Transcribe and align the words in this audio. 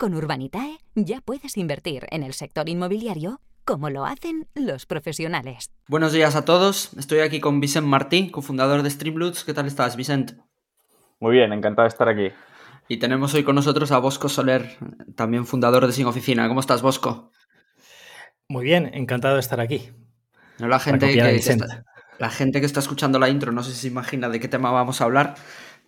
Con 0.00 0.14
Urbanitae 0.14 0.78
ya 0.94 1.20
puedes 1.20 1.58
invertir 1.58 2.06
en 2.10 2.22
el 2.22 2.32
sector 2.32 2.70
inmobiliario 2.70 3.42
como 3.66 3.90
lo 3.90 4.06
hacen 4.06 4.48
los 4.54 4.86
profesionales. 4.86 5.72
Buenos 5.88 6.14
días 6.14 6.36
a 6.36 6.46
todos. 6.46 6.94
Estoy 6.96 7.18
aquí 7.18 7.38
con 7.38 7.60
Vicent 7.60 7.86
Martí, 7.86 8.30
cofundador 8.30 8.82
de 8.82 8.88
Streamloots. 8.88 9.44
¿Qué 9.44 9.52
tal 9.52 9.66
estás, 9.66 9.96
Vicent? 9.96 10.38
Muy 11.20 11.32
bien, 11.34 11.52
encantado 11.52 11.84
de 11.84 11.90
estar 11.90 12.08
aquí. 12.08 12.30
Y 12.88 12.96
tenemos 12.96 13.34
hoy 13.34 13.44
con 13.44 13.56
nosotros 13.56 13.92
a 13.92 13.98
Bosco 13.98 14.30
Soler, 14.30 14.78
también 15.16 15.44
fundador 15.44 15.86
de 15.86 15.92
Sin 15.92 16.06
Oficina. 16.06 16.48
¿Cómo 16.48 16.60
estás, 16.60 16.80
Bosco? 16.80 17.30
Muy 18.48 18.64
bien, 18.64 18.90
encantado 18.94 19.34
de 19.34 19.40
estar 19.40 19.60
aquí. 19.60 19.90
la, 20.56 20.78
gente 20.78 21.12
que, 21.12 21.36
está, 21.36 21.84
la 22.18 22.30
gente 22.30 22.60
que 22.60 22.66
está 22.66 22.80
escuchando 22.80 23.18
la 23.18 23.28
intro 23.28 23.52
no 23.52 23.62
sé 23.62 23.72
si 23.72 23.80
se 23.80 23.88
imagina 23.88 24.30
de 24.30 24.40
qué 24.40 24.48
tema 24.48 24.70
vamos 24.70 25.02
a 25.02 25.04
hablar, 25.04 25.34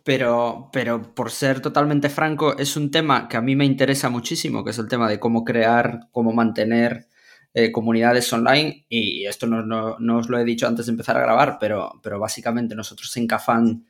pero, 0.04 0.70
pero 0.72 1.14
por 1.14 1.30
ser 1.30 1.60
totalmente 1.60 2.08
franco, 2.08 2.56
es 2.58 2.76
un 2.76 2.90
tema 2.90 3.28
que 3.28 3.36
a 3.36 3.40
mí 3.40 3.56
me 3.56 3.64
interesa 3.64 4.08
muchísimo, 4.08 4.64
que 4.64 4.70
es 4.70 4.78
el 4.78 4.88
tema 4.88 5.08
de 5.08 5.20
cómo 5.20 5.44
crear, 5.44 6.08
cómo 6.10 6.32
mantener 6.32 7.08
eh, 7.54 7.70
comunidades 7.70 8.32
online. 8.32 8.86
Y 8.88 9.26
esto 9.26 9.46
no, 9.46 9.62
no, 9.62 10.16
os 10.16 10.28
lo 10.28 10.38
he 10.38 10.44
dicho 10.44 10.66
antes 10.66 10.86
de 10.86 10.92
empezar 10.92 11.16
a 11.16 11.22
grabar, 11.22 11.58
pero, 11.60 12.00
pero 12.02 12.18
básicamente 12.18 12.74
nosotros 12.74 13.16
en 13.16 13.26
Cafán 13.26 13.86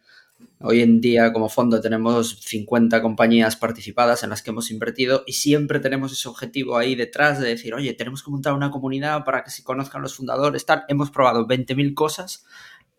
hoy 0.60 0.80
en 0.80 1.00
día 1.00 1.32
como 1.32 1.48
fondo 1.48 1.80
tenemos 1.80 2.40
50 2.40 3.00
compañías 3.00 3.56
participadas 3.56 4.22
en 4.22 4.30
las 4.30 4.42
que 4.42 4.50
hemos 4.50 4.70
invertido 4.70 5.22
y 5.26 5.34
siempre 5.34 5.80
tenemos 5.80 6.12
ese 6.12 6.28
objetivo 6.28 6.76
ahí 6.76 6.94
detrás 6.94 7.40
de 7.40 7.48
decir, 7.48 7.74
oye, 7.74 7.94
tenemos 7.94 8.22
que 8.22 8.30
montar 8.30 8.52
una 8.54 8.70
comunidad 8.70 9.24
para 9.24 9.44
que 9.44 9.50
se 9.50 9.62
conozcan 9.62 10.02
los 10.02 10.14
fundadores, 10.14 10.66
tal. 10.66 10.84
Hemos 10.88 11.10
probado 11.10 11.46
20.000 11.46 11.94
cosas 11.94 12.44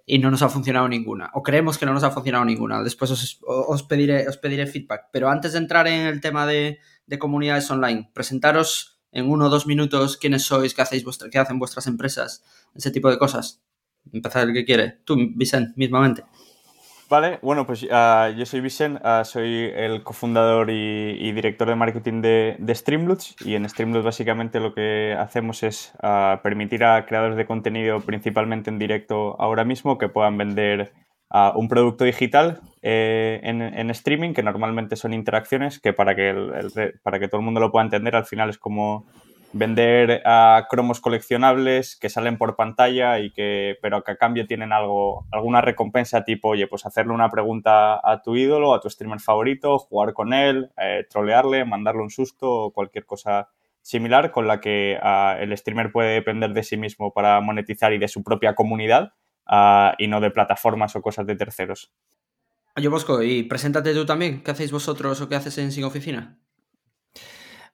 y 0.05 0.19
no 0.19 0.29
nos 0.29 0.41
ha 0.41 0.49
funcionado 0.49 0.87
ninguna, 0.87 1.31
o 1.33 1.41
creemos 1.41 1.77
que 1.77 1.85
no 1.85 1.93
nos 1.93 2.03
ha 2.03 2.11
funcionado 2.11 2.43
ninguna. 2.45 2.83
Después 2.83 3.11
os, 3.11 3.83
pediré, 3.83 4.27
os 4.27 4.37
pediré 4.37 4.67
feedback. 4.67 5.05
Pero 5.11 5.29
antes 5.29 5.53
de 5.53 5.59
entrar 5.59 5.87
en 5.87 6.07
el 6.07 6.19
tema 6.19 6.45
de, 6.45 6.79
comunidades 7.19 7.69
online, 7.71 8.09
presentaros 8.13 8.99
en 9.11 9.29
uno 9.29 9.45
o 9.45 9.49
dos 9.49 9.67
minutos 9.67 10.17
quiénes 10.17 10.43
sois, 10.43 10.73
qué, 10.73 10.81
hacéis 10.81 11.05
qué 11.31 11.37
hacen 11.39 11.59
vuestras 11.59 11.87
empresas, 11.87 12.43
ese 12.75 12.91
tipo 12.91 13.09
de 13.09 13.17
cosas. 13.17 13.61
Empezar 14.11 14.47
el 14.47 14.53
que 14.53 14.65
quiere. 14.65 14.99
Tú, 15.05 15.15
Vicente, 15.35 15.73
mismamente. 15.77 16.25
Vale, 17.13 17.37
bueno, 17.43 17.67
pues 17.67 17.85
ah, 17.91 18.31
yo 18.35 18.43
soy 18.47 18.59
Vicent, 18.59 18.99
ah, 19.03 19.23
soy 19.23 19.71
el 19.75 20.01
cofundador 20.01 20.71
y, 20.71 21.31
director 21.31 21.67
de 21.67 21.75
marketing 21.75 22.23
de, 22.23 22.55
de 22.57 22.73
y 23.45 23.53
en 23.53 23.69
Streamloots 23.69 24.03
básicamente 24.03 24.59
lo 24.59 24.73
que 24.73 25.15
hacemos 25.19 25.61
es 25.61 25.93
ah, 26.01 26.39
permitir 26.41 26.83
a 26.83 27.05
creadores 27.05 27.37
de 27.37 27.45
contenido, 27.45 27.99
principalmente 27.99 28.71
en 28.71 28.79
directo 28.79 29.39
ahora 29.39 29.63
mismo, 29.63 29.99
que 29.99 30.09
puedan 30.09 30.39
vender 30.39 30.91
un 31.53 31.67
producto 31.67 32.03
digital 32.03 32.61
eh, 32.81 33.39
en, 33.43 33.91
streaming, 33.91 34.33
que 34.33 34.41
normalmente 34.41 34.95
son 34.95 35.13
interacciones, 35.13 35.79
que 35.79 35.93
para 35.93 36.15
que, 36.15 36.33
para 37.03 37.19
que 37.19 37.27
todo 37.27 37.41
el 37.41 37.45
mundo 37.45 37.59
lo 37.59 37.71
pueda 37.71 37.85
entender 37.85 38.15
al 38.15 38.25
final 38.25 38.49
es 38.49 38.57
como 38.57 39.05
vender 39.53 40.21
a 40.25 40.67
cromos 40.69 40.99
coleccionables 40.99 41.95
que 41.95 42.09
salen 42.09 42.37
por 42.37 42.55
pantalla 42.55 43.19
y 43.19 43.31
que 43.31 43.77
pero 43.81 44.03
que 44.03 44.11
a 44.11 44.17
cambio 44.17 44.47
tienen 44.47 44.73
algo 44.73 45.25
alguna 45.31 45.61
recompensa 45.61 46.23
tipo 46.23 46.49
oye 46.49 46.67
pues 46.67 46.85
hacerle 46.85 47.13
una 47.13 47.29
pregunta 47.29 48.01
a 48.03 48.21
tu 48.23 48.35
ídolo 48.35 48.73
a 48.73 48.81
tu 48.81 48.89
streamer 48.89 49.19
favorito 49.19 49.77
jugar 49.77 50.13
con 50.13 50.33
él 50.33 50.71
eh, 50.77 51.05
trolearle 51.09 51.65
mandarle 51.65 52.01
un 52.01 52.09
susto 52.09 52.51
o 52.51 52.71
cualquier 52.71 53.05
cosa 53.05 53.49
similar 53.83 54.31
con 54.31 54.47
la 54.47 54.59
que 54.59 54.97
ah, 55.01 55.37
el 55.39 55.55
streamer 55.55 55.91
puede 55.91 56.13
depender 56.13 56.53
de 56.53 56.63
sí 56.63 56.75
mismo 56.75 57.13
para 57.13 57.39
monetizar 57.41 57.93
y 57.93 57.99
de 57.99 58.07
su 58.07 58.23
propia 58.23 58.55
comunidad 58.55 59.13
ah, 59.45 59.93
y 59.99 60.07
no 60.07 60.19
de 60.19 60.31
plataformas 60.31 60.95
o 60.95 61.01
cosas 61.01 61.27
de 61.27 61.35
terceros. 61.35 61.91
Oye 62.75 62.87
Bosco, 62.87 63.21
y 63.21 63.43
preséntate 63.43 63.93
tú 63.93 64.05
también, 64.05 64.41
¿qué 64.41 64.51
hacéis 64.51 64.71
vosotros 64.71 65.21
o 65.21 65.29
qué 65.29 65.35
haces 65.35 65.59
en 65.59 65.71
Sin 65.71 65.83
Oficina? 65.83 66.39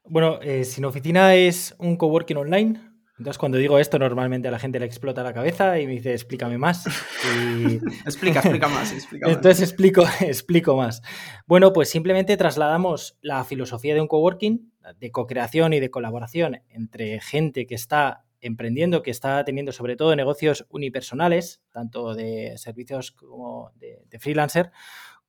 Bueno, 0.05 0.39
eh, 0.41 0.63
Sin 0.65 0.85
Oficina 0.85 1.35
es 1.35 1.75
un 1.77 1.97
coworking 1.97 2.37
online. 2.37 2.81
Entonces, 3.17 3.37
cuando 3.37 3.57
digo 3.57 3.79
esto, 3.79 3.99
normalmente 3.99 4.47
a 4.47 4.51
la 4.51 4.59
gente 4.59 4.79
le 4.79 4.85
explota 4.85 5.23
la 5.23 5.33
cabeza 5.33 5.77
y 5.77 5.85
me 5.85 5.93
dice, 5.93 6.13
explícame 6.13 6.57
más. 6.57 6.85
explica, 8.05 8.39
explica 8.43 8.67
más, 8.69 8.93
Entonces 9.11 9.61
explico, 9.61 10.05
explico 10.21 10.77
más. 10.77 11.01
Bueno, 11.45 11.73
pues 11.73 11.89
simplemente 11.89 12.37
trasladamos 12.37 13.17
la 13.21 13.43
filosofía 13.43 13.93
de 13.93 14.01
un 14.01 14.07
coworking, 14.07 14.71
de 14.97 15.11
co-creación 15.11 15.73
y 15.73 15.79
de 15.81 15.91
colaboración 15.91 16.61
entre 16.69 17.19
gente 17.19 17.67
que 17.67 17.75
está 17.75 18.23
emprendiendo, 18.41 19.03
que 19.03 19.11
está 19.11 19.43
teniendo 19.43 19.71
sobre 19.71 19.95
todo 19.95 20.15
negocios 20.15 20.65
unipersonales, 20.69 21.61
tanto 21.71 22.15
de 22.15 22.57
servicios 22.57 23.11
como 23.11 23.71
de, 23.75 24.19
freelancer, 24.19 24.71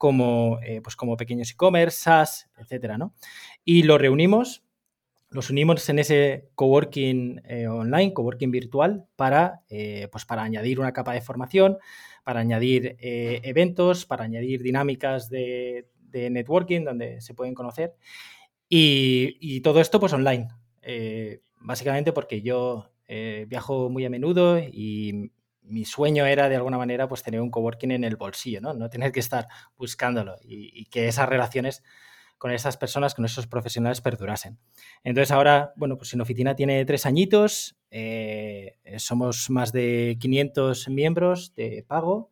como, 0.01 0.59
eh, 0.63 0.81
pues 0.81 0.97
como 0.97 1.19
pequeños 1.19 1.51
e-commerce, 1.51 2.05
SaaS, 2.05 2.49
etcétera, 2.57 2.97
¿no? 2.97 3.13
Y 3.67 3.83
lo 3.83 3.99
reunimos 3.99 4.65
nos 5.31 5.51
unimos 5.51 5.87
en 5.91 5.99
ese 5.99 6.49
coworking 6.55 7.43
eh, 7.45 7.69
online, 7.69 8.15
coworking 8.15 8.51
virtual, 8.51 9.05
para, 9.15 9.61
eh, 9.69 10.09
pues 10.11 10.25
para 10.25 10.43
añadir 10.43 10.81
una 10.81 10.93
capa 10.95 11.13
de 11.13 11.21
formación, 11.21 11.77
para 12.25 12.41
añadir 12.41 12.97
eventos, 12.99 14.07
para 14.07 14.25
añadir 14.25 14.63
dinámicas 14.63 15.29
de, 15.29 15.87
networking 16.13 16.83
donde 16.83 17.21
se 17.21 17.35
pueden 17.35 17.55
conocer. 17.55 17.95
Y, 18.69 19.61
todo 19.61 19.81
esto 19.81 20.01
pues 20.01 20.13
online. 20.15 20.49
básicamente 21.61 22.13
porque 22.13 22.43
yo 22.43 22.91
viajo 23.47 23.89
muy 23.89 24.05
a 24.05 24.11
menudo 24.11 24.59
y 24.59 25.31
mi 25.71 25.85
sueño 25.85 26.27
era 26.27 26.49
de 26.49 26.57
alguna 26.57 26.79
manera 26.79 27.09
pues 27.09 27.23
tener 27.23 27.41
un 27.41 27.51
coworking 27.51 27.93
en 27.93 28.05
el 28.05 28.17
bolsillo, 28.17 28.61
no, 28.61 28.75
no 28.75 28.91
tener 28.91 29.13
que 29.13 29.21
estar 29.21 29.49
buscándolo 29.77 30.37
y 30.43 30.85
que 30.87 31.09
esas 31.09 31.29
relaciones 31.29 31.83
con 32.41 32.53
esas 32.53 32.79
personas, 32.79 33.15
con 33.15 33.27
esos 33.27 33.47
profesionales 33.47 34.01
perdurasen. 34.01 34.59
Entonces 35.05 35.31
ahora, 35.31 35.75
bueno, 35.77 35.99
pues 35.99 36.15
en 36.15 36.23
oficina 36.23 36.55
tiene 36.55 36.83
tres 36.87 37.05
añitos, 37.05 37.77
eh, 37.91 38.79
somos 38.97 39.51
más 39.51 39.73
de 39.73 40.17
500 40.19 40.89
miembros 40.89 41.55
de 41.55 41.85
pago 41.87 42.31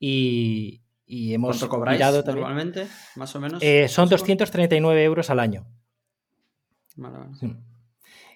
y, 0.00 0.82
hemos 1.06 1.58
¿Cuánto 1.58 1.68
cobráis 1.68 2.00
normalmente, 2.26 2.88
más 3.14 3.36
o 3.36 3.40
menos? 3.40 3.62
Eh, 3.62 3.86
son 3.86 4.08
239 4.08 5.04
euros 5.04 5.30
al 5.30 5.38
año. 5.38 5.64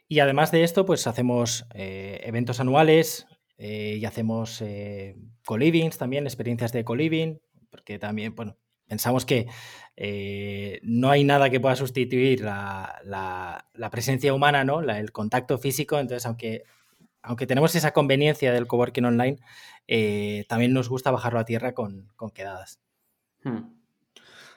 Y 0.07 0.21
además 0.21 0.53
de 0.53 0.63
esto, 0.63 0.87
pues 0.87 1.09
hacemos 1.09 1.67
eh, 1.75 2.21
eventos 2.23 2.61
anuales 2.61 3.27
y 3.61 4.05
hacemos 4.05 4.65
co-livings 5.45 5.99
también, 5.99 6.27
experiencias 6.27 6.73
de 6.73 6.85
co-living, 6.85 7.39
porque 7.71 7.99
también, 7.99 8.35
bueno, 8.35 8.57
Pensamos 8.91 9.25
que 9.25 9.47
eh, 9.95 10.81
no 10.83 11.11
hay 11.11 11.23
nada 11.23 11.49
que 11.49 11.61
pueda 11.61 11.77
sustituir 11.77 12.41
la, 12.41 13.65
presencia 13.93 14.35
humana, 14.35 14.65
¿no? 14.65 14.81
el 14.81 15.13
contacto 15.13 15.59
físico. 15.59 16.01
Entonces, 16.01 16.27
aunque, 16.27 16.65
aunque 17.23 17.47
tenemos 17.47 17.73
esa 17.77 17.93
conveniencia 17.93 18.53
del 18.53 18.67
coworking 18.67 19.05
online, 19.05 19.37
eh, 19.87 20.45
también 20.49 20.73
nos 20.73 20.89
gusta 20.89 21.13
bajarlo 21.13 21.39
a 21.39 21.45
tierra 21.45 21.73
con, 21.73 22.09
quedadas. 22.35 22.81
Hmm. 23.45 23.80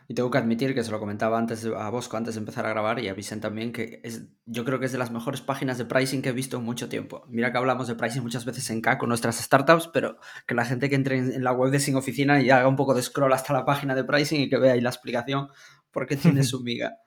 Y 0.07 0.13
tengo 0.13 0.29
que 0.29 0.37
admitir 0.37 0.73
que 0.73 0.83
se 0.83 0.91
lo 0.91 0.99
comentaba 0.99 1.37
antes 1.37 1.65
a 1.65 1.89
Bosco, 1.89 2.17
antes 2.17 2.35
de 2.35 2.39
empezar 2.39 2.65
a 2.65 2.69
grabar, 2.69 2.99
y 2.99 3.07
a 3.07 3.13
Vicent 3.13 3.41
también, 3.41 3.71
que 3.71 4.01
es, 4.03 4.23
yo 4.45 4.65
creo 4.65 4.79
que 4.79 4.85
es 4.85 4.91
de 4.91 4.97
las 4.97 5.11
mejores 5.11 5.41
páginas 5.41 5.77
de 5.77 5.85
pricing 5.85 6.21
que 6.21 6.29
he 6.29 6.33
visto 6.33 6.57
en 6.57 6.63
mucho 6.63 6.89
tiempo. 6.89 7.25
Mira 7.29 7.51
que 7.51 7.57
hablamos 7.57 7.87
de 7.87 7.95
pricing 7.95 8.21
muchas 8.21 8.45
veces 8.45 8.69
en 8.69 8.81
K 8.81 8.97
con 8.97 9.09
nuestras 9.09 9.37
startups, 9.37 9.89
pero 9.93 10.17
que 10.45 10.55
la 10.55 10.65
gente 10.65 10.89
que 10.89 10.95
entre 10.95 11.17
en, 11.17 11.43
la 11.43 11.53
web 11.53 11.71
de 11.71 11.79
Sin 11.79 11.95
Oficina 11.95 12.41
y 12.41 12.49
haga 12.49 12.67
un 12.67 12.75
poco 12.75 12.93
de 12.93 13.01
scroll 13.01 13.33
hasta 13.33 13.53
la 13.53 13.65
página 13.65 13.95
de 13.95 14.03
pricing 14.03 14.41
y 14.41 14.49
que 14.49 14.57
vea 14.57 14.73
ahí 14.73 14.81
la 14.81 14.89
explicación, 14.89 15.49
porque 15.91 16.17
tiene 16.17 16.43
su 16.43 16.61
miga. 16.63 16.97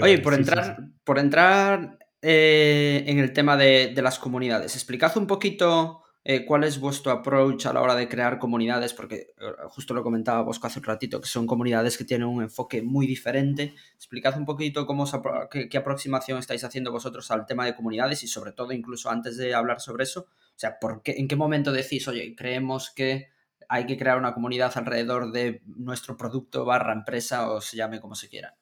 Oye, 0.00 0.18
por, 0.18 0.34
entrar, 0.34 0.78
por 1.04 1.18
entrar 1.18 1.98
eh, 2.20 3.04
en 3.06 3.18
el 3.18 3.32
tema 3.32 3.56
de, 3.56 3.92
de 3.94 4.02
las 4.02 4.18
comunidades, 4.18 4.74
explicad 4.74 5.16
un 5.16 5.26
poquito 5.26 6.03
eh, 6.26 6.46
cuál 6.46 6.64
es 6.64 6.80
vuestro 6.80 7.12
approach 7.12 7.66
a 7.66 7.72
la 7.74 7.82
hora 7.82 7.94
de 7.94 8.08
crear 8.08 8.38
comunidades, 8.38 8.94
porque 8.94 9.34
eh, 9.38 9.52
justo 9.68 9.92
lo 9.92 10.02
comentaba 10.02 10.40
Bosco 10.40 10.66
hace 10.66 10.78
un 10.78 10.86
ratito, 10.86 11.20
que 11.20 11.28
son 11.28 11.46
comunidades 11.46 11.98
que 11.98 12.04
tienen 12.04 12.26
un 12.26 12.42
enfoque 12.42 12.80
muy 12.80 13.06
diferente. 13.06 13.74
Explicad 13.94 14.38
un 14.38 14.46
poquito 14.46 14.86
cómo 14.86 15.04
qué, 15.50 15.76
aproximación 15.76 16.38
estáis 16.38 16.64
haciendo 16.64 16.90
vosotros 16.90 17.30
al 17.30 17.44
tema 17.44 17.66
de 17.66 17.76
comunidades 17.76 18.22
y 18.22 18.28
sobre 18.28 18.52
todo, 18.52 18.72
incluso 18.72 19.10
antes 19.10 19.36
de 19.36 19.54
hablar 19.54 19.80
sobre 19.80 20.04
eso, 20.04 20.20
o 20.22 20.58
sea, 20.58 20.78
¿por 20.78 21.02
qué, 21.02 21.12
¿en 21.18 21.28
qué 21.28 21.36
momento 21.36 21.72
decís, 21.72 22.08
oye, 22.08 22.34
creemos 22.34 22.90
que 22.90 23.28
hay 23.68 23.84
que 23.84 23.98
crear 23.98 24.18
una 24.18 24.32
comunidad 24.32 24.72
alrededor 24.76 25.30
de 25.30 25.62
nuestro 25.66 26.16
producto 26.16 26.64
barra 26.64 26.94
empresa 26.94 27.50
o 27.50 27.60
se 27.60 27.76
llame 27.76 28.00
como 28.00 28.14
se 28.14 28.28
quiera? 28.30 28.56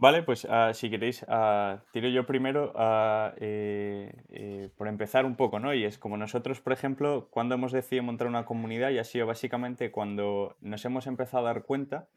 Vale, 0.00 0.22
pues 0.22 0.46
uh, 0.46 0.72
si 0.72 0.88
queréis, 0.88 1.22
uh, 1.24 1.76
tiro 1.92 2.08
yo 2.08 2.24
primero 2.24 2.72
uh, 2.72 3.36
por 4.74 4.88
empezar 4.88 5.26
un 5.26 5.36
poco, 5.36 5.60
¿no? 5.60 5.74
Y 5.74 5.84
es 5.84 5.98
como 5.98 6.16
nosotros, 6.16 6.62
por 6.62 6.72
ejemplo, 6.72 7.28
cuando 7.30 7.54
hemos 7.54 7.70
decidido 7.70 8.04
montar 8.04 8.26
una 8.26 8.46
comunidad 8.46 8.92
y 8.92 8.98
ha 8.98 9.04
sido 9.04 9.26
básicamente 9.26 9.90
cuando 9.90 10.56
nos 10.62 10.86
hemos 10.86 11.06
empezado 11.06 11.46
a 11.46 11.52
dar 11.52 11.64
cuenta 11.64 12.08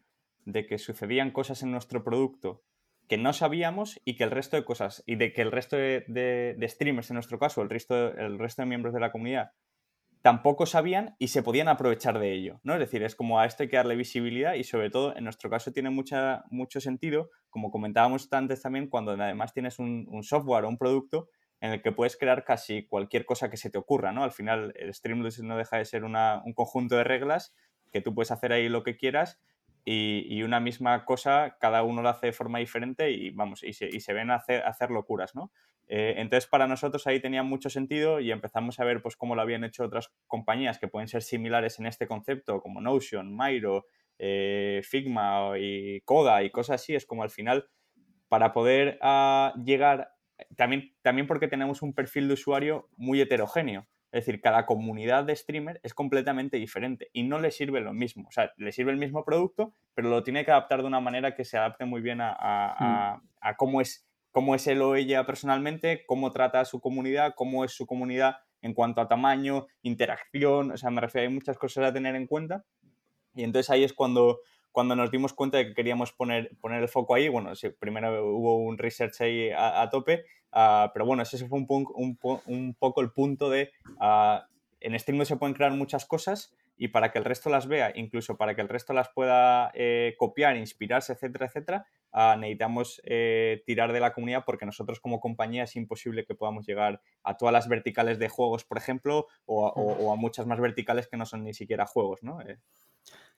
de 0.46 0.66
que 0.66 0.78
sucedían 0.78 1.32
cosas 1.32 1.62
en 1.62 1.72
nuestro 1.72 2.06
producto 2.06 2.64
que 3.10 3.18
no 3.18 3.34
sabíamos 3.34 4.00
y 4.06 4.16
que 4.16 4.24
el 4.24 4.32
resto 4.32 4.56
de 4.56 4.64
cosas, 4.64 5.04
y 5.06 5.18
de 5.18 5.34
que 5.34 5.42
el 5.42 5.52
resto 5.52 5.76
de, 5.76 6.06
de, 6.08 6.56
de 6.58 6.70
streamers 6.70 7.10
en 7.10 7.16
nuestro 7.16 7.38
caso, 7.38 7.62
el 7.62 7.70
resto, 7.70 8.18
el 8.18 8.40
resto 8.40 8.62
de 8.62 8.68
miembros 8.68 8.94
de 8.94 9.02
la 9.02 9.12
comunidad, 9.12 9.52
tampoco 10.24 10.66
sabían 10.66 11.18
y 11.20 11.28
se 11.28 11.44
podían 11.44 11.68
aprovechar 11.68 12.18
de 12.18 12.32
ello, 12.32 12.62
¿no? 12.64 12.74
Es 12.74 12.80
decir, 12.80 13.04
es 13.04 13.14
como 13.14 13.42
a 13.42 13.46
esto 13.46 13.64
hay 13.64 13.70
que 13.70 13.76
darle 13.76 13.98
visibilidad 13.98 14.54
y 14.54 14.64
sobre 14.64 14.90
todo 14.90 15.14
en 15.18 15.26
nuestro 15.26 15.50
caso 15.50 15.74
tiene 15.74 15.90
mucha, 15.90 16.46
mucho 16.50 16.80
sentido, 16.80 17.30
como 17.50 17.70
comentábamos 17.70 18.32
antes 18.32 18.62
también, 18.62 18.88
cuando 18.88 19.12
además 19.12 19.54
tienes 19.54 19.80
un, 19.80 20.08
software 20.24 20.64
o 20.64 20.70
un 20.70 20.78
producto 20.78 21.28
en 21.60 21.74
el 21.74 21.82
que 21.82 21.92
puedes 21.92 22.16
crear 22.16 22.46
casi 22.46 22.88
cualquier 22.88 23.26
cosa 23.26 23.50
que 23.50 23.58
se 23.58 23.70
te 23.70 23.78
ocurra, 23.78 24.14
¿no? 24.14 24.24
Al 24.24 24.32
final 24.32 24.74
el 24.78 24.94
Streamlabs 24.94 25.44
no 25.44 25.58
deja 25.58 25.78
de 25.78 25.84
ser 25.84 26.06
un 26.06 26.54
conjunto 26.56 26.96
de 26.96 27.04
reglas 27.04 27.54
que 27.92 28.00
tú 28.00 28.16
puedes 28.16 28.32
hacer 28.32 28.54
ahí 28.54 28.70
lo 28.70 28.84
que 28.84 28.96
quieras 28.96 29.42
y, 29.84 30.26
y, 30.30 30.44
una 30.44 30.62
misma 30.62 31.04
cosa, 31.04 31.58
cada 31.60 31.84
uno 31.84 32.02
lo 32.02 32.08
hace 32.08 32.28
de 32.28 32.34
forma 32.34 32.60
diferente 32.60 33.12
y 33.12 33.32
vamos, 33.32 33.62
y 33.62 33.74
se, 33.74 33.90
y 33.94 34.00
se 34.00 34.14
ven 34.14 34.32
a 34.32 34.36
hacer, 34.36 34.64
a 34.64 34.70
hacer 34.70 34.90
locuras, 34.90 35.36
¿no? 35.36 35.52
Eh, 35.88 36.16
entonces, 36.18 36.50
para 36.50 36.68
nosotros 36.68 37.06
ahí 37.08 37.20
tenía 37.20 37.44
mucho 37.44 37.70
sentido 37.70 38.20
y 38.20 38.32
empezamos 38.32 38.80
a 38.80 38.86
ver 38.86 39.02
pues, 39.02 39.16
cómo 39.16 39.36
lo 39.36 39.42
habían 39.42 39.64
hecho 39.64 39.84
otras 39.84 40.12
compañías 40.28 40.80
que 40.80 40.88
pueden 40.88 41.08
ser 41.08 41.22
similares 41.22 41.80
en 41.80 41.86
este 41.86 42.08
concepto, 42.08 42.62
como 42.62 42.82
Notion, 42.82 43.36
Miro, 43.36 43.86
eh, 44.18 44.82
Figma 44.84 45.52
y 45.60 46.02
Coda 46.02 46.44
y 46.44 46.50
cosas 46.50 46.82
así. 46.82 46.96
Es 46.96 47.06
como 47.06 47.24
al 47.24 47.30
final, 47.30 47.68
para 48.30 48.54
poder 48.54 48.98
uh, 49.02 49.62
llegar, 49.64 50.12
también, 50.56 50.96
también 51.02 51.28
porque 51.28 51.48
tenemos 51.48 51.82
un 51.82 51.94
perfil 51.94 52.28
de 52.28 52.36
usuario 52.36 52.90
muy 52.96 53.22
heterogéneo. 53.22 53.88
Es 54.12 54.28
decir, 54.28 54.42
cada 54.42 54.68
comunidad 54.68 55.24
de 55.24 55.36
streamer 55.36 55.80
es 55.82 55.96
completamente 55.96 56.58
diferente 56.58 57.10
y 57.14 57.24
no 57.24 57.40
le 57.40 57.50
sirve 57.50 57.82
lo 57.82 57.94
mismo. 57.94 58.28
O 58.28 58.32
sea, 58.32 58.52
le 58.58 58.72
sirve 58.72 58.92
el 58.92 59.00
mismo 59.00 59.26
producto, 59.26 59.74
pero 59.96 60.08
lo 60.08 60.22
tiene 60.22 60.46
que 60.46 60.52
adaptar 60.52 60.82
de 60.82 60.88
una 60.88 61.00
manera 61.00 61.34
que 61.34 61.44
se 61.44 61.58
adapte 61.58 61.86
muy 61.86 62.00
bien 62.02 62.22
a, 62.22 62.30
a, 62.30 63.14
a, 63.14 63.22
a 63.42 63.56
cómo 63.56 63.82
es 63.82 64.08
cómo 64.34 64.56
es 64.56 64.68
él 64.68 64.82
o 64.82 64.96
ella 64.96 65.26
personalmente, 65.26 66.04
cómo 66.06 66.32
trata 66.32 66.60
a 66.60 66.66
su 66.66 66.82
comunidad, 66.82 67.36
cómo 67.38 67.64
es 67.64 67.72
su 67.72 67.86
comunidad 67.86 68.38
en 68.62 68.74
cuanto 68.74 69.00
a 69.00 69.08
tamaño, 69.08 69.68
interacción, 69.84 70.72
o 70.72 70.78
sea, 70.78 70.90
me 70.90 71.02
refiero, 71.02 71.28
hay 71.28 71.34
muchas 71.34 71.58
cosas 71.58 71.86
a 71.86 71.94
tener 71.94 72.16
en 72.16 72.26
cuenta. 72.28 72.66
Y 73.36 73.44
entonces 73.44 73.70
ahí 73.70 73.84
es 73.84 73.94
cuando, 73.94 74.40
cuando 74.72 74.96
nos 74.96 75.12
dimos 75.12 75.34
cuenta 75.34 75.60
de 75.60 75.68
que 75.68 75.74
queríamos 75.76 76.12
poner, 76.14 76.50
poner 76.60 76.82
el 76.82 76.90
foco 76.90 77.14
ahí. 77.14 77.30
Bueno, 77.30 77.56
sí, 77.56 77.70
primero 77.70 78.26
hubo 78.26 78.58
un 78.58 78.78
research 78.78 79.22
ahí 79.22 79.52
a, 79.52 79.82
a 79.82 79.90
tope, 79.90 80.26
uh, 80.52 80.90
pero 80.94 81.06
bueno, 81.06 81.22
ese 81.22 81.48
fue 81.48 81.60
un, 81.60 81.68
un, 81.70 82.18
un, 82.48 82.74
poco 82.74 83.02
el 83.02 83.12
punto 83.12 83.50
de, 83.52 83.72
uh, 84.00 84.40
en 84.80 85.00
Steam 85.00 85.20
no 85.20 85.26
se 85.26 85.38
pueden 85.38 85.54
crear 85.54 85.72
muchas 85.74 86.06
cosas, 86.06 86.56
y 86.78 86.90
para 86.90 87.12
que 87.12 87.20
el 87.20 87.26
resto 87.26 87.50
las 87.50 87.68
vea, 87.68 87.92
incluso 87.96 88.38
para 88.38 88.56
que 88.56 88.62
el 88.62 88.70
resto 88.70 88.94
las 88.94 89.10
pueda 89.10 89.72
eh, 89.74 90.16
copiar, 90.18 90.58
inspirarse, 90.58 91.14
etcétera, 91.14 91.46
etcétera, 91.46 91.86
uh, 92.14 92.38
necesitamos 92.38 93.02
eh, 93.06 93.64
tirar 93.66 93.94
de 93.94 94.00
la 94.00 94.14
comunidad 94.14 94.44
porque 94.46 94.66
nosotros 94.66 95.00
como 95.00 95.20
compañía 95.20 95.64
es 95.64 95.76
imposible 95.76 96.26
que 96.26 96.36
podamos 96.36 96.66
llegar 96.66 97.02
a 97.24 97.38
todas 97.38 97.54
las 97.54 97.68
verticales 97.68 98.20
de 98.20 98.30
juegos, 98.30 98.66
por 98.66 98.78
ejemplo, 98.78 99.28
o 99.46 99.68
a, 99.68 99.72
o, 99.72 100.06
o 100.06 100.14
a 100.14 100.16
muchas 100.16 100.46
más 100.46 100.60
verticales 100.60 101.08
que 101.08 101.18
no 101.18 101.26
son 101.26 101.44
ni 101.44 101.54
siquiera 101.54 101.86
juegos, 101.86 102.24
¿no? 102.24 102.42
Eh. 102.42 102.58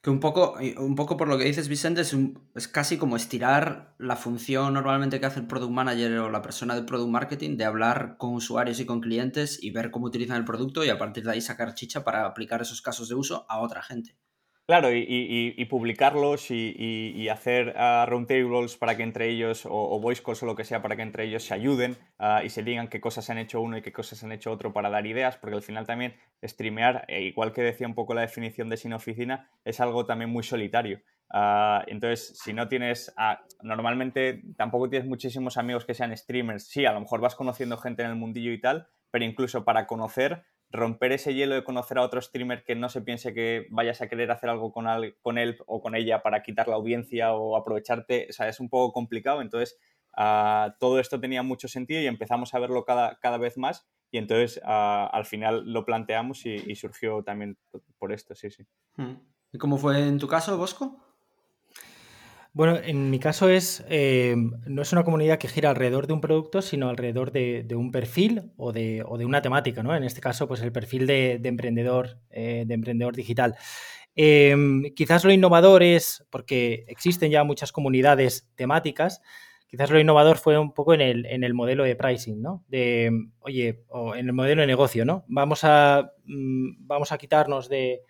Que 0.02 0.10
un 0.10 0.20
poco, 0.20 0.56
un 0.76 0.94
poco 0.94 1.16
por 1.16 1.26
lo 1.26 1.36
que 1.36 1.44
dices, 1.46 1.66
Vicente, 1.68 2.02
es, 2.02 2.12
un, 2.12 2.48
es, 2.54 2.68
casi 2.68 2.96
como 2.96 3.16
estirar 3.16 3.96
la 3.98 4.14
función 4.14 4.74
normalmente 4.74 5.18
que 5.18 5.26
hace 5.26 5.40
el 5.40 5.48
product 5.48 5.72
manager 5.72 6.18
o 6.18 6.30
la 6.30 6.42
persona 6.42 6.76
de 6.76 6.84
product 6.84 7.10
marketing 7.10 7.56
de 7.56 7.64
hablar 7.64 8.16
con 8.16 8.34
usuarios 8.34 8.78
y 8.78 8.86
con 8.86 9.00
clientes 9.00 9.58
y 9.60 9.72
ver 9.72 9.90
cómo 9.90 10.06
utilizan 10.06 10.36
el 10.36 10.44
producto 10.44 10.84
y 10.84 10.90
a 10.90 10.98
partir 10.98 11.24
de 11.24 11.32
ahí 11.32 11.40
sacar 11.40 11.74
chicha 11.74 12.04
para 12.04 12.24
aplicar 12.24 12.62
esos 12.62 12.82
casos 12.82 13.08
de 13.08 13.16
uso 13.16 13.25
a 13.30 13.60
otra 13.60 13.82
gente. 13.82 14.16
Claro, 14.66 14.88
y, 14.92 15.64
publicarlos 15.66 16.50
y, 16.50 17.28
hacer 17.28 17.68
uh, 17.76 18.04
roundtables 18.06 18.76
para 18.76 18.96
que 18.96 19.04
entre 19.04 19.28
ellos, 19.28 19.64
o, 19.64 20.00
voice 20.00 20.24
calls 20.24 20.42
o 20.42 20.46
lo 20.46 20.56
que 20.56 20.64
sea, 20.64 20.82
para 20.82 20.96
que 20.96 21.02
entre 21.02 21.24
ellos 21.24 21.44
se 21.44 21.54
ayuden 21.54 21.96
uh, 22.18 22.44
y 22.44 22.50
se 22.50 22.64
digan 22.64 22.88
qué 22.88 23.00
cosas 23.00 23.30
han 23.30 23.38
hecho 23.38 23.60
uno 23.60 23.78
y 23.78 23.82
qué 23.82 23.92
cosas 23.92 24.24
han 24.24 24.32
hecho 24.32 24.50
otro 24.50 24.72
para 24.72 24.90
dar 24.90 25.06
ideas, 25.06 25.36
porque 25.36 25.54
al 25.54 25.62
final 25.62 25.86
también 25.86 26.16
streamear, 26.42 27.04
eh, 27.06 27.22
igual 27.22 27.52
que 27.52 27.62
decía 27.62 27.86
un 27.86 27.94
poco 27.94 28.12
la 28.14 28.22
definición 28.22 28.68
de 28.68 28.76
sin 28.76 28.92
oficina, 28.92 29.48
es 29.64 29.78
algo 29.78 30.04
también 30.04 30.30
muy 30.30 30.42
solitario. 30.42 31.00
Uh, 31.32 31.86
entonces, 31.86 32.36
si 32.36 32.52
no 32.52 32.66
tienes, 32.66 33.14
normalmente 33.62 34.42
tampoco 34.56 34.90
tienes 34.90 35.08
muchísimos 35.08 35.58
amigos 35.58 35.84
que 35.84 35.94
sean 35.94 36.16
streamers, 36.16 36.66
sí, 36.66 36.84
a 36.86 36.92
lo 36.92 37.00
mejor 37.00 37.20
vas 37.20 37.36
conociendo 37.36 37.76
gente 37.76 38.02
en 38.02 38.10
el 38.10 38.16
mundillo 38.16 38.50
y 38.50 38.60
tal, 38.60 38.88
pero 39.12 39.24
incluso 39.24 39.64
para 39.64 39.86
conocer 39.86 40.44
romper 40.70 41.12
ese 41.12 41.34
hielo 41.34 41.54
de 41.54 41.64
conocer 41.64 41.98
a 41.98 42.02
otro 42.02 42.20
streamer 42.20 42.64
que 42.64 42.74
no 42.74 42.88
se 42.88 43.02
piense 43.02 43.32
que 43.32 43.66
vayas 43.70 44.00
a 44.00 44.08
querer 44.08 44.30
hacer 44.30 44.50
algo 44.50 44.72
con, 44.72 44.86
él 44.88 45.58
o 45.66 45.80
con 45.80 45.94
ella 45.94 46.22
para 46.22 46.42
quitar 46.42 46.68
la 46.68 46.74
audiencia 46.74 47.32
o 47.34 47.56
aprovecharte, 47.56 48.26
o 48.30 48.32
sea, 48.32 48.48
es 48.48 48.60
un 48.60 48.68
poco 48.68 48.92
complicado. 48.92 49.42
Entonces, 49.42 49.78
uh, 50.16 50.72
todo 50.80 50.98
esto 50.98 51.20
tenía 51.20 51.42
mucho 51.42 51.68
sentido 51.68 52.00
y 52.00 52.06
empezamos 52.06 52.54
a 52.54 52.58
verlo 52.58 52.84
cada, 52.84 53.18
cada 53.20 53.38
vez 53.38 53.56
más 53.56 53.86
y 54.10 54.18
entonces 54.18 54.60
uh, 54.64 55.08
al 55.12 55.24
final 55.24 55.64
lo 55.72 55.84
planteamos 55.84 56.46
y, 56.46 56.54
y, 56.54 56.76
surgió 56.76 57.22
también 57.22 57.58
por 57.98 58.12
esto, 58.12 58.34
sí, 58.34 58.50
sí. 58.50 58.64
Hmm. 58.96 59.16
¿Y 59.52 59.58
cómo 59.58 59.78
fue 59.78 60.06
en 60.06 60.18
tu 60.18 60.28
caso, 60.28 60.56
Bosco? 60.56 61.05
Bueno, 62.56 62.78
en 62.82 63.10
mi 63.10 63.18
caso 63.18 63.50
es, 63.50 63.84
eh, 63.90 64.34
no 64.66 64.80
es 64.80 64.90
una 64.94 65.04
comunidad 65.04 65.36
que 65.36 65.46
gira 65.46 65.68
alrededor 65.68 66.06
de 66.06 66.14
un 66.14 66.22
producto, 66.22 66.62
sino 66.62 66.88
alrededor 66.88 67.30
de, 67.30 67.66
un 67.76 67.92
perfil 67.92 68.50
o 68.56 68.72
de, 68.72 69.04
una 69.04 69.42
temática, 69.42 69.82
¿no? 69.82 69.94
En 69.94 70.04
este 70.04 70.22
caso, 70.22 70.48
pues 70.48 70.62
el 70.62 70.72
perfil 70.72 71.06
de, 71.06 71.36
de 71.38 71.50
emprendedor, 71.50 72.18
eh, 72.30 72.64
de 72.66 72.72
emprendedor 72.72 73.14
digital. 73.14 73.56
Eh, 74.14 74.56
quizás 74.96 75.22
lo 75.26 75.32
innovador 75.32 75.82
es, 75.82 76.26
porque 76.30 76.86
existen 76.88 77.30
ya 77.30 77.44
muchas 77.44 77.72
comunidades 77.72 78.48
temáticas, 78.54 79.20
quizás 79.66 79.90
lo 79.90 80.00
innovador 80.00 80.38
fue 80.38 80.58
un 80.58 80.72
poco 80.72 80.94
en 80.94 81.02
el, 81.02 81.26
en 81.26 81.44
el 81.44 81.52
modelo 81.52 81.84
de 81.84 81.94
pricing, 81.94 82.40
¿no? 82.40 82.64
De, 82.68 83.10
oye, 83.40 83.84
o 83.88 84.14
en 84.14 84.28
el 84.28 84.32
modelo 84.32 84.62
de 84.62 84.66
negocio, 84.66 85.04
¿no? 85.04 85.26
Vamos 85.28 85.60
a, 85.62 86.10
mm, 86.24 86.86
vamos 86.86 87.12
a 87.12 87.18
quitarnos 87.18 87.68
de 87.68 88.00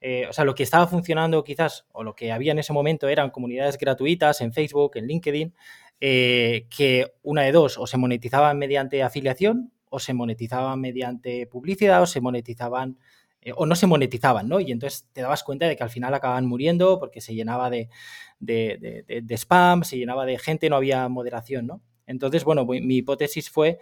eh, 0.00 0.26
o 0.28 0.32
sea, 0.32 0.44
lo 0.44 0.54
que 0.54 0.62
estaba 0.62 0.86
funcionando 0.86 1.42
quizás, 1.42 1.86
o 1.92 2.04
lo 2.04 2.14
que 2.14 2.30
había 2.30 2.52
en 2.52 2.58
ese 2.58 2.72
momento 2.72 3.08
eran 3.08 3.30
comunidades 3.30 3.78
gratuitas 3.78 4.40
en 4.40 4.52
Facebook, 4.52 4.92
en 4.96 5.06
LinkedIn, 5.06 5.54
eh, 6.00 6.66
que 6.74 7.14
una 7.22 7.42
de 7.42 7.52
dos, 7.52 7.78
o 7.78 7.86
se 7.86 7.98
monetizaban 7.98 8.58
mediante 8.58 9.02
afiliación, 9.02 9.72
o 9.90 9.98
se 9.98 10.14
monetizaban 10.14 10.80
mediante 10.80 11.46
publicidad, 11.46 12.02
o 12.02 12.06
se 12.06 12.20
monetizaban, 12.20 12.98
eh, 13.40 13.52
o 13.56 13.66
no 13.66 13.74
se 13.74 13.86
monetizaban, 13.86 14.48
¿no? 14.48 14.60
Y 14.60 14.70
entonces 14.70 15.06
te 15.12 15.22
dabas 15.22 15.42
cuenta 15.42 15.66
de 15.66 15.76
que 15.76 15.82
al 15.82 15.90
final 15.90 16.14
acababan 16.14 16.46
muriendo 16.46 16.98
porque 17.00 17.20
se 17.20 17.34
llenaba 17.34 17.70
de, 17.70 17.88
de, 18.38 19.36
spam, 19.36 19.82
se 19.82 19.98
llenaba 19.98 20.26
de 20.26 20.38
gente, 20.38 20.70
no 20.70 20.76
había 20.76 21.08
moderación, 21.08 21.66
¿no? 21.66 21.82
Entonces, 22.06 22.44
bueno, 22.44 22.64
mi 22.64 22.96
hipótesis 22.96 23.50
fue, 23.50 23.78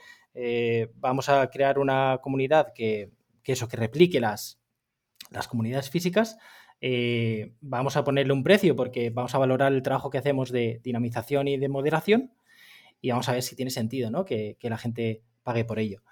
vamos 0.96 1.28
a 1.28 1.48
crear 1.48 1.78
una 1.78 2.18
comunidad 2.22 2.72
que, 2.74 3.10
que 3.42 3.52
eso, 3.52 3.68
que 3.68 3.76
replique 3.76 4.18
las, 4.20 4.58
las 5.30 5.48
comunidades 5.48 5.90
físicas, 5.90 6.38
eh, 6.80 7.52
vamos 7.60 7.96
a 7.96 8.04
ponerle 8.04 8.32
un 8.32 8.42
precio 8.42 8.76
porque 8.76 9.10
vamos 9.10 9.34
a 9.34 9.38
valorar 9.38 9.72
el 9.72 9.82
trabajo 9.82 10.10
que 10.10 10.18
hacemos 10.18 10.50
de 10.52 10.80
dinamización 10.84 11.48
y 11.48 11.56
de 11.56 11.68
moderación 11.68 12.32
y 13.00 13.10
vamos 13.10 13.28
a 13.28 13.32
ver 13.32 13.42
si 13.42 13.56
tiene 13.56 13.70
sentido 13.70 14.10
¿no? 14.10 14.24
que, 14.24 14.56
que, 14.58 14.68
la 14.68 14.78
gente 14.78 15.22
pague 15.42 15.64
por 15.64 15.78
ello. 15.78 16.02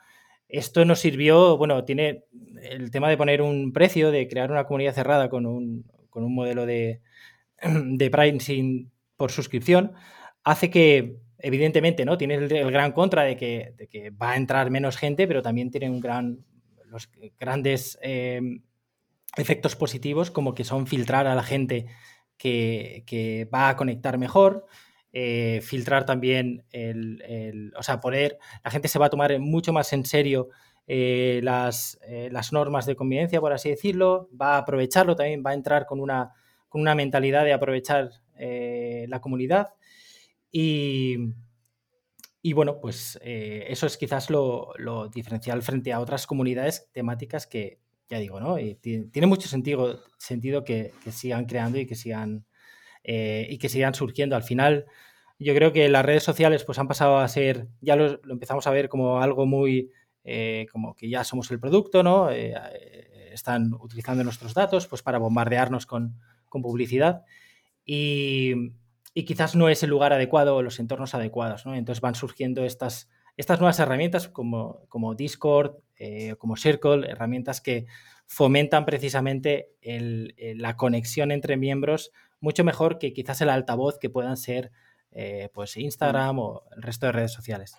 Esto 0.48 0.84
nos 0.84 1.00
sirvió, 1.00 1.56
bueno, 1.56 1.84
tiene 1.84 2.24
el 2.62 2.90
tema 2.90 3.08
de 3.08 3.16
poner 3.16 3.42
un 3.42 3.72
precio, 3.72 4.10
de 4.10 4.28
crear 4.28 4.50
una 4.50 4.64
comunidad 4.64 4.94
cerrada 4.94 5.28
con 5.28 5.46
un, 5.46 5.84
con 6.10 6.24
un 6.24 6.34
modelo 6.34 6.66
de, 6.66 7.00
de 7.62 8.10
pricing 8.10 8.90
por 9.16 9.32
suscripción, 9.32 9.92
hace 10.44 10.70
que, 10.70 11.16
evidentemente, 11.38 12.04
¿no? 12.04 12.16
Tiene 12.18 12.34
el, 12.34 12.52
el 12.52 12.70
gran 12.70 12.92
contra 12.92 13.22
de 13.22 13.36
que, 13.36 13.74
de 13.76 13.88
que, 13.88 14.10
va 14.10 14.32
a 14.32 14.36
entrar 14.36 14.70
menos 14.70 14.96
gente, 14.96 15.26
pero 15.26 15.42
también 15.42 15.70
tiene 15.70 15.90
un 15.90 16.00
gran, 16.00 16.44
los 16.86 17.10
grandes 17.38 17.98
eh, 18.02 18.40
efectos 19.36 19.76
positivos 19.76 20.30
como 20.30 20.54
que 20.54 20.64
son 20.64 20.86
filtrar 20.86 21.26
a 21.26 21.34
la 21.34 21.42
gente 21.42 21.86
que, 22.36 23.48
va 23.52 23.68
a 23.68 23.76
conectar 23.76 24.18
mejor, 24.18 24.66
eh, 25.12 25.60
filtrar 25.62 26.04
también 26.04 26.64
el, 26.70 27.72
o 27.76 27.82
sea, 27.82 28.00
poder, 28.00 28.38
la 28.64 28.70
gente 28.70 28.88
se 28.88 28.98
va 28.98 29.06
a 29.06 29.10
tomar 29.10 29.38
mucho 29.38 29.72
más 29.72 29.92
en 29.92 30.04
serio 30.04 30.48
eh, 30.86 31.40
las, 31.42 31.98
eh, 32.06 32.28
las, 32.30 32.52
normas 32.52 32.84
de 32.86 32.96
convivencia, 32.96 33.40
por 33.40 33.52
así 33.52 33.70
decirlo, 33.70 34.28
va 34.40 34.56
a 34.56 34.58
aprovecharlo 34.58 35.16
también, 35.16 35.42
va 35.44 35.50
a 35.50 35.54
entrar 35.54 35.86
con 35.86 36.00
una, 36.00 36.32
con 36.68 36.80
una 36.80 36.94
mentalidad 36.94 37.44
de 37.44 37.52
aprovechar 37.52 38.10
la 38.36 39.20
comunidad. 39.20 39.68
Y, 40.50 41.16
y 42.42 42.52
bueno, 42.52 42.80
pues 42.80 43.18
eso 43.22 43.86
es 43.86 43.96
quizás 43.96 44.28
lo, 44.28 44.72
lo 44.76 45.08
diferencial 45.08 45.62
frente 45.62 45.92
a 45.92 46.00
otras 46.00 46.26
comunidades 46.26 46.90
temáticas 46.92 47.46
que, 47.46 47.78
digo, 48.20 48.40
¿no? 48.40 48.58
Y 48.58 48.74
tiene 48.76 49.26
mucho 49.26 49.48
sentido, 49.48 50.02
sentido 50.18 50.64
que, 50.64 50.92
sigan 51.10 51.46
creando 51.46 51.78
y 51.78 51.86
que 51.86 51.94
sigan, 51.94 52.46
eh, 53.02 53.46
y 53.48 53.58
que 53.58 53.68
sigan 53.68 53.94
surgiendo. 53.94 54.36
Al 54.36 54.42
final, 54.42 54.86
yo 55.38 55.54
creo 55.54 55.72
que 55.72 55.88
las 55.88 56.04
redes 56.04 56.22
sociales 56.22 56.64
pues 56.64 56.78
han 56.78 56.88
pasado 56.88 57.18
a 57.18 57.28
ser, 57.28 57.68
ya 57.80 57.96
lo, 57.96 58.20
empezamos 58.30 58.66
a 58.66 58.70
ver 58.70 58.88
como 58.88 59.20
algo 59.20 59.46
muy, 59.46 59.90
eh, 60.24 60.66
como 60.72 60.94
que 60.94 61.08
ya 61.08 61.24
somos 61.24 61.50
el 61.50 61.60
producto, 61.60 62.02
¿no? 62.02 62.30
Eh, 62.30 62.54
están 63.32 63.74
utilizando 63.74 64.24
nuestros 64.24 64.54
datos 64.54 64.86
pues 64.86 65.02
para 65.02 65.18
bombardearnos 65.18 65.86
con, 65.86 66.18
publicidad 66.48 67.24
y, 67.84 68.70
quizás 69.12 69.56
no 69.56 69.68
es 69.68 69.82
el 69.82 69.90
lugar 69.90 70.12
adecuado 70.12 70.54
o 70.54 70.62
los 70.62 70.78
entornos 70.78 71.16
adecuados, 71.16 71.66
¿no? 71.66 71.74
Entonces 71.74 72.00
van 72.00 72.14
surgiendo 72.14 72.64
estas, 72.64 73.10
estas 73.36 73.58
nuevas 73.60 73.78
herramientas 73.78 74.28
como, 74.28 74.86
como 74.88 75.14
Discord, 75.14 75.76
eh, 75.96 76.36
como 76.38 76.56
Circle, 76.56 77.10
herramientas 77.10 77.60
que 77.60 77.86
fomentan 78.26 78.84
precisamente 78.84 79.70
la 79.82 80.76
conexión 80.76 81.30
entre 81.30 81.56
miembros 81.56 82.10
mucho 82.44 82.62
mejor 82.62 82.98
que 82.98 83.12
quizás 83.12 83.40
el 83.40 83.48
altavoz 83.48 83.98
que 83.98 84.10
puedan 84.10 84.36
ser 84.36 84.70
eh, 85.10 85.48
pues 85.52 85.76
Instagram 85.76 86.38
o 86.38 86.62
el 86.76 86.82
resto 86.82 87.06
de 87.06 87.12
redes 87.12 87.32
sociales. 87.32 87.76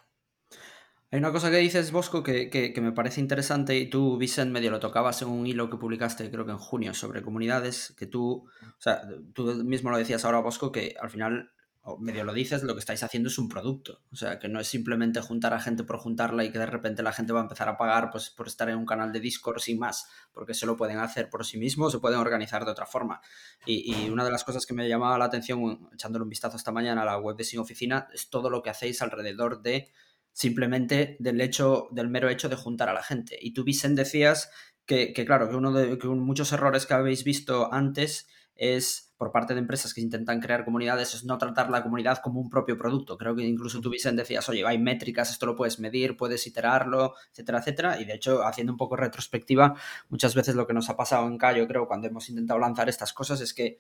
Hay 1.12 1.20
una 1.20 1.32
cosa 1.32 1.52
que 1.52 1.58
dices, 1.58 1.92
Bosco, 1.92 2.24
que, 2.24 2.74
me 2.82 2.92
parece 2.92 3.22
interesante 3.22 3.78
y 3.78 3.90
tú, 3.90 4.18
Vicent, 4.18 4.52
medio 4.52 4.72
lo 4.72 4.80
tocabas 4.80 5.22
en 5.22 5.30
un 5.30 5.46
hilo 5.46 5.70
que 5.70 5.78
publicaste, 5.78 6.30
creo 6.32 6.46
que 6.46 6.52
en 6.52 6.58
junio, 6.58 6.94
sobre 6.94 7.22
comunidades, 7.22 7.94
que 7.98 8.08
tú, 8.08 8.48
o 8.64 8.82
sea, 8.82 9.02
tú 9.34 9.64
mismo 9.64 9.92
lo 9.92 9.98
decías 9.98 10.26
ahora, 10.26 10.40
Bosco, 10.40 10.72
que 10.72 10.96
al 11.00 11.10
final 11.10 11.52
o 11.88 12.00
medio 12.00 12.24
lo 12.24 12.34
dices, 12.34 12.63
lo 12.63 12.74
que 12.74 12.80
estáis 12.80 13.04
haciendo 13.04 13.30
es 13.30 13.38
un 13.38 13.48
producto. 13.48 14.01
O 14.12 14.15
sea, 14.15 14.39
que 14.39 14.48
no 14.50 14.60
es 14.60 14.68
simplemente 14.68 15.22
juntar 15.22 15.54
a 15.54 15.60
gente 15.60 15.84
por 15.84 15.98
juntarla 15.98 16.44
y 16.44 16.51
que 16.51 16.58
de 16.58 16.65
repente 16.65 17.04
la 17.04 17.13
gente 17.13 17.32
va 17.32 17.42
a 17.42 17.44
empezar 17.44 17.70
a 17.70 17.77
pagar 17.77 18.10
pues, 18.10 18.32
por 18.32 18.48
estar 18.48 18.68
en 18.70 18.77
un 18.77 18.88
canal 18.88 19.13
de 19.13 19.20
Discord 19.20 19.60
sin 19.60 19.77
más, 19.77 20.10
porque 20.34 20.56
se 20.56 20.65
lo 20.65 20.75
pueden 20.77 20.98
hacer 20.98 21.30
por 21.30 21.46
sí 21.46 21.60
mismos, 21.60 21.92
se 21.92 22.00
pueden 22.00 22.20
organizar 22.20 22.65
de 22.65 22.72
otra 22.72 22.88
forma. 22.88 23.22
Y, 23.68 24.10
una 24.10 24.25
de 24.25 24.32
las 24.32 24.44
cosas 24.44 24.65
que 24.65 24.74
me 24.74 24.89
llamaba 24.89 25.20
la 25.20 25.25
atención, 25.25 25.88
echándole 25.94 26.24
un 26.24 26.30
vistazo 26.30 26.58
esta 26.58 26.72
mañana 26.72 27.04
a 27.04 27.06
la 27.06 27.20
web 27.20 27.36
de 27.36 27.44
Sin 27.44 27.60
Oficina, 27.60 28.08
es 28.12 28.32
todo 28.32 28.50
lo 28.50 28.63
que 28.63 28.72
hacéis 28.72 29.04
alrededor 29.04 29.62
de 29.62 29.92
simplemente 30.32 31.18
del 31.20 31.39
hecho, 31.39 31.88
del 31.92 32.10
mero 32.10 32.30
hecho 32.30 32.50
de 32.50 32.56
juntar 32.56 32.89
a 32.89 32.94
la 32.94 33.04
gente. 33.04 33.38
Y 33.39 33.54
tú, 33.54 33.63
Vicen, 33.63 33.94
decías 33.94 34.50
que, 34.88 35.13
claro, 35.13 35.50
que 35.50 35.56
uno 35.56 35.72
de 35.72 36.00
que 36.00 36.08
muchos 36.08 36.51
errores 36.51 36.88
que 36.88 36.96
habéis 36.96 37.24
visto 37.24 37.72
antes 37.72 38.27
es 38.56 39.05
por 39.18 39.32
parte 39.32 39.54
de 39.54 39.62
empresas 39.62 39.94
que 39.94 40.02
intentan 40.02 40.40
crear 40.42 40.66
comunidades 40.66 41.14
es 41.14 41.24
no 41.24 41.38
tratar 41.38 41.70
la 41.70 41.82
comunidad 41.82 42.20
como 42.22 42.42
un 42.42 42.50
propio 42.50 42.78
producto. 42.78 43.18
Creo 43.18 43.36
que 43.36 43.44
incluso 43.44 43.80
tú, 43.80 43.90
Vicente, 43.90 44.24
decías, 44.24 44.48
oye, 44.50 44.66
hay 44.66 44.78
métricas, 44.78 45.32
esto 45.32 45.46
lo 45.46 45.56
puedes 45.56 45.80
medir, 45.80 46.18
puedes 46.18 46.46
iterarlo, 46.48 47.16
etcétera, 47.32 47.60
etcétera. 47.60 48.02
Y 48.02 48.06
de 48.06 48.16
hecho, 48.16 48.44
haciendo 48.46 48.74
un 48.74 48.78
poco 48.78 48.96
retrospectiva, 48.96 49.76
muchas 50.10 50.36
veces 50.36 50.56
lo 50.56 50.68
que 50.68 50.74
nos 50.74 50.90
ha 50.90 50.98
pasado 50.98 51.28
en 51.28 51.38
Cayo, 51.38 51.68
creo, 51.68 51.88
cuando 51.88 52.08
hemos 52.08 52.30
intentado 52.30 52.60
lanzar 52.60 52.90
estas 52.90 53.14
cosas 53.14 53.40
es 53.42 53.54
que 53.54 53.78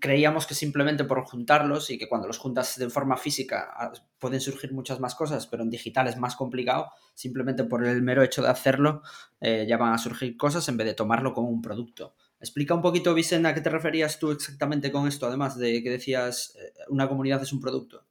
creíamos 0.00 0.46
que 0.46 0.54
simplemente 0.54 1.04
por 1.04 1.24
juntarlos 1.24 1.90
y 1.90 1.98
que 1.98 2.08
cuando 2.08 2.26
los 2.26 2.38
juntas 2.38 2.76
de 2.78 2.90
forma 2.90 3.16
física 3.16 3.70
ah, 3.74 3.92
pueden 4.18 4.40
surgir 4.40 4.72
muchas 4.72 5.00
más 5.00 5.14
cosas, 5.14 5.46
pero 5.46 5.62
en 5.62 5.70
digital 5.70 6.08
es 6.08 6.18
más 6.18 6.36
complicado, 6.36 6.90
simplemente 7.14 7.64
por 7.64 7.84
el 7.86 8.02
mero 8.02 8.22
hecho 8.22 8.42
de 8.42 8.48
hacerlo 8.48 9.02
eh, 9.40 9.66
ya 9.68 9.78
van 9.78 9.94
a 9.94 9.98
surgir 9.98 10.36
cosas 10.36 10.68
en 10.68 10.76
vez 10.76 10.86
de 10.86 10.94
tomarlo 10.94 11.32
como 11.32 11.48
un 11.48 11.62
producto. 11.62 12.14
Explica 12.40 12.74
un 12.74 12.82
poquito, 12.82 13.14
Vicente, 13.14 13.48
a 13.48 13.54
qué 13.54 13.60
te 13.60 13.70
referías 13.70 14.18
tú 14.18 14.30
exactamente 14.30 14.92
con 14.92 15.08
esto, 15.08 15.26
además 15.26 15.58
de 15.58 15.82
que 15.82 15.90
decías 15.90 16.56
eh, 16.56 16.72
una 16.88 17.08
comunidad 17.08 17.42
es 17.42 17.52
un 17.52 17.60
producto. 17.60 18.04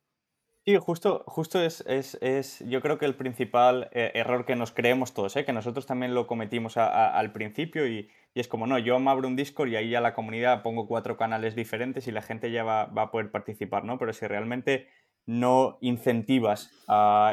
Sí, 0.65 0.75
justo, 0.75 1.23
justo 1.27 1.61
es, 1.61 1.79
es, 1.87 2.59
yo 2.67 2.81
creo 2.81 2.97
que 2.97 3.05
el 3.05 3.15
principal 3.15 3.89
eh, 3.93 4.11
error 4.15 4.45
que 4.45 4.57
nos 4.57 4.73
creemos 4.73 5.13
todos, 5.13 5.37
¿eh? 5.37 5.45
que 5.45 5.53
nosotros 5.53 5.85
también 5.85 6.13
lo 6.13 6.27
cometimos 6.27 6.75
al 6.75 7.31
principio 7.31 7.87
y, 7.87 8.09
es 8.35 8.49
como, 8.49 8.67
no, 8.67 8.77
yo 8.77 8.99
me 8.99 9.09
abro 9.09 9.29
un 9.29 9.37
Discord 9.37 9.69
y 9.69 9.77
ahí 9.77 9.89
ya 9.89 10.01
la 10.01 10.13
comunidad 10.13 10.61
pongo 10.61 10.87
cuatro 10.87 11.15
canales 11.15 11.55
diferentes 11.55 12.05
y 12.07 12.11
la 12.11 12.21
gente 12.21 12.51
ya 12.51 12.65
va, 12.65 12.81
a 12.83 13.11
poder 13.11 13.31
participar, 13.31 13.85
¿no? 13.85 13.97
Pero 13.97 14.11
si 14.11 14.27
realmente 14.27 14.89
no 15.25 15.77
incentivas 15.79 16.69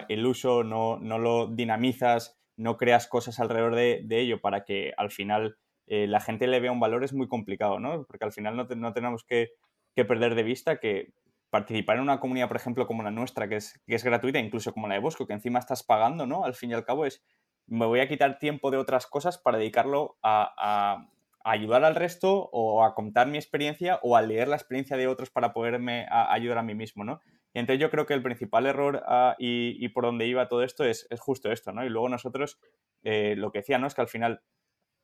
el 0.08 0.24
uso, 0.24 0.62
no, 0.62 0.98
no, 0.98 1.18
lo 1.18 1.48
dinamizas, 1.48 2.38
no 2.56 2.76
creas 2.76 3.08
cosas 3.08 3.40
alrededor 3.40 3.74
de, 3.74 4.02
de 4.04 4.20
ello 4.20 4.40
para 4.40 4.64
que 4.64 4.92
al 4.96 5.10
final 5.10 5.58
eh, 5.86 6.06
la 6.06 6.20
gente 6.20 6.46
le 6.46 6.60
vea 6.60 6.72
un 6.72 6.80
valor 6.80 7.04
es 7.04 7.12
muy 7.12 7.28
complicado, 7.28 7.78
¿no? 7.78 8.04
Porque 8.04 8.24
al 8.24 8.32
final 8.32 8.56
no, 8.56 8.92
tenemos 8.92 9.24
que, 9.24 9.50
perder 9.94 10.34
de 10.34 10.42
vista 10.42 10.78
que 10.78 11.12
participar 11.50 11.96
en 11.96 12.02
una 12.02 12.20
comunidad, 12.20 12.48
por 12.48 12.56
ejemplo, 12.56 12.86
como 12.86 13.02
la 13.02 13.10
nuestra, 13.10 13.48
que 13.48 13.56
es, 13.56 13.80
que 13.86 13.94
es 13.94 14.02
gratuita, 14.02 14.38
incluso 14.38 14.72
como 14.72 14.88
la 14.88 14.94
de 14.94 15.00
Bosco, 15.00 15.26
que 15.26 15.34
encima 15.34 15.58
estás 15.58 15.82
pagando, 15.82 16.26
¿no? 16.26 16.44
Al 16.44 16.54
fin 16.54 16.70
y 16.70 16.74
al 16.74 16.84
cabo 16.84 17.06
es, 17.06 17.22
me 17.66 17.86
voy 17.86 18.00
a 18.00 18.08
quitar 18.08 18.38
tiempo 18.38 18.70
de 18.70 18.78
otras 18.78 19.06
cosas 19.06 19.38
para 19.38 19.58
dedicarlo 19.58 20.16
a, 20.22 21.06
ayudar 21.46 21.84
al 21.84 21.94
resto 21.94 22.48
o 22.52 22.82
a 22.84 22.94
contar 22.94 23.26
mi 23.26 23.36
experiencia 23.36 24.00
o 24.02 24.16
a 24.16 24.22
leer 24.22 24.48
la 24.48 24.56
experiencia 24.56 24.96
de 24.96 25.06
otros 25.06 25.28
para 25.28 25.52
poderme 25.52 26.06
ayudar 26.10 26.56
a 26.56 26.62
mí 26.62 26.74
mismo, 26.74 27.04
¿no? 27.04 27.20
Y 27.52 27.60
entonces 27.60 27.80
yo 27.80 27.90
creo 27.90 28.06
que 28.06 28.14
el 28.14 28.22
principal 28.22 28.66
error 28.66 29.04
ah, 29.06 29.36
y, 29.38 29.86
por 29.90 30.04
donde 30.04 30.26
iba 30.26 30.48
todo 30.48 30.62
esto 30.64 30.84
es, 30.84 31.06
justo 31.18 31.52
esto, 31.52 31.70
¿no? 31.72 31.84
Y 31.84 31.90
luego 31.90 32.08
nosotros, 32.08 32.58
eh, 33.02 33.34
lo 33.36 33.52
que 33.52 33.58
decía, 33.58 33.78
¿no? 33.78 33.86
Es 33.86 33.94
que 33.94 34.00
al 34.00 34.08
final 34.08 34.42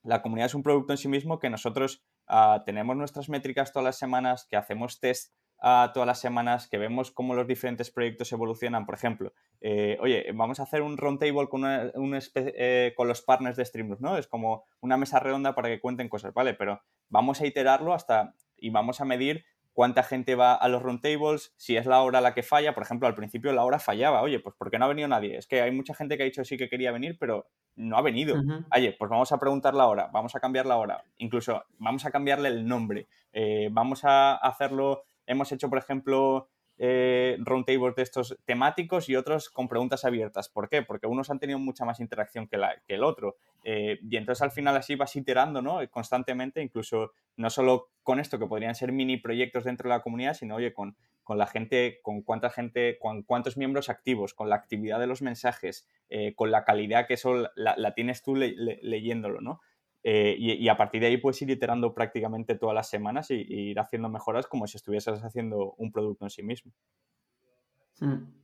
la 0.02 0.22
comunidad 0.22 0.46
es 0.46 0.54
un 0.54 0.62
producto 0.62 0.92
en 0.92 0.98
sí 0.98 1.08
mismo 1.08 1.38
que 1.38 1.50
nosotros 1.50 2.02
ah, 2.26 2.62
tenemos 2.64 2.96
nuestras 2.96 3.28
métricas 3.28 3.72
todas 3.72 3.84
las 3.84 3.98
semanas, 3.98 4.46
que 4.48 4.56
hacemos 4.56 5.00
test 5.00 5.34
ah, 5.60 5.90
todas 5.92 6.06
las 6.06 6.20
semanas, 6.20 6.68
que 6.68 6.78
vemos 6.78 7.10
cómo 7.10 7.34
los 7.34 7.46
diferentes 7.46 7.90
proyectos 7.90 8.32
evolucionan. 8.32 8.86
Por 8.86 8.94
ejemplo, 8.94 9.32
eh, 9.60 9.98
oye, 10.00 10.26
vamos 10.34 10.60
a 10.60 10.62
hacer 10.62 10.82
un 10.82 10.96
roundtable 10.96 11.48
con, 11.48 11.62
eh, 11.66 12.92
con 12.96 13.08
los 13.08 13.22
partners 13.22 13.56
de 13.56 13.64
Streamlabs, 13.64 14.00
¿no? 14.00 14.16
Es 14.16 14.26
como 14.26 14.64
una 14.80 14.96
mesa 14.96 15.20
redonda 15.20 15.54
para 15.54 15.68
que 15.68 15.80
cuenten 15.80 16.08
cosas, 16.08 16.32
¿vale? 16.32 16.54
Pero 16.54 16.80
vamos 17.08 17.40
a 17.40 17.46
iterarlo 17.46 17.92
hasta 17.92 18.34
y 18.56 18.70
vamos 18.70 19.00
a 19.00 19.04
medir 19.04 19.44
cuánta 19.80 20.02
gente 20.02 20.34
va 20.34 20.52
a 20.52 20.68
los 20.68 20.82
roundtables, 20.82 21.54
si 21.56 21.78
es 21.78 21.86
la 21.86 22.02
hora 22.02 22.20
la 22.20 22.34
que 22.34 22.42
falla. 22.42 22.74
Por 22.74 22.82
ejemplo, 22.82 23.08
al 23.08 23.14
principio 23.14 23.50
la 23.54 23.64
hora 23.64 23.78
fallaba. 23.78 24.20
Oye, 24.20 24.38
pues 24.38 24.54
¿por 24.54 24.70
qué 24.70 24.78
no 24.78 24.84
ha 24.84 24.88
venido 24.88 25.08
nadie? 25.08 25.38
Es 25.38 25.46
que 25.46 25.62
hay 25.62 25.70
mucha 25.70 25.94
gente 25.94 26.18
que 26.18 26.22
ha 26.22 26.26
dicho 26.26 26.44
sí 26.44 26.58
que 26.58 26.68
quería 26.68 26.92
venir, 26.92 27.16
pero 27.18 27.48
no 27.76 27.96
ha 27.96 28.02
venido. 28.02 28.36
Oye, 28.76 28.94
pues 28.98 29.10
vamos 29.10 29.32
a 29.32 29.38
preguntar 29.38 29.72
la 29.72 29.86
hora, 29.86 30.10
vamos 30.12 30.36
a 30.36 30.40
cambiar 30.40 30.66
la 30.66 30.76
hora. 30.76 31.02
Incluso 31.16 31.64
vamos 31.78 32.04
a 32.04 32.10
cambiarle 32.10 32.50
el 32.50 32.68
nombre. 32.68 33.08
Eh, 33.32 33.70
vamos 33.72 34.04
a 34.04 34.34
hacerlo. 34.34 35.04
Hemos 35.24 35.50
hecho, 35.50 35.70
por 35.70 35.78
ejemplo, 35.78 36.50
eh, 36.82 37.36
roundtables 37.40 37.94
de 37.94 38.02
estos 38.02 38.38
temáticos 38.46 39.10
y 39.10 39.14
otros 39.14 39.50
con 39.50 39.68
preguntas 39.68 40.06
abiertas. 40.06 40.48
¿Por 40.48 40.70
qué? 40.70 40.80
Porque 40.80 41.06
unos 41.06 41.28
han 41.28 41.38
tenido 41.38 41.58
mucha 41.58 41.84
más 41.84 42.00
interacción 42.00 42.48
que, 42.48 42.58
el 42.88 43.04
otro. 43.04 43.36
Eh, 43.64 43.98
y 44.02 44.16
entonces 44.16 44.40
al 44.40 44.50
final 44.50 44.74
así 44.78 44.94
vas 44.94 45.14
iterando 45.14 45.60
¿no? 45.60 45.80
constantemente, 45.90 46.62
incluso 46.62 47.12
no 47.36 47.50
solo 47.50 47.90
con 48.02 48.18
esto, 48.18 48.38
que 48.38 48.46
podrían 48.46 48.74
ser 48.74 48.92
mini 48.92 49.18
proyectos 49.18 49.64
dentro 49.64 49.90
de 49.90 49.96
la 49.96 50.02
comunidad, 50.02 50.32
sino 50.32 50.56
oye, 50.56 50.72
con, 50.72 50.96
con 51.22 51.36
la 51.36 51.46
gente, 51.46 52.00
con 52.02 52.22
cuánta 52.22 52.48
gente, 52.48 52.98
con 52.98 53.24
cuántos 53.24 53.58
miembros 53.58 53.90
activos, 53.90 54.32
con 54.32 54.48
la 54.48 54.56
actividad 54.56 54.98
de 54.98 55.06
los 55.06 55.20
mensajes, 55.20 55.86
eh, 56.08 56.34
con 56.34 56.50
la 56.50 56.64
calidad 56.64 57.06
que 57.06 57.14
eso 57.14 57.50
la, 57.56 57.94
tienes 57.94 58.22
tú 58.22 58.36
leyéndolo, 58.36 59.42
¿no? 59.42 59.60
Eh, 60.02 60.34
y, 60.38 60.68
a 60.68 60.76
partir 60.76 61.02
de 61.02 61.08
ahí 61.08 61.18
puedes 61.18 61.40
ir 61.42 61.50
iterando 61.50 61.92
prácticamente 61.94 62.54
todas 62.54 62.74
las 62.74 62.88
semanas 62.88 63.30
y, 63.30 63.34
ir 63.34 63.78
haciendo 63.78 64.08
mejoras 64.08 64.46
como 64.46 64.66
si 64.66 64.78
estuvieses 64.78 65.22
haciendo 65.22 65.74
un 65.76 65.92
producto 65.92 66.24
en 66.24 66.30
sí 66.30 66.42
mismo. 66.42 66.72
Hmm. 67.98 68.40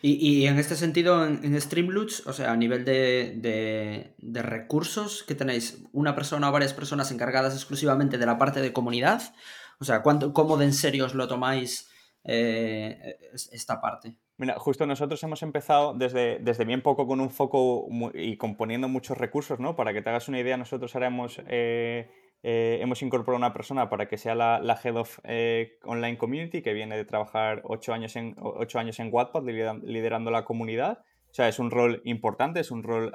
Y, 0.00 0.46
en 0.46 0.58
este 0.58 0.76
sentido, 0.76 1.26
en, 1.26 1.44
en 1.44 1.54
o 1.54 2.32
sea, 2.32 2.52
a 2.52 2.56
nivel 2.56 2.84
de, 2.84 4.14
recursos, 4.42 5.24
¿qué 5.24 5.34
tenéis? 5.34 5.82
¿Una 5.92 6.14
persona 6.14 6.48
o 6.48 6.52
varias 6.52 6.72
personas 6.72 7.10
encargadas 7.10 7.54
exclusivamente 7.54 8.16
de 8.16 8.26
la 8.26 8.38
parte 8.38 8.60
de 8.60 8.72
comunidad? 8.72 9.34
O 9.80 9.84
sea, 9.84 10.02
¿cuánto, 10.02 10.32
¿cómo 10.32 10.56
de 10.56 10.66
en 10.66 10.72
serio 10.72 11.06
os 11.06 11.14
lo 11.14 11.26
tomáis 11.26 11.90
eh, 12.24 13.18
esta 13.52 13.80
parte? 13.80 14.16
Mira, 14.38 14.56
justo 14.58 14.86
nosotros 14.86 15.20
hemos 15.24 15.42
empezado 15.42 15.94
desde, 15.94 16.38
desde 16.38 16.64
bien 16.64 16.80
poco 16.80 17.08
con 17.08 17.20
un 17.20 17.30
foco 17.30 17.88
y 18.14 18.36
componiendo 18.36 18.88
muchos 18.88 19.18
recursos, 19.18 19.58
¿no? 19.58 19.74
Para 19.74 19.92
que 19.92 20.00
te 20.00 20.10
hagas 20.10 20.28
una 20.28 20.38
idea, 20.38 20.56
nosotros 20.56 20.94
ahora 20.94 21.08
hemos, 21.08 21.42
eh, 21.48 22.08
eh, 22.44 22.84
incorporado 23.00 23.36
una 23.36 23.52
persona 23.52 23.90
para 23.90 24.06
que 24.06 24.16
sea 24.16 24.36
la, 24.36 24.80
Head 24.82 24.96
of 24.96 25.18
eh, 25.24 25.78
Online 25.82 26.16
Community, 26.16 26.62
que 26.62 26.72
viene 26.72 26.96
de 26.96 27.04
trabajar 27.04 27.62
ocho 27.64 27.92
años 27.92 28.14
en, 28.14 28.36
ocho 28.38 28.78
años 28.78 29.00
en 29.00 29.12
Wattpad, 29.12 29.42
liderando 29.42 30.30
la 30.30 30.44
comunidad. 30.44 31.00
O 31.30 31.34
sea, 31.34 31.48
es 31.48 31.58
un 31.58 31.70
rol 31.70 32.00
importante, 32.04 32.60
es 32.60 32.70
un 32.70 32.82
rol 32.82 33.12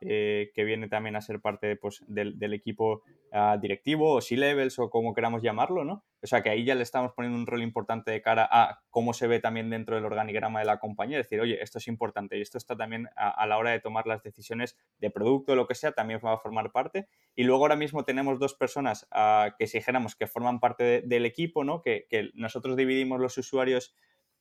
eh, 0.00 0.50
que 0.54 0.64
viene 0.64 0.88
también 0.88 1.16
a 1.16 1.20
ser 1.20 1.40
parte 1.40 1.76
pues, 1.76 2.02
del, 2.08 2.54
equipo 2.54 3.02
ah, 3.32 3.58
directivo 3.60 4.14
o 4.14 4.20
C-levels 4.20 4.78
o 4.78 4.90
como 4.90 5.14
queramos 5.14 5.42
llamarlo, 5.42 5.84
¿no? 5.84 6.04
O 6.22 6.26
sea, 6.26 6.42
que 6.42 6.50
ahí 6.50 6.64
ya 6.64 6.74
le 6.74 6.82
estamos 6.82 7.12
poniendo 7.12 7.38
un 7.38 7.46
rol 7.46 7.62
importante 7.62 8.10
de 8.10 8.20
cara 8.20 8.48
a 8.50 8.82
cómo 8.90 9.12
se 9.14 9.26
ve 9.26 9.40
también 9.40 9.70
dentro 9.70 9.96
del 9.96 10.04
organigrama 10.04 10.60
de 10.60 10.66
la 10.66 10.78
compañía. 10.78 11.18
Es 11.18 11.26
decir, 11.26 11.40
oye, 11.40 11.62
esto 11.62 11.78
es 11.78 11.88
importante 11.88 12.36
y 12.36 12.42
esto 12.42 12.58
está 12.58 12.76
también 12.76 13.08
a, 13.16 13.46
la 13.46 13.56
hora 13.56 13.70
de 13.70 13.80
tomar 13.80 14.06
las 14.06 14.22
decisiones 14.22 14.76
de 14.98 15.10
producto 15.10 15.54
lo 15.54 15.66
que 15.66 15.74
sea, 15.74 15.92
también 15.92 16.20
va 16.24 16.34
a 16.34 16.38
formar 16.38 16.72
parte. 16.72 17.08
Y 17.34 17.44
luego 17.44 17.64
ahora 17.64 17.76
mismo 17.76 18.04
tenemos 18.04 18.38
dos 18.38 18.54
personas 18.54 19.06
ah, 19.10 19.54
que 19.58 19.66
si 19.66 19.78
dijéramos 19.78 20.14
que 20.14 20.26
forman 20.26 20.60
parte 20.60 21.02
del 21.02 21.24
equipo, 21.24 21.64
¿no? 21.64 21.80
Que, 21.80 22.06
que 22.10 22.30
nosotros 22.34 22.76
dividimos 22.76 23.20
los 23.20 23.38
usuarios 23.38 23.94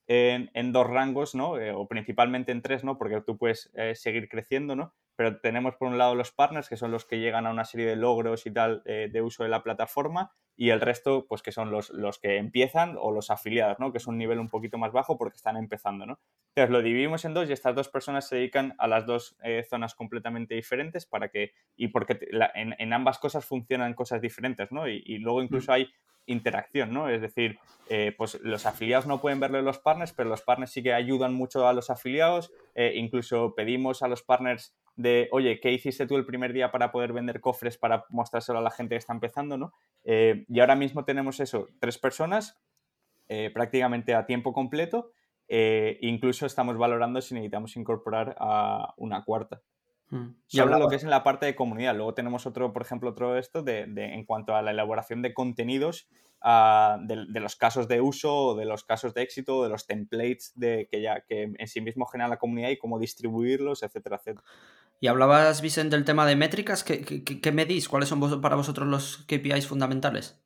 en, 0.09 0.71
dos 0.71 0.87
rangos, 0.87 1.35
¿no? 1.35 1.57
Eh, 1.59 1.71
o 1.71 1.87
principalmente 1.87 2.51
en 2.51 2.61
tres, 2.61 2.83
¿no? 2.83 2.97
Porque 2.97 3.21
tú 3.21 3.37
puedes 3.37 3.69
eh, 3.75 3.93
seguir 3.95 4.27
creciendo, 4.27 4.75
¿no? 4.75 4.93
Pero 5.19 5.37
tenemos 5.41 5.75
por 5.75 5.89
un 5.89 5.97
lado 5.97 6.15
los 6.15 6.31
partners, 6.31 6.69
que 6.69 6.77
son 6.77 6.91
los 6.91 7.03
que 7.03 7.19
llegan 7.19 7.45
a 7.45 7.51
una 7.51 7.65
serie 7.65 7.85
de 7.85 7.97
logros 7.97 8.45
y 8.45 8.51
tal 8.51 8.81
eh, 8.85 9.09
de 9.11 9.21
uso 9.21 9.43
de 9.43 9.49
la 9.49 9.63
plataforma, 9.63 10.31
y 10.55 10.69
el 10.69 10.79
resto, 10.79 11.25
pues 11.27 11.41
que 11.41 11.51
son 11.51 11.71
los, 11.71 11.89
los 11.89 12.19
que 12.19 12.37
empiezan 12.37 12.95
o 12.97 13.11
los 13.11 13.29
afiliados, 13.29 13.79
¿no? 13.79 13.91
Que 13.91 13.97
es 13.97 14.07
un 14.07 14.17
nivel 14.17 14.39
un 14.39 14.47
poquito 14.47 14.77
más 14.77 14.93
bajo 14.93 15.17
porque 15.17 15.35
están 15.35 15.57
empezando, 15.57 16.05
¿no? 16.05 16.21
Entonces 16.55 16.71
lo 16.71 16.81
dividimos 16.81 17.25
en 17.25 17.33
dos 17.33 17.49
y 17.49 17.51
estas 17.51 17.75
dos 17.75 17.89
personas 17.89 18.29
se 18.29 18.37
dedican 18.37 18.75
a 18.77 18.87
las 18.87 19.05
dos 19.05 19.35
eh, 19.43 19.65
zonas 19.69 19.93
completamente 19.93 20.55
diferentes 20.55 21.05
para 21.05 21.27
que, 21.27 21.51
y 21.75 21.89
porque 21.89 22.17
en, 22.55 22.93
ambas 22.93 23.19
cosas 23.19 23.43
funcionan 23.43 23.95
cosas 23.95 24.21
diferentes, 24.21 24.71
¿no? 24.71 24.87
Y, 24.87 25.17
luego 25.17 25.43
incluso 25.43 25.73
mm. 25.73 25.75
hay 25.75 25.89
interacción, 26.27 26.93
¿no? 26.93 27.09
Es 27.09 27.21
decir, 27.21 27.59
eh, 27.89 28.13
pues 28.17 28.39
los 28.41 28.65
afiliados 28.65 29.05
no 29.05 29.19
pueden 29.19 29.41
verlo 29.41 29.61
los 29.61 29.79
partners, 29.79 30.13
pero 30.13 30.29
los 30.29 30.43
partners 30.43 30.71
sí 30.71 30.81
que 30.81 30.93
ayudan 30.93 31.33
mucho 31.33 31.67
a 31.67 31.73
los 31.73 31.89
afiliados. 31.89 32.53
Eh, 32.73 32.93
incluso 32.95 33.53
pedimos 33.55 34.01
a 34.01 34.07
los 34.07 34.23
partners 34.23 34.73
de, 34.99 35.29
oye, 35.31 35.61
¿qué 35.61 35.71
hiciste 35.71 36.05
tú 36.05 36.17
el 36.17 36.25
primer 36.25 36.51
día 36.51 36.71
para 36.71 36.91
poder 36.91 37.13
vender 37.13 37.39
cofres 37.39 37.77
para 37.77 38.03
mostrárselo 38.09 38.59
a 38.59 38.61
la 38.61 38.69
gente 38.69 38.95
que 38.95 38.97
está 38.97 39.13
empezando, 39.13 39.57
¿no? 39.57 39.71
Eh, 40.03 40.45
y 40.49 40.59
ahora 40.59 40.75
mismo 40.75 41.05
tenemos 41.05 41.39
eso, 41.39 41.69
tres 41.79 41.97
personas 41.97 42.59
eh, 43.29 43.49
prácticamente 43.53 44.13
a 44.13 44.25
tiempo 44.25 44.51
completo. 44.51 45.13
Eh, 45.47 45.99
incluso 46.01 46.45
estamos 46.45 46.77
valorando 46.77 47.21
si 47.21 47.33
necesitamos 47.33 47.77
incorporar 47.77 48.35
a 48.39 48.93
una 48.97 49.23
cuarta. 49.23 49.61
Hmm. 50.09 50.35
Y 50.49 50.59
habla 50.59 50.79
lo 50.79 50.89
que 50.89 50.95
es 50.95 51.03
en 51.03 51.09
la 51.09 51.23
parte 51.23 51.45
de 51.45 51.55
comunidad. 51.55 51.95
Luego 51.95 52.13
tenemos 52.13 52.45
otro, 52.45 52.73
por 52.73 52.81
ejemplo, 52.81 53.11
otro 53.11 53.37
esto 53.37 53.61
de, 53.61 53.83
en 53.83 54.25
cuanto 54.25 54.55
a 54.55 54.61
la 54.61 54.71
elaboración 54.71 55.21
de 55.21 55.33
contenidos 55.33 56.07
de, 56.41 57.39
los 57.39 57.55
casos 57.55 57.87
de 57.87 58.01
uso, 58.01 58.55
de 58.55 58.65
los 58.65 58.83
casos 58.83 59.13
de 59.13 59.21
éxito, 59.21 59.63
de 59.63 59.69
los 59.69 59.85
templates 59.85 60.53
de, 60.55 60.87
que 60.89 61.01
ya 61.01 61.21
que 61.21 61.53
en 61.57 61.67
sí 61.67 61.81
mismo 61.81 62.05
genera 62.05 62.29
la 62.29 62.37
comunidad 62.37 62.69
y 62.69 62.77
cómo 62.77 62.97
distribuirlos, 62.97 63.83
etcétera, 63.83 64.17
etcétera. 64.17 64.45
Y 65.01 65.07
hablabas, 65.07 65.61
Vicente, 65.61 65.95
del 65.95 66.05
tema 66.05 66.25
de 66.25 66.35
métricas. 66.35 66.83
¿Qué, 66.83 67.23
qué, 67.23 67.51
medís? 67.51 67.87
¿Cuáles 67.87 68.09
son 68.09 68.41
para 68.41 68.55
vosotros 68.55 68.87
los 68.87 69.17
KPIs 69.27 69.67
fundamentales? 69.67 70.41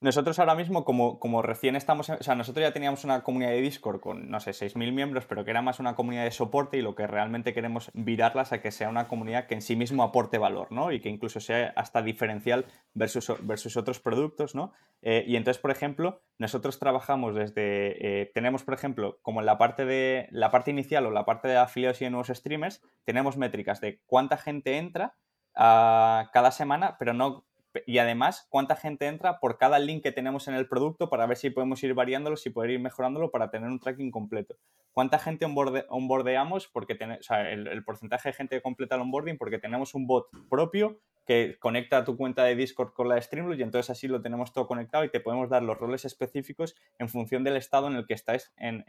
Nosotros 0.00 0.38
ahora 0.38 0.54
mismo, 0.54 0.84
como, 0.84 1.18
como 1.18 1.42
recién 1.42 1.74
estamos, 1.74 2.08
o 2.08 2.22
sea, 2.22 2.36
nosotros 2.36 2.62
ya 2.62 2.72
teníamos 2.72 3.02
una 3.02 3.24
comunidad 3.24 3.50
de 3.50 3.60
Discord 3.60 3.98
con, 3.98 4.30
no 4.30 4.38
sé, 4.38 4.52
6.000 4.52 4.92
miembros, 4.92 5.26
pero 5.26 5.44
que 5.44 5.50
era 5.50 5.60
más 5.60 5.80
una 5.80 5.96
comunidad 5.96 6.22
de 6.22 6.30
soporte 6.30 6.76
y 6.76 6.82
lo 6.82 6.94
que 6.94 7.08
realmente 7.08 7.52
queremos 7.52 7.90
virarlas 7.94 8.52
a 8.52 8.62
que 8.62 8.70
sea 8.70 8.90
una 8.90 9.08
comunidad 9.08 9.48
que 9.48 9.54
en 9.54 9.62
sí 9.62 9.74
mismo 9.74 10.04
aporte 10.04 10.38
valor, 10.38 10.70
¿no? 10.70 10.92
Y 10.92 11.00
que 11.00 11.08
incluso 11.08 11.40
sea 11.40 11.72
hasta 11.74 12.02
diferencial 12.02 12.66
versus, 12.94 13.34
versus 13.42 13.76
otros 13.76 13.98
productos, 13.98 14.54
¿no? 14.54 14.72
Eh, 15.02 15.24
y 15.26 15.34
entonces, 15.34 15.60
por 15.60 15.72
ejemplo, 15.72 16.22
nosotros 16.38 16.78
trabajamos 16.78 17.34
desde, 17.34 18.22
eh, 18.22 18.30
tenemos, 18.32 18.62
por 18.62 18.74
ejemplo, 18.74 19.18
como 19.22 19.40
en 19.40 19.46
la 19.46 19.58
parte, 19.58 19.84
de, 19.84 20.28
la 20.30 20.52
parte 20.52 20.70
inicial 20.70 21.06
o 21.06 21.10
la 21.10 21.24
parte 21.24 21.48
de 21.48 21.56
afiliados 21.56 22.00
y 22.00 22.04
de 22.04 22.10
nuevos 22.10 22.28
streamers, 22.28 22.82
tenemos 23.04 23.36
métricas 23.36 23.80
de 23.80 24.00
cuánta 24.06 24.36
gente 24.36 24.76
entra 24.76 25.16
ah, 25.56 26.30
cada 26.32 26.52
semana, 26.52 26.94
pero 27.00 27.14
no 27.14 27.47
y 27.86 27.98
además 27.98 28.46
cuánta 28.48 28.76
gente 28.76 29.06
entra 29.06 29.40
por 29.40 29.58
cada 29.58 29.78
link 29.78 30.02
que 30.02 30.12
tenemos 30.12 30.48
en 30.48 30.54
el 30.54 30.68
producto 30.68 31.10
para 31.10 31.26
ver 31.26 31.36
si 31.36 31.50
podemos 31.50 31.82
ir 31.82 31.94
variándolo, 31.94 32.36
si 32.36 32.50
poder 32.50 32.70
ir 32.70 32.80
mejorándolo 32.80 33.30
para 33.30 33.50
tener 33.50 33.68
un 33.68 33.78
tracking 33.78 34.10
completo. 34.10 34.56
¿Cuánta 34.92 35.18
gente 35.18 35.46
onboardeamos? 35.46 36.68
Porque 36.68 36.96
el, 36.98 37.84
porcentaje 37.84 38.30
de 38.30 38.32
gente 38.32 38.56
que 38.56 38.62
completa 38.62 38.96
el 38.96 39.02
onboarding 39.02 39.38
porque 39.38 39.58
tenemos 39.58 39.94
un 39.94 40.06
bot 40.06 40.28
propio 40.48 40.98
que 41.26 41.58
conecta 41.58 42.04
tu 42.04 42.16
cuenta 42.16 42.44
de 42.44 42.56
Discord 42.56 42.94
con 42.94 43.08
la 43.08 43.16
de 43.16 43.22
Streamlabs 43.22 43.58
y 43.58 43.62
entonces 43.62 43.90
así 43.90 44.08
lo 44.08 44.22
tenemos 44.22 44.52
todo 44.52 44.66
conectado 44.66 45.04
y 45.04 45.10
te 45.10 45.20
podemos 45.20 45.50
dar 45.50 45.62
los 45.62 45.76
roles 45.76 46.06
específicos 46.06 46.74
en 46.98 47.10
función 47.10 47.44
del 47.44 47.56
estado 47.56 47.86
en 47.88 47.96
el 47.96 48.06
que 48.06 48.14
estáis 48.14 48.52
en, 48.56 48.84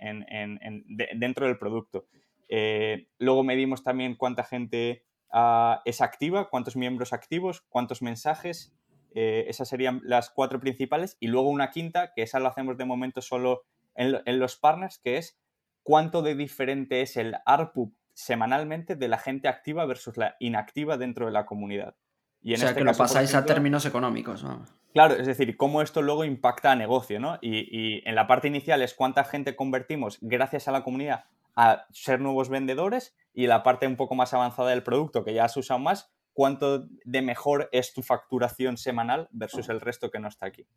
dentro 0.88 1.45
del 1.45 1.57
producto. 1.57 2.05
Eh, 2.48 3.09
luego 3.19 3.43
medimos 3.43 3.83
también 3.83 4.15
cuánta 4.15 4.43
gente 4.43 5.03
ah, 5.31 5.81
es 5.86 6.01
activa, 6.01 6.50
cuántos 6.50 6.75
miembros 6.75 7.13
activos, 7.13 7.63
cuántos 7.69 8.01
mensajes, 8.01 8.74
eh, 9.15 9.45
esas 9.48 9.67
serían 9.67 10.01
las 10.03 10.29
cuatro 10.29 10.59
principales. 10.59 11.17
Y 11.19 11.27
luego 11.27 11.50
una 11.50 11.71
quinta, 11.71 12.13
que 12.13 12.24
esa 12.24 12.39
lo 12.39 12.48
hacemos 12.48 12.77
de 12.77 12.86
momento 12.86 13.21
solo 13.21 13.63
en, 13.95 14.39
los 14.39 14.55
partners, 14.55 15.00
que 15.00 15.17
es 15.17 15.39
cuánto 15.83 16.21
de 16.21 16.36
diferente 16.36 17.01
es 17.01 17.17
el 17.17 17.36
ARPU 17.45 17.93
semanalmente 18.13 18.95
de 18.95 19.07
la 19.07 19.17
gente 19.17 19.48
activa 19.48 19.86
versus 19.86 20.17
la 20.17 20.36
inactiva 20.39 20.97
dentro 20.97 21.25
de 21.25 21.32
la 21.32 21.45
comunidad. 21.45 21.95
Y 22.41 22.51
en 22.51 22.56
o 22.56 22.60
sea, 22.60 22.69
este 22.69 22.80
que 22.80 22.86
lo 22.86 22.93
pasáis 22.93 23.36
a 23.36 23.45
términos 23.45 23.86
económicos. 23.86 24.45
Claro, 24.93 25.15
es 25.15 25.27
decir, 25.27 25.58
cómo 25.58 25.82
esto 25.82 26.01
luego 26.01 26.23
impacta 26.23 26.71
a 26.71 26.75
negocio, 26.75 27.19
¿no? 27.19 27.38
Y, 27.41 27.67
y, 27.69 28.01
en 28.06 28.15
la 28.15 28.27
parte 28.27 28.47
inicial 28.47 28.82
es 28.82 28.93
cuánta 28.93 29.23
gente 29.23 29.56
convertimos 29.56 30.17
gracias 30.21 30.67
a 30.67 30.71
la 30.71 30.84
comunidad 30.84 31.25
a 31.55 31.85
ser 31.91 32.19
nuevos 32.21 32.49
vendedores 32.49 33.15
y 33.33 33.47
la 33.47 33.63
parte 33.63 33.88
un 33.88 33.95
poco 33.95 34.15
más 34.15 34.33
avanzada 34.33 34.69
del 34.69 34.83
producto, 34.83 35.23
que 35.23 35.33
ya 35.33 35.45
has 35.45 35.55
usado 35.57 35.79
más, 35.79 36.12
cuánto 36.33 36.88
de 37.05 37.21
mejor 37.21 37.69
es 37.71 37.93
tu 37.93 38.01
facturación 38.01 38.77
semanal 38.77 39.27
versus 39.31 39.69
el 39.69 39.81
resto 39.81 40.09
que 40.09 40.19
no 40.19 40.27
está 40.27 40.45
aquí. 40.45 40.67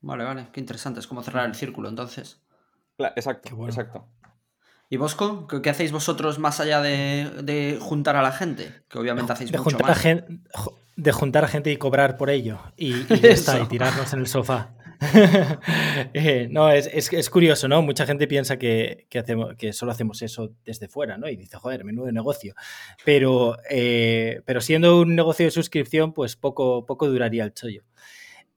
Vale, 0.00 0.24
vale, 0.24 0.48
qué 0.52 0.60
interesante, 0.60 1.00
es 1.00 1.06
como 1.06 1.22
cerrar 1.22 1.46
el 1.46 1.54
círculo 1.54 1.88
entonces. 1.88 2.42
exacto, 2.98 3.50
exacto. 3.66 4.08
¿Y 4.88 4.98
Bosco? 4.98 5.46
¿Qué, 5.46 5.70
hacéis 5.70 5.90
vosotros 5.90 6.38
más 6.38 6.60
allá 6.60 6.82
de, 6.82 7.78
juntar 7.80 8.16
a 8.16 8.22
la 8.22 8.32
gente? 8.32 8.84
Que 8.90 8.98
obviamente 8.98 9.32
hacéis 9.32 9.50
de 9.50 9.56
mucho 9.56 9.70
juntar 9.70 9.88
más. 9.88 9.96
A 9.96 10.00
gente, 10.00 10.40
de 10.96 11.12
juntar 11.12 11.44
a 11.44 11.48
gente 11.48 11.72
y 11.72 11.78
cobrar 11.78 12.18
por 12.18 12.28
ello. 12.28 12.58
Y, 12.76 12.92
y 12.92 13.06
está, 13.26 13.58
y 13.58 13.66
tirarnos 13.66 14.12
en 14.12 14.20
el 14.20 14.26
sofá. 14.26 14.74
Eh, 16.14 16.48
no, 16.50 16.70
es, 16.70 17.30
curioso, 17.30 17.68
¿no? 17.68 17.82
Mucha 17.82 18.06
gente 18.06 18.26
piensa 18.26 18.58
que, 18.58 19.06
hacemos, 19.18 19.54
que 19.56 19.72
solo 19.72 19.92
hacemos 19.92 20.22
eso 20.22 20.54
desde 20.64 20.88
fuera, 20.88 21.18
¿no? 21.18 21.28
Y 21.28 21.36
dice, 21.36 21.56
joder, 21.56 21.84
menudo 21.84 22.10
negocio. 22.12 22.54
Pero, 23.04 23.56
eh, 23.70 24.42
pero 24.44 24.60
siendo 24.60 25.00
un 25.00 25.14
negocio 25.14 25.44
de 25.44 25.50
suscripción, 25.50 26.12
pues 26.12 26.36
poco, 26.36 26.86
poco 26.86 27.08
duraría 27.08 27.44
el 27.44 27.54
chollo. 27.54 27.84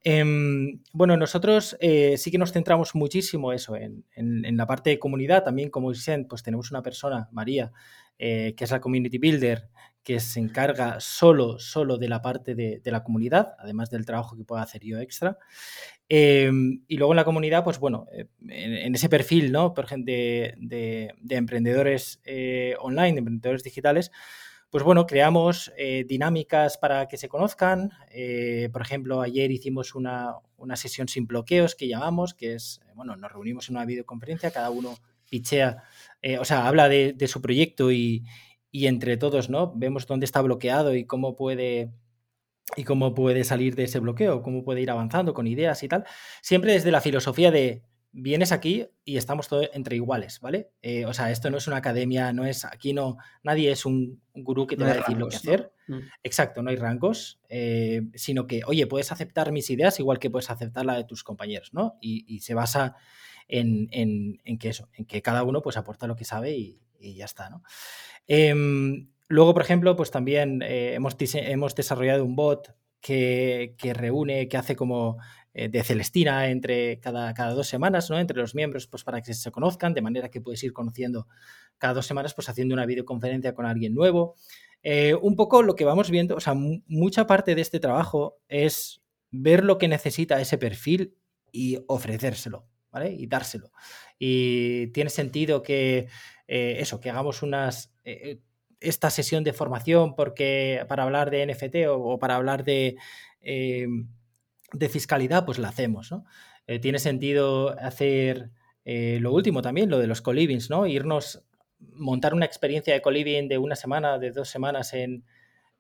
Em, 0.08 0.82
bueno, 0.94 1.18
nosotros 1.18 1.76
eh, 1.80 2.16
sí 2.18 2.30
que 2.30 2.38
nos 2.38 2.54
centramos 2.54 2.94
muchísimo 2.94 3.52
eso 3.52 3.76
en, 3.76 4.06
la 4.56 4.68
parte 4.68 4.92
de 4.92 5.00
comunidad. 5.00 5.44
También, 5.44 5.70
como 5.72 5.92
dicen, 5.92 6.28
pues 6.28 6.44
tenemos 6.44 6.70
una 6.70 6.84
persona, 6.84 7.28
María, 7.32 7.72
que 8.18 8.56
es 8.58 8.72
la 8.72 8.82
community 8.82 9.18
builder, 9.18 9.70
que 10.06 10.20
se 10.20 10.40
encarga 10.40 11.00
solo, 11.00 11.58
solo 11.58 11.98
de 11.98 12.08
la 12.08 12.22
parte 12.22 12.54
de, 12.54 12.80
la 12.86 13.04
comunidad, 13.04 13.56
además 13.58 13.90
del 13.90 14.06
trabajo 14.06 14.38
que 14.38 14.46
pueda 14.46 14.62
hacer 14.62 14.84
yo 14.84 15.00
extra. 15.00 15.40
Em, 16.08 16.84
y 16.88 16.98
luego 16.98 17.14
en 17.14 17.18
la 17.18 17.26
comunidad, 17.26 17.64
pues 17.64 17.80
bueno, 17.80 18.06
eh, 18.14 18.28
en, 18.48 18.94
ese 18.94 19.10
perfil, 19.10 19.52
¿no? 19.52 19.74
Por 19.74 19.90
de, 19.90 20.54
de, 20.60 21.12
de 21.20 21.36
emprendedores 21.36 22.22
eh, 22.24 22.76
online, 22.80 23.14
de 23.14 23.20
emprendedores 23.20 23.64
digitales, 23.64 24.12
pues 24.70 24.84
bueno, 24.84 25.08
creamos 25.08 25.74
eh, 25.76 26.06
dinámicas 26.08 26.78
para 26.78 27.08
que 27.08 27.18
se 27.18 27.28
conozcan. 27.28 27.90
por 28.72 28.82
ejemplo, 28.84 29.22
ayer 29.22 29.50
hicimos 29.50 29.96
una, 29.96 30.36
sesión 30.76 31.08
sin 31.08 31.26
bloqueos 31.26 31.74
que 31.74 31.88
llamamos, 31.88 32.36
que 32.36 32.54
es, 32.54 32.80
bueno, 32.94 33.16
nos 33.16 33.32
reunimos 33.32 33.70
en 33.70 33.78
una 33.78 33.86
videoconferencia, 33.86 34.52
cada 34.52 34.70
uno 34.70 34.96
pichea, 35.30 35.84
o 36.40 36.46
sea, 36.46 36.68
habla 36.68 36.90
de, 36.90 37.14
de 37.14 37.28
su 37.28 37.42
proyecto 37.42 37.92
y, 37.92 38.24
y 38.72 38.88
entre 38.88 39.18
todos, 39.18 39.50
¿no? 39.50 39.74
Vemos 39.76 40.08
dónde 40.08 40.26
está 40.26 40.42
bloqueado 40.42 40.96
y 40.96 41.06
cómo 41.06 41.36
puede 41.36 41.94
y 42.76 42.84
cómo 42.84 43.14
puede 43.14 43.44
salir 43.44 43.76
de 43.76 43.84
ese 43.84 44.00
bloqueo, 44.00 44.42
cómo 44.42 44.64
puede 44.64 44.82
ir 44.82 44.90
avanzando 44.90 45.34
con 45.34 45.48
ideas 45.48 45.84
y 45.84 45.88
tal. 45.88 46.06
Siempre 46.42 46.74
desde 46.74 46.92
la 46.92 47.02
filosofía 47.02 47.52
de 47.52 47.84
vienes 48.12 48.54
aquí 48.54 48.88
y 49.04 49.18
estamos 49.18 49.50
todos 49.50 49.70
entre 49.74 49.98
iguales, 49.98 50.40
¿vale? 50.40 50.72
Eh, 50.82 51.06
o 51.06 51.14
sea, 51.14 51.32
esto 51.32 51.50
no 51.50 51.58
es 51.58 51.68
una 51.68 51.78
academia, 51.78 52.32
no 52.32 52.46
es 52.46 52.64
aquí 52.64 52.94
no, 52.94 53.18
nadie 53.44 53.72
es 53.72 53.86
un 53.86 54.22
gurú 54.34 54.66
que 54.66 54.78
te 54.78 54.86
va 54.86 54.92
a 54.92 54.96
decir 54.96 55.18
lo 55.18 55.28
que 55.28 55.36
hacer. 55.36 55.74
Mm. 55.88 56.00
Exacto, 56.24 56.64
no 56.64 56.70
hay 56.70 56.78
rangos, 56.78 57.42
eh, 57.50 58.04
sino 58.16 58.48
que, 58.48 58.62
oye, 58.66 58.88
puedes 58.88 59.12
aceptar 59.12 59.52
mis 59.52 59.70
ideas 59.70 60.00
igual 60.00 60.20
que 60.20 60.30
puedes 60.30 60.50
aceptar 60.50 60.86
la 60.86 60.96
de 60.96 61.04
tus 61.04 61.24
compañeros, 61.24 61.74
¿no? 61.74 61.98
Y, 62.02 62.40
se 62.40 62.54
basa 62.54 62.96
en, 63.48 64.40
que 64.60 64.70
eso, 64.70 64.90
en 64.94 65.06
que 65.06 65.22
cada 65.22 65.44
uno 65.44 65.62
pues 65.62 65.78
aporta 65.78 66.08
lo 66.08 66.16
que 66.16 66.26
sabe 66.26 66.56
y, 66.56 66.80
ya 67.00 67.26
está, 67.26 67.50
¿no? 67.50 67.62
Em, 68.26 69.10
luego, 69.28 69.54
por 69.54 69.62
ejemplo, 69.62 69.96
pues 69.96 70.10
también 70.10 70.64
eh, 70.64 70.96
hemos, 70.96 71.16
hemos, 71.20 71.76
desarrollado 71.76 72.26
un 72.26 72.36
bot 72.36 72.76
que, 73.00 73.76
reúne, 73.94 74.48
que 74.48 74.58
hace 74.58 74.76
como 74.76 75.18
eh, 75.54 75.70
de 75.70 75.84
Celestina 75.84 76.50
entre 76.50 77.00
cada, 77.00 77.34
cada, 77.36 77.54
dos 77.54 77.68
semanas, 77.68 78.10
¿no? 78.10 78.18
Entre 78.18 78.38
los 78.38 78.56
miembros, 78.56 78.88
pues 78.88 79.04
para 79.04 79.22
que 79.22 79.36
se 79.36 79.52
conozcan, 79.52 79.94
de 79.94 80.02
manera 80.02 80.30
que 80.30 80.42
puedes 80.42 80.64
ir 80.64 80.74
conociendo 80.74 81.28
cada 81.78 81.94
dos 81.94 82.08
semanas, 82.08 82.34
pues 82.34 82.50
haciendo 82.50 82.74
una 82.74 82.88
videoconferencia 82.88 83.54
con 83.54 83.68
alguien 83.68 83.94
nuevo. 83.94 84.36
Eh, 84.82 85.16
un 85.16 85.36
poco 85.36 85.64
lo 85.64 85.76
que 85.76 85.86
vamos 85.86 86.10
viendo, 86.12 86.36
o 86.36 86.40
sea, 86.40 86.54
mucha 86.56 87.28
parte 87.28 87.56
de 87.56 87.62
este 87.62 87.80
trabajo 87.80 88.38
es 88.48 89.02
ver 89.32 89.64
lo 89.64 89.78
que 89.78 89.88
necesita 89.88 90.40
ese 90.40 90.58
perfil 90.58 91.16
y 91.52 91.80
ofrecérselo, 91.88 92.68
Y 93.04 93.28
dárselo. 93.28 93.72
Y 94.18 94.88
tiene 94.88 95.10
sentido 95.10 95.62
que 95.62 96.08
eh, 96.48 96.78
eso, 96.80 97.00
que 97.00 97.10
hagamos 97.10 97.42
unas 97.42 97.94
eh, 98.04 98.40
esta 98.80 99.10
sesión 99.10 99.44
de 99.44 99.54
formación 99.54 100.16
porque 100.16 100.86
para 100.88 101.04
hablar 101.04 101.32
de 101.32 101.46
NFT 101.46 101.88
o, 101.90 102.20
para 102.20 102.36
hablar 102.36 102.64
de, 102.64 102.98
eh, 103.42 103.88
de, 104.72 104.90
fiscalidad, 104.90 105.46
pues 105.46 105.60
la 105.60 105.70
hacemos. 105.70 106.12
¿no? 106.12 106.26
tiene 106.82 106.98
sentido 106.98 107.76
hacer 107.80 108.50
lo 108.86 109.34
último 109.34 109.62
también, 109.62 109.90
lo 109.90 110.00
de 110.00 110.08
los 110.08 110.22
colivings, 110.22 110.70
¿no? 110.70 110.88
Irnos, 110.88 111.44
montar 111.80 112.34
una 112.34 112.46
experiencia 112.46 112.94
de 112.94 113.02
coliving 113.02 113.48
de 113.48 113.58
una 113.60 113.76
semana, 113.76 114.18
de 114.18 114.32
dos 114.32 114.50
semanas 114.50 114.94
en, 114.94 115.26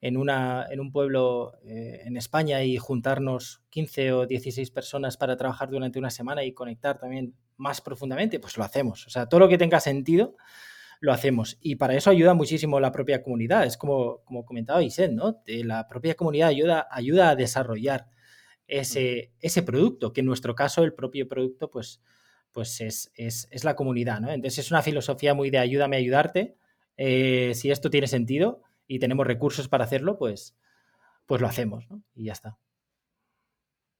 en, 0.05 0.17
una, 0.17 0.67
en 0.69 0.79
un 0.79 0.91
pueblo 0.91 1.53
eh, 1.65 2.03
en 2.05 2.15
España 2.15 2.63
y 2.63 2.77
juntarnos 2.77 3.63
15 3.71 4.13
o 4.13 4.27
16 4.27 4.69
personas 4.69 5.17
para 5.17 5.35
trabajar 5.35 5.71
durante 5.71 5.97
una 5.97 6.11
semana 6.11 6.43
y 6.43 6.53
conectar 6.53 6.99
también 6.99 7.33
más 7.57 7.81
profundamente, 7.81 8.39
pues 8.39 8.55
lo 8.55 8.63
hacemos. 8.63 9.07
O 9.07 9.09
sea, 9.09 9.25
todo 9.25 9.39
lo 9.39 9.49
que 9.49 9.57
tenga 9.57 9.79
sentido, 9.79 10.35
lo 10.99 11.11
hacemos. 11.11 11.57
Y 11.59 11.77
para 11.77 11.95
eso 11.95 12.11
ayuda 12.11 12.35
muchísimo 12.35 12.79
la 12.79 12.91
propia 12.91 13.23
comunidad. 13.23 13.65
Es 13.65 13.77
como, 13.77 14.19
como 14.25 14.45
comentaba 14.45 14.83
Isen, 14.83 15.15
¿no? 15.15 15.41
La 15.47 15.87
propia 15.87 16.13
comunidad 16.13 16.49
ayuda, 16.49 16.87
ayuda 16.91 17.31
a 17.31 17.35
desarrollar 17.35 18.07
ese, 18.67 19.31
ese 19.39 19.63
producto, 19.63 20.13
que 20.13 20.19
en 20.19 20.27
nuestro 20.27 20.53
caso 20.53 20.83
el 20.83 20.93
propio 20.93 21.27
producto, 21.27 21.71
pues, 21.71 21.99
pues 22.51 22.79
es, 22.79 23.11
es, 23.15 23.63
la 23.63 23.75
comunidad, 23.75 24.21
¿no? 24.21 24.29
Entonces 24.29 24.65
es 24.65 24.71
una 24.71 24.83
filosofía 24.83 25.33
muy 25.33 25.49
de 25.49 25.57
ayúdame 25.57 25.95
a 25.95 25.99
ayudarte. 25.99 26.57
Eh, 26.95 27.53
si 27.55 27.71
esto 27.71 27.89
tiene 27.89 28.05
sentido 28.05 28.61
y 28.87 28.99
tenemos 28.99 29.25
recursos 29.25 29.67
para 29.67 29.83
hacerlo, 29.83 30.17
pues, 30.17 30.57
pues 31.25 31.41
lo 31.41 31.47
hacemos, 31.47 31.89
¿no? 31.89 32.03
Y 32.13 32.25
ya 32.25 32.33
está. 32.33 32.57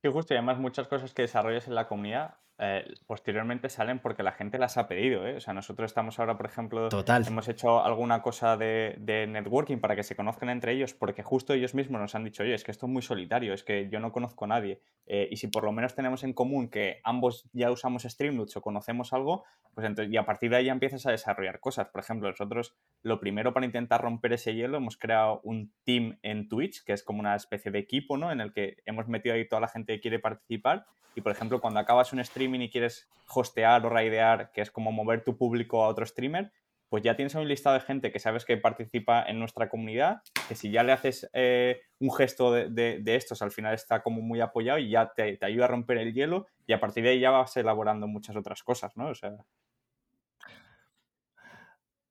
Sí, 0.02 0.12
justo, 0.12 0.34
y 0.34 0.38
además 0.38 0.60
muchas 0.60 0.88
cosas 0.88 1.14
que 1.14 1.24
desarrollas 1.24 1.68
en 1.68 1.76
la 1.76 1.88
comunidad 1.88 2.38
eh, 2.58 2.86
posteriormente 3.06 3.68
salen 3.70 4.00
porque 4.00 4.24
la 4.24 4.32
gente 4.32 4.58
las 4.58 4.78
ha 4.78 4.88
pedido. 4.88 5.28
¿eh? 5.28 5.36
O 5.36 5.40
sea, 5.42 5.54
nosotros 5.54 5.92
estamos 5.92 6.20
ahora, 6.20 6.38
por 6.38 6.46
ejemplo, 6.46 6.90
hemos 7.28 7.48
hecho 7.50 7.84
alguna 7.84 8.22
cosa 8.22 8.56
de, 8.56 8.96
networking 9.28 9.78
para 9.78 9.96
que 9.96 10.04
se 10.04 10.16
conozcan 10.16 10.50
entre 10.50 10.72
ellos, 10.72 10.94
porque 10.94 11.24
justo 11.24 11.54
ellos 11.54 11.74
mismos 11.74 12.00
nos 12.00 12.16
han 12.16 12.24
dicho, 12.24 12.44
oye, 12.44 12.54
es 12.54 12.64
que 12.64 12.72
esto 12.72 12.86
es 12.86 12.92
muy 12.92 13.02
solitario, 13.02 13.54
es 13.54 13.64
que 13.64 13.90
yo 13.90 14.00
no 14.00 14.12
conozco 14.12 14.46
a 14.46 14.48
nadie. 14.48 14.80
Eh, 15.06 15.28
y 15.30 15.38
si 15.38 15.48
por 15.48 15.64
lo 15.64 15.72
menos 15.72 15.96
tenemos 15.96 16.24
en 16.24 16.34
común 16.34 16.70
que 16.70 17.02
ambos 17.04 17.50
ya 17.52 17.70
usamos 17.72 18.04
Streamlabs 18.04 18.56
o 18.56 18.62
conocemos 18.62 19.12
algo, 19.12 19.44
pues 19.74 19.86
entonces, 19.86 20.14
y 20.14 20.18
a 20.18 20.26
partir 20.26 20.50
de 20.50 20.58
ahí 20.58 20.66
ya 20.66 20.72
empiezas 20.72 21.06
a 21.06 21.12
desarrollar 21.12 21.60
cosas. 21.60 21.90
Por 21.90 22.00
ejemplo, 22.02 22.30
nosotros 22.30 22.74
lo 23.04 23.20
primero 23.20 23.54
para 23.54 23.66
intentar 23.66 24.02
romper 24.02 24.32
ese 24.34 24.56
hielo 24.56 24.78
hemos 24.78 24.98
creado 24.98 25.42
un 25.44 25.74
team 25.84 26.18
en 26.22 26.48
Twitch, 26.48 26.84
que 26.86 26.94
es 26.94 27.04
como 27.04 27.20
una 27.20 27.36
especie 27.36 27.72
de 27.72 27.80
equipo, 27.80 28.18
¿no? 28.18 28.32
En 28.32 28.40
el 28.40 28.54
que 28.54 28.78
hemos 28.86 29.10
metido 29.10 29.36
ahí 29.36 29.48
toda 29.48 29.60
la 29.60 29.68
gente 29.68 29.94
que 29.94 30.00
quiere 30.00 30.20
participar. 30.20 30.86
Y 31.16 31.22
por 31.22 31.32
ejemplo, 31.32 31.62
cuando 31.62 31.80
acabas 31.80 32.12
un 32.12 32.24
stream 32.24 32.45
y 32.54 32.70
quieres 32.70 33.10
hostear 33.34 33.86
o 33.86 33.90
raidear, 33.90 34.52
que 34.52 34.62
es 34.62 34.72
como 34.72 34.92
mover 34.92 35.24
tu 35.24 35.38
público 35.38 35.84
a 35.84 35.88
otro 35.88 36.06
streamer, 36.06 36.52
pues 36.90 37.04
ya 37.04 37.16
tienes 37.16 37.36
un 37.36 37.48
listado 37.48 37.74
de 37.76 37.82
gente 37.82 38.12
que 38.12 38.20
sabes 38.20 38.46
que 38.46 38.58
participa 38.58 39.24
en 39.24 39.40
nuestra 39.40 39.70
comunidad, 39.70 40.22
que 40.48 40.56
si 40.56 40.72
ya 40.72 40.84
le 40.84 40.92
haces 40.92 41.30
eh, 41.34 41.82
un 42.00 42.14
gesto 42.14 42.52
de, 42.52 43.02
estos, 43.06 43.42
al 43.42 43.52
final 43.52 43.74
está 43.74 44.02
como 44.04 44.22
muy 44.22 44.40
apoyado 44.40 44.80
y 44.80 44.92
ya 44.92 45.12
te, 45.14 45.38
ayuda 45.42 45.66
a 45.66 45.70
romper 45.70 45.98
el 45.98 46.14
hielo 46.14 46.48
y 46.68 46.74
a 46.74 46.80
partir 46.80 47.04
de 47.04 47.12
ahí 47.12 47.20
ya 47.20 47.32
vas 47.32 47.58
elaborando 47.58 48.08
muchas 48.08 48.36
otras 48.36 48.64
cosas, 48.64 48.96
¿no? 48.96 49.10
O 49.10 49.16
sea... 49.16 49.36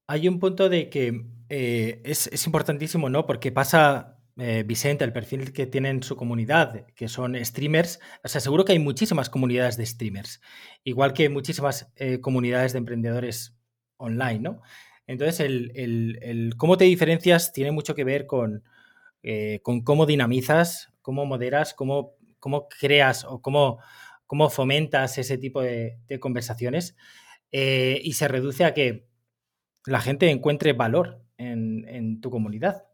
Hay 0.07 0.29
un 0.29 0.39
punto 0.39 0.69
de 0.69 0.91
que 0.91 1.25
eh, 1.49 2.03
es, 2.05 2.27
es, 2.27 2.45
importantísimo, 2.45 3.09
¿no? 3.09 3.25
Porque 3.25 3.53
pasa, 3.53 4.14
eh, 4.37 4.65
Vicente, 4.67 5.05
el 5.05 5.13
perfil 5.13 5.53
que 5.53 5.67
tiene 5.67 5.91
en 5.91 6.03
su 6.03 6.17
comunidad, 6.17 6.87
que 6.97 7.07
son 7.09 7.37
streamers, 7.45 8.01
o 8.25 8.29
sea, 8.29 8.41
seguro 8.41 8.65
que 8.65 8.73
hay 8.73 8.81
muchísimas 8.81 9.31
comunidades 9.31 9.77
de 9.77 9.87
streamers, 9.87 10.41
igual 10.83 11.13
que 11.13 11.29
muchísimas 11.29 11.93
eh, 11.97 12.21
comunidades 12.21 12.73
de 12.73 12.79
emprendedores 12.79 13.57
online, 13.97 14.41
¿no? 14.41 14.63
Entonces, 15.07 15.39
el, 15.41 16.55
cómo 16.57 16.77
te 16.77 16.85
diferencias 16.87 17.53
tiene 17.53 17.71
mucho 17.71 17.95
que 17.95 18.03
ver 18.03 18.27
con, 18.27 18.65
eh, 19.23 19.61
con 19.63 19.83
cómo 19.83 20.05
dinamizas, 20.05 20.93
cómo 21.01 21.27
moderas, 21.27 21.73
cómo, 21.75 22.17
cómo 22.41 22.69
creas 22.69 23.25
o 23.25 23.41
cómo, 23.41 23.79
cómo 24.27 24.51
fomentas 24.51 25.17
ese 25.19 25.39
tipo 25.39 25.63
de, 25.63 25.99
conversaciones 26.21 26.97
y 27.53 28.13
se 28.15 28.27
reduce 28.27 28.65
a 28.65 28.75
que 28.75 29.07
la 29.87 30.01
gente 30.01 30.29
encuentre 30.31 30.73
valor 30.73 31.23
en 31.37 32.21
tu 32.21 32.31
comunidad 32.31 32.85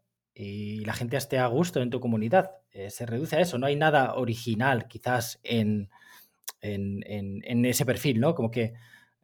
y 0.41 0.83
la 0.85 0.93
gente 0.93 1.17
esté 1.17 1.37
a 1.37 1.45
gusto 1.45 1.81
en 1.81 1.91
tu 1.91 1.99
comunidad. 1.99 2.51
Eh, 2.71 2.89
se 2.89 3.05
reduce 3.05 3.35
a 3.35 3.41
eso, 3.41 3.59
no 3.59 3.67
hay 3.67 3.75
nada 3.75 4.15
original 4.15 4.87
quizás 4.87 5.39
en, 5.43 5.89
en, 6.61 7.65
ese 7.65 7.85
perfil, 7.85 8.19
¿no? 8.19 8.33
Como 8.33 8.49
que 8.49 8.73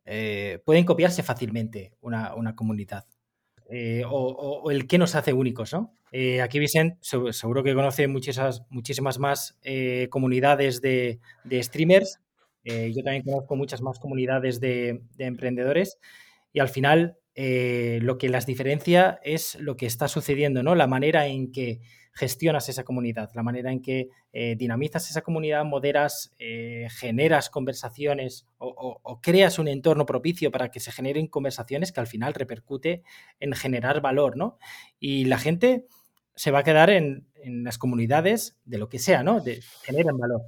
eh, 0.05 0.61
pueden 0.63 0.85
copiarse 0.85 1.23
fácilmente 1.23 1.93
una, 2.01 2.55
comunidad. 2.55 3.05
Eh, 3.69 4.03
o, 4.07 4.69
el 4.69 4.87
que 4.87 4.99
nos 4.99 5.15
hace 5.15 5.33
únicos, 5.33 5.73
¿no? 5.73 5.93
aquí 6.41 6.57
Vicent 6.57 7.01
seguro 7.01 7.63
que 7.63 7.75
conoce 7.75 8.07
muchísimas, 8.07 9.19
más 9.19 9.57
comunidades 10.09 10.81
de, 10.81 11.19
streamers. 11.51 12.19
yo 12.63 13.03
también 13.03 13.23
conozco 13.23 13.55
muchas 13.55 13.81
más 13.81 13.99
comunidades 13.99 14.59
de, 14.59 15.01
de 15.15 15.25
emprendedores. 15.25 15.97
Y 16.53 16.59
al 16.59 16.69
final 16.69 17.17
eh, 17.39 17.99
lo 18.01 18.17
que 18.17 18.29
las 18.29 18.47
diferencia 18.47 19.19
es 19.21 19.59
lo 19.59 19.77
que 19.77 19.85
está 19.85 20.07
sucediendo, 20.07 20.63
¿no? 20.63 20.73
La 20.73 20.87
manera 20.87 21.27
en 21.27 21.51
que 21.51 21.81
gestionas 22.11 22.67
esa 22.67 22.83
comunidad, 22.83 23.29
la 23.35 23.43
manera 23.43 23.71
en 23.71 23.83
que 23.83 24.09
eh, 24.33 24.55
dinamizas 24.55 25.11
esa 25.11 25.21
comunidad, 25.21 25.63
moderas, 25.63 26.33
eh, 26.39 26.87
generas 26.89 27.51
conversaciones 27.51 28.47
o, 28.57 29.19
creas 29.21 29.59
un 29.59 29.67
entorno 29.67 30.07
propicio 30.07 30.49
para 30.49 30.71
que 30.71 30.79
se 30.79 30.91
generen 30.91 31.27
conversaciones 31.27 31.91
que 31.91 31.99
al 31.99 32.07
final 32.07 32.33
repercute 32.33 33.03
en 33.39 33.53
generar 33.53 34.01
valor, 34.01 34.35
¿no? 34.35 34.57
Y 34.99 35.25
la 35.25 35.37
gente 35.37 35.85
se 36.33 36.49
va 36.49 36.59
a 36.59 36.63
quedar 36.63 36.89
en, 36.89 37.27
las 37.43 37.77
comunidades 37.77 38.57
de 38.65 38.79
lo 38.79 38.89
que 38.89 38.97
sea, 38.97 39.21
¿no? 39.21 39.41
De, 39.41 39.61
generan 39.83 40.17
valor. 40.17 40.41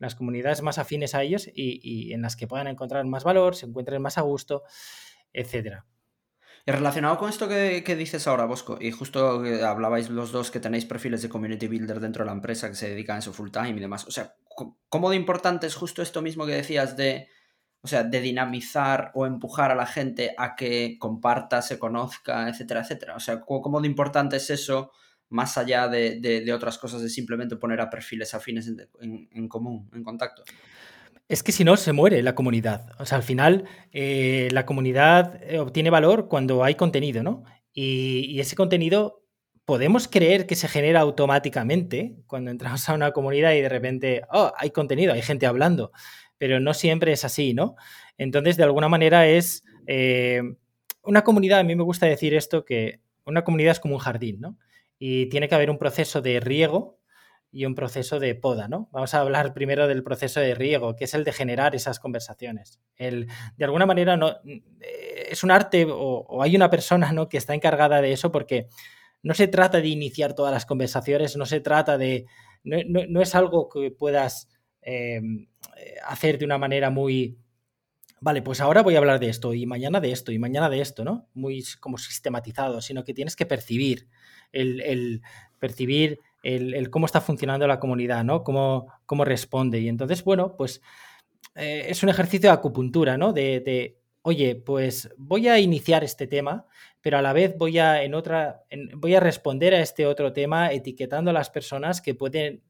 Las 0.00 0.16
comunidades 0.16 0.60
más 0.60 0.78
afines 0.78 1.14
a 1.14 1.22
ellos 1.22 1.46
y, 1.46 1.78
y 1.84 2.14
en 2.14 2.22
las 2.22 2.34
que 2.34 2.48
puedan 2.48 2.66
encontrar 2.66 3.04
más 3.04 3.22
valor, 3.22 3.54
se 3.54 3.66
encuentren 3.66 4.02
más 4.02 4.18
a 4.18 4.22
gusto, 4.22 4.64
etcétera. 5.32 5.86
Y 6.64 6.70
relacionado 6.70 7.18
con 7.18 7.28
esto 7.28 7.48
que, 7.48 7.96
dices 7.96 8.28
ahora, 8.28 8.44
Bosco, 8.44 8.78
y 8.80 8.92
justo 8.92 9.42
hablabais 9.66 10.10
los 10.10 10.30
dos 10.30 10.52
que 10.52 10.60
tenéis 10.60 10.84
perfiles 10.84 11.20
de 11.20 11.28
community 11.28 11.66
builder 11.66 11.98
dentro 11.98 12.22
de 12.22 12.26
la 12.26 12.32
empresa 12.32 12.68
que 12.68 12.76
se 12.76 12.88
dedican 12.88 13.16
a 13.16 13.18
eso 13.18 13.32
full 13.32 13.50
time 13.50 13.70
y 13.70 13.80
demás. 13.80 14.06
O 14.06 14.12
sea, 14.12 14.36
¿cómo 14.88 15.10
de 15.10 15.16
importante 15.16 15.66
es 15.66 15.74
justo 15.74 16.02
esto 16.02 16.22
mismo 16.22 16.46
que 16.46 16.52
decías 16.52 16.96
de, 16.96 17.28
o 17.80 17.88
sea, 17.88 18.04
de 18.04 18.20
dinamizar 18.20 19.10
o 19.14 19.26
empujar 19.26 19.72
a 19.72 19.74
la 19.74 19.86
gente 19.86 20.34
a 20.38 20.54
que 20.54 20.98
comparta, 21.00 21.62
se 21.62 21.80
conozca, 21.80 22.48
etcétera, 22.48 22.82
etcétera? 22.82 23.16
O 23.16 23.20
sea, 23.20 23.40
¿cómo 23.40 23.80
de 23.80 23.88
importante 23.88 24.36
es 24.36 24.48
eso 24.50 24.92
más 25.30 25.58
allá 25.58 25.88
de, 25.88 26.52
otras 26.54 26.78
cosas 26.78 27.02
de 27.02 27.08
simplemente 27.08 27.56
poner 27.56 27.80
a 27.80 27.90
perfiles 27.90 28.34
afines 28.34 28.70
en 29.00 29.48
común, 29.48 29.90
en 29.92 30.04
contacto? 30.04 30.44
Es 31.28 31.42
que 31.42 31.52
si 31.52 31.64
no, 31.64 31.76
se 31.76 31.92
muere 31.92 32.22
la 32.22 32.34
comunidad. 32.34 32.90
O 32.98 33.06
sea, 33.06 33.16
al 33.16 33.24
final, 33.24 33.64
eh, 33.92 34.48
la 34.52 34.66
comunidad 34.66 35.40
eh, 35.42 35.58
obtiene 35.58 35.90
valor 35.90 36.28
cuando 36.28 36.64
hay 36.64 36.74
contenido, 36.74 37.22
¿no? 37.22 37.44
Y, 37.72 38.38
ese 38.40 38.56
contenido 38.56 39.22
podemos 39.64 40.08
creer 40.08 40.46
que 40.46 40.56
se 40.56 40.68
genera 40.68 41.00
automáticamente 41.00 42.16
cuando 42.26 42.50
entramos 42.50 42.86
a 42.88 42.94
una 42.94 43.12
comunidad 43.12 43.52
y 43.52 43.60
de 43.62 43.68
repente, 43.68 44.22
oh, 44.30 44.52
hay 44.58 44.70
contenido, 44.70 45.12
hay 45.12 45.22
gente 45.22 45.46
hablando, 45.46 45.92
pero 46.36 46.60
no 46.60 46.74
siempre 46.74 47.12
es 47.12 47.24
así, 47.24 47.54
¿no? 47.54 47.76
Entonces, 48.18 48.56
de 48.56 48.64
alguna 48.64 48.88
manera 48.88 49.26
es 49.26 49.64
eh, 49.86 50.42
una 51.02 51.22
comunidad, 51.22 51.60
a 51.60 51.64
mí 51.64 51.74
me 51.76 51.84
gusta 51.84 52.06
decir 52.06 52.34
esto, 52.34 52.64
que 52.64 53.00
una 53.24 53.44
comunidad 53.44 53.72
es 53.72 53.80
como 53.80 53.94
un 53.94 54.00
jardín, 54.00 54.40
¿no? 54.40 54.58
Y 54.98 55.26
tiene 55.26 55.48
que 55.48 55.54
haber 55.54 55.70
un 55.70 55.78
proceso 55.78 56.20
de 56.20 56.40
riego 56.40 56.98
y 57.54 57.66
un 57.66 57.74
proceso 57.74 58.18
de 58.18 58.34
poda, 58.34 58.66
¿no? 58.66 58.88
Vamos 58.92 59.12
a 59.12 59.20
hablar 59.20 59.52
primero 59.52 59.86
del 59.86 60.02
proceso 60.02 60.40
de 60.40 60.54
riego, 60.54 60.96
que 60.96 61.04
es 61.04 61.12
el 61.12 61.22
de 61.22 61.32
generar 61.32 61.74
esas 61.74 62.00
conversaciones. 62.00 62.80
El, 62.96 63.28
de 63.58 63.64
alguna 63.66 63.84
manera 63.84 64.16
no, 64.16 64.36
eh, 64.80 65.28
es 65.30 65.44
un 65.44 65.50
arte 65.50 65.86
o, 65.86 66.42
hay 66.42 66.56
una 66.56 66.70
persona 66.70 67.12
¿no? 67.12 67.28
que 67.28 67.36
está 67.36 67.54
encargada 67.54 68.00
de 68.00 68.12
eso 68.12 68.32
porque 68.32 68.68
no 69.22 69.34
se 69.34 69.48
trata 69.48 69.82
de 69.82 69.88
iniciar 69.88 70.34
todas 70.34 70.52
las 70.52 70.64
conversaciones, 70.64 71.36
no 71.36 71.44
se 71.44 71.60
trata 71.60 71.98
de... 71.98 72.26
No, 72.64 73.20
es 73.20 73.34
algo 73.34 73.68
que 73.68 73.90
puedas 73.90 74.48
em, 74.80 75.48
hacer 76.06 76.38
de 76.38 76.46
una 76.46 76.56
manera 76.56 76.88
muy... 76.88 77.36
Vale, 78.20 78.40
pues 78.40 78.60
ahora 78.60 78.82
voy 78.82 78.94
a 78.94 78.98
hablar 78.98 79.20
de 79.20 79.28
esto 79.28 79.52
y 79.52 79.66
mañana 79.66 80.00
de 80.00 80.12
esto 80.12 80.32
y 80.32 80.38
mañana 80.38 80.70
de 80.70 80.80
esto, 80.80 81.04
¿no? 81.04 81.28
Muy 81.34 81.64
como 81.80 81.98
sistematizado, 81.98 82.80
sino 82.80 83.04
que 83.04 83.14
tienes 83.14 83.36
que 83.36 83.46
percibir, 83.46 84.08
el, 84.52 84.80
el 84.80 85.22
percibir 85.58 86.20
el, 86.42 86.90
cómo 86.90 87.06
está 87.06 87.20
funcionando 87.20 87.66
la 87.66 87.80
comunidad, 87.80 88.24
¿no? 88.24 88.42
Cómo, 88.42 88.92
cómo 89.06 89.24
responde. 89.24 89.80
Y 89.80 89.88
entonces, 89.88 90.24
bueno, 90.24 90.56
pues 90.56 90.82
eh, 91.54 91.86
es 91.88 92.02
un 92.02 92.08
ejercicio 92.08 92.50
de 92.50 92.54
acupuntura, 92.54 93.16
¿no? 93.16 93.32
De, 93.32 93.98
oye, 94.22 94.56
pues 94.56 95.10
voy 95.16 95.48
a 95.48 95.58
iniciar 95.58 96.04
este 96.04 96.26
tema, 96.26 96.66
pero 97.00 97.18
a 97.18 97.22
la 97.22 97.32
vez 97.32 97.56
voy 97.56 97.78
a, 97.78 98.02
en 98.02 98.14
otra, 98.14 98.64
voy 98.96 99.14
a 99.14 99.20
responder 99.20 99.74
a 99.74 99.80
este 99.80 100.06
otro 100.06 100.32
tema 100.32 100.72
etiquetando 100.72 101.30
a 101.30 101.34
las 101.34 101.50
personas 101.50 102.00
que 102.00 102.14
pueden 102.14 102.62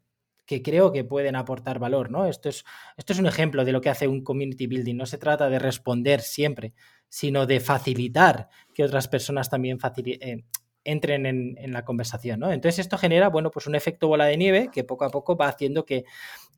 que 0.45 0.61
creo 0.61 0.93
que 0.93 1.05
pueden 1.05 1.37
aportar 1.37 1.79
valor, 1.79 2.11
¿no? 2.11 2.27
Esto 2.27 2.49
es, 2.49 2.65
esto 2.97 3.13
es 3.13 3.19
un 3.19 3.27
ejemplo 3.27 3.65
de 3.65 3.73
lo 3.73 3.81
que 3.81 3.91
hace 3.91 4.09
un 4.09 4.25
community 4.25 4.67
building. 4.67 4.97
No 4.97 5.07
se 5.07 5.17
trata 5.17 5.49
de 5.49 5.59
responder 5.59 6.21
siempre, 6.21 6.75
sino 7.09 7.47
de 7.47 7.61
facilitar 7.61 8.49
que 8.75 8.85
otras 8.85 9.09
personas 9.09 9.49
también 9.49 9.79
eh, 10.05 10.45
entren 10.85 11.27
en, 11.27 11.73
la 11.73 11.85
conversación, 11.85 12.41
¿no? 12.41 12.53
Entonces 12.53 12.81
esto 12.81 12.99
genera, 12.99 13.29
bueno, 13.29 13.51
pues 13.51 13.67
un 13.67 13.75
efecto 13.75 14.09
bola 14.09 14.27
de 14.27 14.37
nieve 14.37 14.71
que 14.73 14.85
poco 14.85 15.05
a 15.05 15.11
poco 15.11 15.37
va 15.37 15.49
haciendo 15.49 15.85
que, 15.85 16.05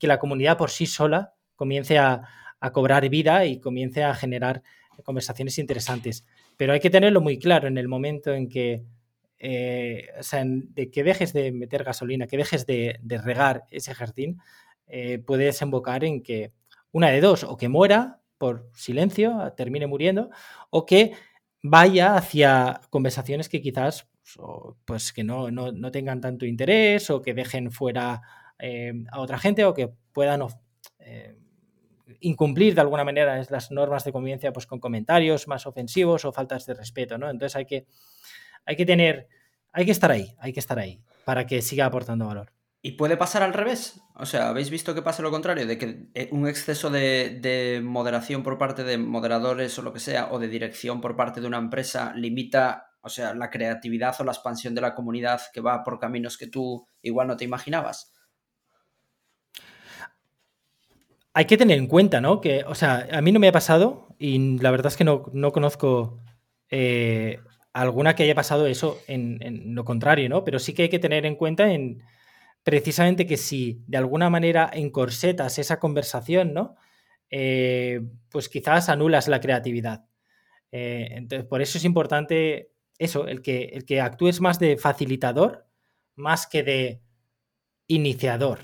la 0.00 0.18
comunidad 0.18 0.58
por 0.58 0.70
sí 0.70 0.84
sola 0.84 1.32
comience 1.56 1.98
a, 1.98 2.22
cobrar 2.72 3.08
vida 3.08 3.44
y 3.46 3.58
comience 3.58 4.04
a 4.04 4.14
generar 4.14 4.62
conversaciones 5.02 5.58
interesantes. 5.58 6.26
Pero 6.56 6.72
hay 6.72 6.80
que 6.80 6.90
tenerlo 6.90 7.20
muy 7.20 7.38
claro 7.38 7.68
en 7.68 7.78
el 7.78 7.88
momento 7.88 8.32
en 8.32 8.48
que 8.48 8.84
eh, 9.38 10.08
de 10.32 10.90
que 10.90 11.04
dejes 11.04 11.32
de 11.32 11.52
meter 11.52 11.84
gasolina, 11.84 12.26
que 12.26 12.36
dejes 12.36 12.66
de, 12.66 12.98
regar 13.22 13.64
ese 13.70 13.94
jardín, 13.94 14.40
eh, 14.86 15.18
puede 15.18 15.44
desembocar 15.44 16.04
en 16.04 16.22
que 16.22 16.52
una 16.92 17.08
de 17.08 17.20
dos, 17.20 17.44
o 17.44 17.56
que 17.56 17.68
muera 17.68 18.20
por 18.38 18.70
silencio, 18.74 19.52
termine 19.56 19.86
muriendo, 19.86 20.30
o 20.70 20.86
que 20.86 21.12
vaya 21.62 22.16
hacia 22.16 22.80
conversaciones 22.90 23.48
que 23.48 23.62
quizás 23.62 24.06
pues 24.84 25.12
que 25.12 25.24
no, 25.24 25.50
tengan 25.90 26.20
tanto 26.20 26.46
interés 26.46 27.10
o 27.10 27.22
que 27.22 27.34
dejen 27.34 27.70
fuera 27.70 28.22
eh, 28.58 28.92
a 29.10 29.20
otra 29.20 29.38
gente 29.38 29.64
o 29.64 29.74
que 29.74 29.90
puedan 30.12 30.42
incumplir 32.20 32.74
de 32.74 32.80
alguna 32.80 33.04
manera 33.04 33.42
las 33.48 33.70
normas 33.70 34.04
de 34.04 34.12
convivencia 34.12 34.52
pues, 34.52 34.66
con 34.66 34.80
comentarios 34.80 35.48
más 35.48 35.66
ofensivos 35.66 36.24
o 36.24 36.32
faltas 36.32 36.66
de 36.66 36.74
respeto, 36.74 37.18
¿no? 37.18 37.30
Entonces 37.30 37.56
hay 37.56 37.66
que, 37.66 37.86
hay 38.64 38.76
que 38.76 38.86
tener, 38.86 39.28
hay 39.72 39.84
que 39.84 39.92
estar 39.92 40.10
ahí, 40.10 40.34
hay 40.38 40.52
que 40.52 40.60
estar 40.60 40.78
ahí 40.78 41.00
para 41.24 41.46
que 41.46 41.62
siga 41.62 41.86
aportando 41.86 42.26
valor. 42.26 42.52
¿Y 42.86 42.92
puede 42.92 43.16
pasar 43.16 43.42
al 43.42 43.54
revés? 43.54 44.02
O 44.14 44.26
sea, 44.26 44.50
¿habéis 44.50 44.68
visto 44.68 44.94
que 44.94 45.00
pasa 45.00 45.22
lo 45.22 45.30
contrario? 45.30 45.66
De 45.66 45.78
que 45.78 46.08
eh, 46.12 46.28
un 46.32 46.46
exceso 46.46 46.90
de, 46.90 47.80
moderación 47.82 48.42
por 48.42 48.58
parte 48.58 48.84
de 48.84 48.98
moderadores 48.98 49.78
o 49.78 49.82
lo 49.82 49.94
que 49.94 50.00
sea, 50.00 50.28
o 50.30 50.38
de 50.38 50.48
dirección 50.48 51.00
por 51.00 51.16
parte 51.16 51.40
de 51.40 51.46
una 51.46 51.56
empresa, 51.56 52.12
limita, 52.14 52.93
o 53.04 53.08
sea, 53.08 53.34
la 53.34 53.50
creatividad 53.50 54.16
o 54.18 54.24
la 54.24 54.32
expansión 54.32 54.74
de 54.74 54.80
la 54.80 54.94
comunidad 54.94 55.40
que 55.52 55.60
va 55.60 55.84
por 55.84 55.98
caminos 55.98 56.36
que 56.36 56.46
tú 56.46 56.86
igual 57.02 57.28
no 57.28 57.36
te 57.36 57.44
imaginabas? 57.44 58.14
hay 61.34 61.46
que 61.46 61.56
tener 61.56 61.78
en 61.78 61.88
cuenta, 61.88 62.20
¿no? 62.20 62.40
Que, 62.40 62.64
o 62.64 62.76
sea, 62.76 63.08
a 63.12 63.20
mí 63.20 63.32
no 63.32 63.40
me 63.40 63.48
ha 63.48 63.52
pasado 63.52 64.14
y 64.18 64.58
la 64.58 64.70
verdad 64.70 64.86
es 64.86 64.96
que 64.96 65.02
no, 65.04 65.52
conozco 65.52 66.20
eh, 66.70 67.40
alguna 67.72 68.14
que 68.14 68.22
haya 68.22 68.36
pasado 68.36 68.68
eso 68.68 69.00
en, 69.08 69.74
lo 69.74 69.84
contrario, 69.84 70.28
¿no? 70.28 70.44
Pero 70.44 70.60
sí 70.60 70.72
que 70.72 70.82
hay 70.82 70.88
que 70.88 71.00
tener 71.00 71.26
en 71.26 71.34
cuenta 71.34 71.72
en 71.72 72.02
precisamente 72.62 73.26
que 73.26 73.36
si 73.36 73.82
de 73.88 73.98
alguna 73.98 74.30
manera 74.30 74.70
encorsetas 74.72 75.58
esa 75.58 75.80
conversación, 75.80 76.54
¿no? 76.54 76.76
Eh, 77.30 78.00
pues 78.30 78.48
quizás 78.48 78.88
anulas 78.88 79.26
la 79.26 79.40
creatividad. 79.40 80.04
Eh, 80.70 81.08
entonces, 81.10 81.48
por 81.48 81.62
eso 81.62 81.78
es 81.78 81.84
importante 81.84 82.70
eso, 83.04 83.26
el 83.26 83.42
que, 83.42 83.64
el 83.72 83.84
que 83.84 84.00
actúes 84.00 84.40
más 84.40 84.58
de 84.58 84.76
facilitador 84.76 85.66
más 86.16 86.46
que 86.46 86.62
de 86.62 87.02
iniciador. 87.86 88.60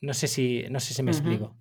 No 0.00 0.14
sé 0.14 0.28
si, 0.28 0.64
no 0.70 0.80
sé 0.80 0.94
si 0.94 1.02
me 1.02 1.10
explico. 1.10 1.54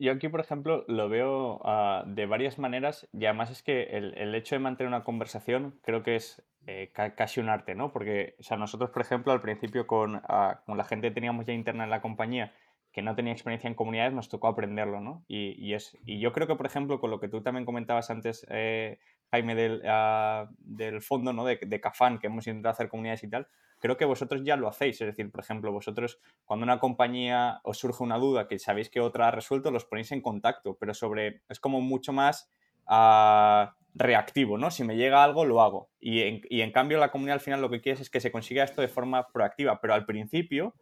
Yo 0.00 0.12
aquí, 0.12 0.28
por 0.28 0.40
ejemplo, 0.40 0.84
lo 0.88 1.08
veo 1.08 1.60
ah, 1.64 2.04
de 2.06 2.26
varias 2.26 2.58
maneras 2.58 3.08
y 3.12 3.24
además 3.24 3.50
es 3.50 3.62
que 3.62 3.84
el, 3.84 4.34
hecho 4.34 4.56
de 4.56 4.58
mantener 4.58 4.88
una 4.88 5.04
conversación 5.04 5.78
creo 5.82 6.02
que 6.02 6.16
es 6.16 6.42
eh, 6.66 6.90
casi 6.92 7.40
un 7.40 7.48
arte, 7.48 7.76
¿no? 7.76 7.92
Porque, 7.92 8.34
o 8.40 8.42
sea, 8.42 8.56
nosotros, 8.56 8.90
por 8.90 9.02
ejemplo, 9.02 9.32
al 9.32 9.40
principio 9.40 9.86
con, 9.86 10.20
ah, 10.24 10.62
con, 10.66 10.76
la 10.76 10.84
gente 10.84 11.08
que 11.08 11.14
teníamos 11.14 11.46
ya 11.46 11.52
interna 11.52 11.84
en 11.84 11.90
la 11.90 12.02
compañía 12.02 12.52
que 12.92 13.02
no 13.02 13.14
tenía 13.14 13.32
experiencia 13.32 13.68
en 13.68 13.74
comunidades, 13.74 14.14
nos 14.14 14.30
tocó 14.30 14.48
aprenderlo, 14.48 15.02
¿no? 15.02 15.22
Y, 15.28 15.74
es, 15.74 15.98
y 16.06 16.18
yo 16.18 16.32
creo 16.32 16.46
que, 16.46 16.56
por 16.56 16.64
ejemplo, 16.64 16.98
con 16.98 17.10
lo 17.10 17.20
que 17.20 17.28
tú 17.28 17.42
también 17.42 17.66
comentabas 17.66 18.08
antes, 18.08 18.46
eh, 18.48 18.98
Jaime, 19.30 19.54
del, 19.54 19.82
ah, 19.86 20.48
del 20.58 21.02
fondo, 21.02 21.32
¿no? 21.32 21.44
De, 21.44 21.58
de 21.64 21.80
Cafán, 21.80 22.18
que 22.18 22.28
hemos 22.28 22.46
intentado 22.46 22.72
hacer 22.72 22.88
comunidades 22.88 23.24
y 23.24 23.28
tal, 23.28 23.48
creo 23.78 23.96
que 23.96 24.04
vosotros 24.04 24.42
ya 24.44 24.56
lo 24.56 24.68
hacéis. 24.68 25.00
Es 25.00 25.06
decir, 25.06 25.30
por 25.30 25.40
ejemplo, 25.40 25.72
vosotros 25.72 26.18
cuando 26.44 26.64
una 26.64 26.78
compañía 26.78 27.60
os 27.62 27.78
surge 27.78 28.02
una 28.02 28.18
duda 28.18 28.48
que 28.48 28.58
sabéis 28.58 28.90
que 28.90 29.00
otra 29.00 29.28
ha 29.28 29.30
resuelto, 29.30 29.70
los 29.70 29.84
ponéis 29.84 30.12
en 30.12 30.20
contacto, 30.20 30.76
pero 30.78 30.94
sobre, 30.94 31.42
es 31.48 31.60
como 31.60 31.80
mucho 31.80 32.12
más 32.12 32.50
uh, 32.88 33.66
reactivo, 33.94 34.58
¿no? 34.58 34.70
Si 34.70 34.84
me 34.84 34.96
llega 34.96 35.24
algo, 35.24 35.44
lo 35.44 35.62
hago. 35.62 35.90
Y 36.00 36.22
en, 36.22 36.40
y 36.48 36.60
en 36.60 36.72
cambio 36.72 36.98
la 36.98 37.10
comunidad 37.10 37.34
al 37.34 37.40
final 37.40 37.60
lo 37.60 37.70
que 37.70 37.80
quieres 37.80 38.00
es 38.00 38.10
que 38.10 38.20
se 38.20 38.32
consiga 38.32 38.64
esto 38.64 38.80
de 38.80 38.88
forma 38.88 39.28
proactiva, 39.28 39.80
pero 39.80 39.94
al 39.94 40.06
principio 40.06 40.74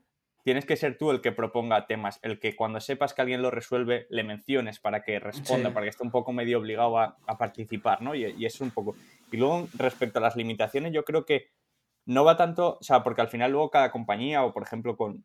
tienes 0.44 0.66
que 0.66 0.76
ser 0.76 0.96
tú 0.96 1.10
el 1.10 1.20
que 1.20 1.32
proponga 1.32 1.86
temas, 1.86 2.20
el 2.22 2.38
que 2.38 2.54
cuando 2.54 2.80
sepas 2.80 3.14
que 3.14 3.22
alguien 3.22 3.42
lo 3.42 3.50
resuelve, 3.50 4.06
le 4.10 4.22
menciones 4.22 4.78
para 4.78 5.02
que 5.02 5.18
responda, 5.18 5.72
para 5.72 5.84
que 5.84 5.90
esté 5.90 6.04
un 6.04 6.10
poco 6.10 6.32
medio 6.32 6.58
obligado 6.58 6.98
a, 6.98 7.16
participar, 7.38 8.02
¿no? 8.02 8.14
Y, 8.14 8.26
y, 8.26 8.44
eso 8.44 8.62
un 8.62 8.70
poco. 8.70 8.94
Y 9.32 9.38
luego, 9.38 9.66
respecto 9.72 10.18
a 10.18 10.22
las 10.22 10.36
limitaciones, 10.36 10.92
yo 10.92 11.04
creo 11.04 11.24
que 11.24 11.48
no 12.06 12.24
va 12.24 12.36
tanto, 12.36 12.78
o 12.80 12.84
sea, 12.84 13.02
porque 13.02 13.22
al 13.22 13.28
final 13.28 13.52
luego 13.52 13.70
cada 13.70 13.90
compañía 13.90 14.44
o 14.44 14.52
por 14.52 14.62
ejemplo 14.62 14.96
con, 14.96 15.24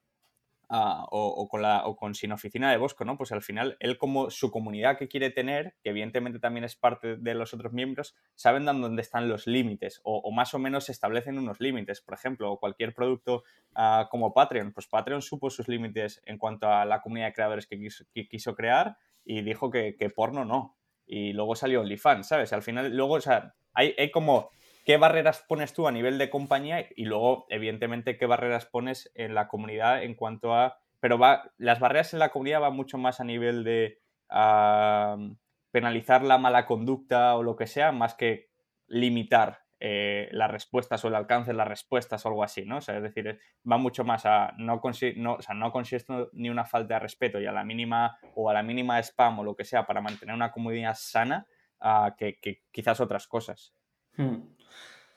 ah, 0.70 1.06
o, 1.10 1.48
con 1.50 1.62
la, 1.62 1.86
o 1.86 1.96
con 1.96 2.16
Sin 2.16 2.32
Oficina 2.32 2.72
de 2.72 2.78
Bosco, 2.78 3.06
¿no? 3.06 3.18
Pues 3.18 3.32
al 3.32 3.42
final 3.42 3.76
él 3.80 3.98
como 3.98 4.30
su 4.30 4.52
comunidad 4.52 4.98
que 4.98 5.08
quiere 5.08 5.30
tener, 5.30 5.76
que 5.84 5.90
evidentemente 5.90 6.40
también 6.40 6.64
es 6.64 6.76
parte 6.76 7.18
de 7.18 7.34
los 7.34 7.54
otros 7.54 7.74
miembros, 7.74 8.16
saben 8.36 8.66
dónde 8.66 9.02
están 9.02 9.28
los 9.28 9.48
límites 9.48 10.02
o, 10.04 10.32
más 10.32 10.54
o 10.54 10.60
menos 10.60 10.90
establecen 10.90 11.38
unos 11.38 11.60
límites. 11.60 12.02
Por 12.02 12.14
ejemplo, 12.14 12.58
cualquier 12.58 12.94
producto 12.94 13.44
ah, 13.76 14.08
como 14.10 14.34
Patreon, 14.34 14.72
pues 14.72 14.88
Patreon 14.88 15.22
supo 15.22 15.50
sus 15.50 15.68
límites 15.68 16.22
en 16.26 16.38
cuanto 16.38 16.68
a 16.68 16.86
la 16.86 17.02
comunidad 17.02 17.28
de 17.28 17.34
creadores 17.34 17.68
que 17.68 18.28
quiso, 18.30 18.56
crear 18.56 18.98
y 19.26 19.42
dijo 19.42 19.70
que, 19.70 19.96
porno 20.16 20.46
no. 20.46 20.78
Y 21.06 21.34
luego 21.34 21.56
salió 21.56 21.82
OnlyFans, 21.82 22.28
¿sabes? 22.28 22.54
Al 22.54 22.62
final, 22.62 22.96
luego, 22.96 23.16
o 23.16 23.22
sea, 23.22 23.56
hay, 23.74 23.96
hay 23.98 24.12
como 24.12 24.52
¿Qué 24.86 24.98
barreras 24.98 25.46
pones 25.48 25.74
tú 25.74 25.88
a 25.88 25.92
nivel 25.92 26.18
de 26.18 26.30
compañía? 26.30 26.88
Y 26.96 27.06
luego, 27.06 27.46
evidentemente, 27.50 28.18
¿qué 28.18 28.26
barreras 28.26 28.66
pones 28.66 29.12
en 29.16 29.36
la 29.36 29.48
comunidad 29.48 30.04
en 30.04 30.16
cuanto 30.16 30.54
a... 30.54 30.80
Pero 31.00 31.18
va, 31.18 31.52
las 31.58 31.80
barreras 31.80 32.14
en 32.14 32.20
la 32.20 32.30
comunidad 32.30 32.62
van 32.62 32.76
mucho 32.76 32.98
más 32.98 33.20
a 33.20 33.24
nivel 33.24 33.64
de 33.64 34.00
penalizar 35.72 36.24
la 36.24 36.38
mala 36.38 36.66
conducta 36.66 37.36
o 37.36 37.44
lo 37.44 37.56
que 37.56 37.68
sea, 37.68 37.92
más 37.92 38.16
que 38.16 38.50
limitar 38.88 39.60
eh, 39.82 40.28
las 40.34 40.52
respuestas 40.52 41.06
o 41.06 41.08
el 41.08 41.16
alcance 41.16 41.52
de 41.52 41.58
las 41.58 41.68
respuestas 41.68 42.26
o 42.26 42.28
algo 42.28 42.44
así, 42.44 42.66
¿no? 42.66 42.78
O 42.78 42.82
sea, 42.82 42.98
es 42.98 43.04
decir, 43.04 43.40
va 43.70 43.78
mucho 43.78 44.04
más 44.04 44.26
a 44.26 44.54
no, 44.58 44.82
no, 45.16 45.34
o 45.36 45.42
sea, 45.42 45.56
no 45.56 45.72
consiste 45.72 46.14
ni 46.34 46.50
una 46.50 46.66
falta 46.66 46.96
de 46.96 47.00
respeto 47.00 47.40
y 47.40 47.46
a 47.46 47.54
la 47.54 47.64
mínima 47.64 48.18
o 48.36 48.50
a 48.50 48.54
la 48.54 48.62
mínima 48.62 49.00
spam 49.00 49.40
o 49.40 49.44
lo 49.44 49.56
que 49.56 49.64
sea 49.64 49.86
para 49.86 50.02
mantener 50.02 50.36
una 50.36 50.52
comunidad 50.52 50.96
sana 50.96 51.48
que, 52.18 52.40
quizás 52.72 53.00
otras 53.00 53.26
cosas. 53.28 53.74
Hmm. 54.18 54.40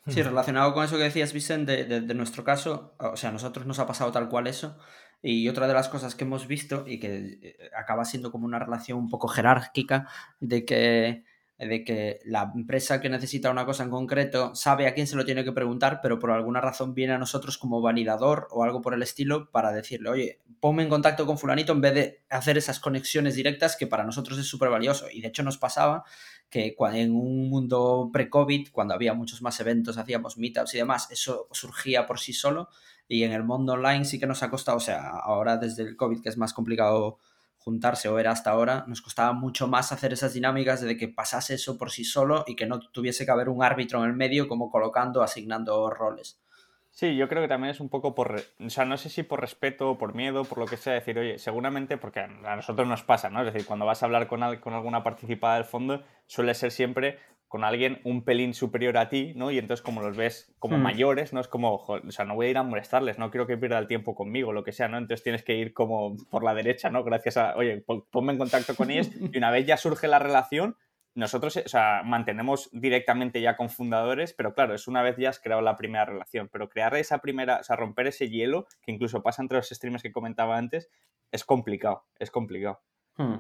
Sí, 0.09 0.23
relacionado 0.23 0.75
con 0.75 0.85
eso 0.85 0.97
que 0.97 1.05
decías, 1.05 1.33
Vicente, 1.33 1.85
de, 1.85 2.15
nuestro 2.15 2.43
caso, 2.43 2.95
o 2.99 3.17
sea, 3.17 3.31
a 3.31 3.33
nosotros 3.33 3.67
nos 3.67 3.79
ha 3.79 3.87
pasado 3.87 4.11
tal 4.11 4.29
cual 4.29 4.49
eso. 4.49 4.77
Y 5.23 5.49
otra 5.49 5.69
de 5.69 5.75
las 5.75 5.89
cosas 5.89 6.17
que 6.17 6.25
hemos 6.25 6.49
visto 6.49 6.85
y 6.87 6.99
que 6.99 7.39
eh, 7.41 7.71
acaba 7.79 8.05
siendo 8.05 8.33
como 8.33 8.45
una 8.45 8.59
relación 8.59 8.99
un 8.99 9.09
poco 9.09 9.29
jerárquica 9.29 10.09
de 10.41 10.65
que 10.65 11.25
de 11.67 11.85
que 11.85 12.21
la 12.25 12.51
empresa 12.55 13.01
que 13.01 13.09
necesita 13.09 13.51
una 13.51 13.65
cosa 13.65 13.85
en 13.85 13.91
concreto 13.91 14.55
sabe 14.55 14.87
a 14.87 14.95
quién 14.95 15.07
se 15.07 15.17
lo 15.17 15.25
tiene 15.25 15.45
que 15.45 15.53
preguntar, 15.53 16.01
pero 16.03 16.19
por 16.19 16.31
alguna 16.31 16.61
razón 16.61 16.95
viene 16.95 17.13
a 17.13 17.19
nosotros 17.19 17.57
como 17.57 17.81
validador 17.81 18.49
o 18.51 18.65
algo 18.65 18.81
por 18.81 18.95
el 18.95 19.03
estilo 19.03 19.51
para 19.51 19.71
decirle, 19.71 20.11
oye, 20.11 20.41
ponme 20.61 20.83
en 20.83 20.89
contacto 20.89 21.25
con 21.25 21.39
fulanito 21.39 21.73
en 21.73 21.81
vez 21.81 21.95
de 21.95 22.23
hacer 22.31 22.59
esas 22.59 22.81
conexiones 22.81 23.37
directas 23.37 23.77
que 23.77 23.87
para 23.87 24.05
nosotros 24.05 24.39
es 24.39 24.47
súper 24.47 24.71
valioso. 24.71 25.07
Y 25.13 25.21
de 25.21 25.29
hecho 25.29 25.43
nos 25.43 25.59
pasaba 25.59 26.05
que 26.53 26.77
en 26.79 27.15
un 27.15 27.49
mundo 27.49 28.11
pre-COVID, 28.13 28.69
cuando 28.73 28.93
había 28.93 29.15
muchos 29.15 29.41
más 29.41 29.59
eventos, 29.61 29.97
hacíamos 29.97 30.37
meetups 30.37 30.75
y 30.75 30.79
demás, 30.79 31.11
eso 31.11 31.49
surgía 31.51 32.07
por 32.07 32.21
sí 32.21 32.35
solo. 32.35 32.69
Y 33.09 33.23
en 33.23 33.33
el 33.33 33.43
mundo 33.43 33.73
online 33.73 34.05
sí 34.05 34.21
que 34.21 34.27
nos 34.27 34.43
ha 34.43 34.51
costado, 34.51 34.77
o 34.77 34.81
sea, 34.81 35.09
ahora 35.09 35.57
desde 35.57 35.83
el 35.83 35.97
COVID 35.97 36.21
que 36.23 36.29
es 36.29 36.37
más 36.37 36.53
complicado 36.53 37.19
juntarse 37.57 38.09
o 38.11 38.19
era 38.19 38.33
hasta 38.33 38.51
ahora, 38.51 38.85
nos 38.87 39.01
costaba 39.01 39.33
mucho 39.33 39.67
más 39.67 39.93
hacer 39.93 40.13
esas 40.13 40.35
dinámicas 40.35 40.83
de 40.83 40.99
que 40.99 41.09
pasase 41.09 41.55
eso 41.55 41.79
por 41.79 41.91
sí 41.91 42.05
solo 42.05 42.45
y 42.47 42.55
que 42.55 42.67
no 42.67 42.81
tuviese 42.81 43.25
que 43.25 43.31
haber 43.31 43.49
un 43.49 43.63
árbitro 43.65 44.05
en 44.05 44.11
el 44.11 44.17
medio 44.17 44.47
como 44.47 44.71
colocando, 44.71 45.23
asignando 45.23 45.89
roles. 45.89 46.42
Sí, 46.95 47.17
yo 47.17 47.27
creo 47.27 47.41
que 47.41 47.49
también 47.49 47.71
es 47.71 47.81
un 47.81 47.89
poco 47.89 48.15
por, 48.15 48.37
o 48.61 48.71
sea, 48.71 48.85
no 48.85 48.99
sé 48.99 49.09
si 49.09 49.23
por 49.23 49.41
respeto, 49.41 49.93
o 49.93 49.99
por 49.99 50.15
miedo, 50.15 50.45
por 50.45 50.59
lo 50.59 50.67
que 50.67 50.77
sea, 50.77 50.93
decir, 50.93 51.19
oye, 51.19 51.39
seguramente, 51.39 51.97
porque 51.97 52.21
a 52.21 52.57
nosotros 52.57 52.87
nos 52.87 53.03
pasa, 53.03 53.31
¿no? 53.31 53.41
Es 53.41 53.47
decir, 53.47 53.67
cuando 53.67 53.87
vas 53.87 54.03
a 54.03 54.07
hablar 54.07 54.27
con, 54.27 54.41
con 54.59 54.75
alguna 54.75 55.03
participada 55.03 55.55
del 55.55 55.65
fondo, 55.65 56.05
suele 56.27 56.53
ser 56.53 56.71
siempre 56.71 57.19
con 57.49 57.65
alguien 57.65 58.01
un 58.05 58.25
pelín 58.25 58.53
superior 58.53 58.99
a 58.99 59.09
ti, 59.09 59.33
¿no? 59.37 59.51
Y 59.51 59.59
entonces 59.59 59.83
como 59.83 60.03
los 60.03 60.17
ves 60.17 60.55
como 60.59 60.77
hmm. 60.77 60.83
mayores, 60.83 61.33
¿no? 61.33 61.41
Es 61.41 61.49
como, 61.49 61.77
o 61.87 62.11
sea, 62.11 62.27
no 62.27 62.35
voy 62.35 62.47
a 62.47 62.51
ir 62.51 62.59
a 62.59 62.63
molestarles, 62.63 63.19
no 63.19 63.31
quiero 63.31 63.47
que 63.47 63.57
pierda 63.57 63.79
el 63.79 63.87
tiempo 63.87 64.15
conmigo, 64.15 64.53
lo 64.53 64.63
que 64.63 64.73
sea, 64.73 64.89
¿no? 64.89 64.99
Entonces 64.99 65.23
tienes 65.23 65.43
que 65.43 65.55
ir 65.57 65.73
como 65.73 66.17
por 66.31 66.45
la 66.45 66.55
derecha, 66.55 66.91
¿no? 66.91 67.05
Gracias 67.05 67.39
a, 67.39 67.57
oye, 67.57 67.85
ponme 68.11 68.33
en 68.33 68.39
contacto 68.39 68.75
con 68.75 68.91
ellos 68.91 69.11
y 69.19 69.37
una 69.37 69.51
vez 69.51 69.67
ya 69.67 69.79
surge 69.79 70.09
la 70.09 70.19
relación, 70.19 70.77
nosotros, 71.15 71.57
o 71.59 71.69
sea, 71.69 72.03
mantenemos 72.05 72.71
directamente 72.73 73.41
ya 73.41 73.57
con 73.57 73.69
fundadores, 73.69 74.33
pero 74.33 74.55
claro, 74.55 74.75
es 74.75 74.89
una 74.89 75.03
vez 75.03 75.17
ya 75.19 75.29
has 75.29 75.41
creado 75.41 75.61
la 75.61 75.77
primera 75.77 76.05
relación, 76.05 76.49
pero 76.51 76.69
crear 76.69 76.95
esa 76.97 77.19
primera, 77.19 77.59
o 77.61 77.63
sea, 77.63 77.77
romper 77.77 78.07
ese 78.07 78.31
hielo, 78.31 78.67
que 78.83 78.93
incluso 78.93 79.23
pasa 79.23 79.43
entre 79.43 79.59
los 79.59 79.69
streamers 79.69 80.03
que 80.03 80.13
comentaba 80.13 80.57
antes, 80.57 80.91
es 81.31 81.45
complicado, 81.45 82.05
es 82.19 82.31
complicado. 82.31 82.81
Hmm. 83.17 83.37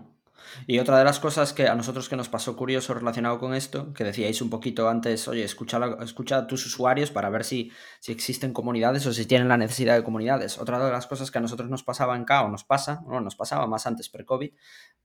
Y 0.66 0.78
otra 0.78 0.98
de 0.98 1.05
las 1.05 1.20
cosas 1.20 1.52
que 1.52 1.68
a 1.68 1.74
nosotros 1.74 2.09
que 2.09 2.16
nos 2.16 2.28
pasó 2.28 2.57
curioso 2.57 2.94
relacionado 2.94 3.38
con 3.38 3.55
esto, 3.55 3.92
que 3.92 4.05
decíais 4.05 4.40
un 4.42 4.50
poquito 4.50 4.88
antes, 4.88 5.28
oye, 5.28 5.44
escucha, 5.44 5.81
escucha 6.02 6.38
a 6.38 6.46
tus 6.46 6.66
usuarios 6.66 7.11
para 7.11 7.31
ver 7.31 7.44
si, 7.44 7.72
si 8.00 8.12
existen 8.12 8.52
comunidades 8.52 9.07
o 9.07 9.12
si 9.12 9.26
tienen 9.26 9.48
la 9.48 9.57
necesidad 9.57 9.96
de 9.96 10.05
comunidades. 10.05 10.59
Otra 10.59 10.85
de 10.85 10.90
las 10.90 11.07
cosas 11.07 11.31
que 11.31 11.38
a 11.38 11.40
nosotros 11.40 11.68
nos 11.68 11.83
pasaba 11.83 12.16
en 12.16 12.24
K 12.24 12.42
o 12.42 12.48
nos 12.48 12.64
pasa, 12.64 13.00
bueno, 13.05 13.20
nos 13.20 13.37
pasaba 13.37 13.66
más 13.66 13.87
antes 13.87 14.09
pre-COVID, 14.09 14.52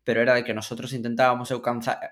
pero 0.03 0.21
era 0.21 0.33
de 0.33 0.43
que 0.43 0.53
nosotros 0.53 0.93
intentábamos 0.93 1.51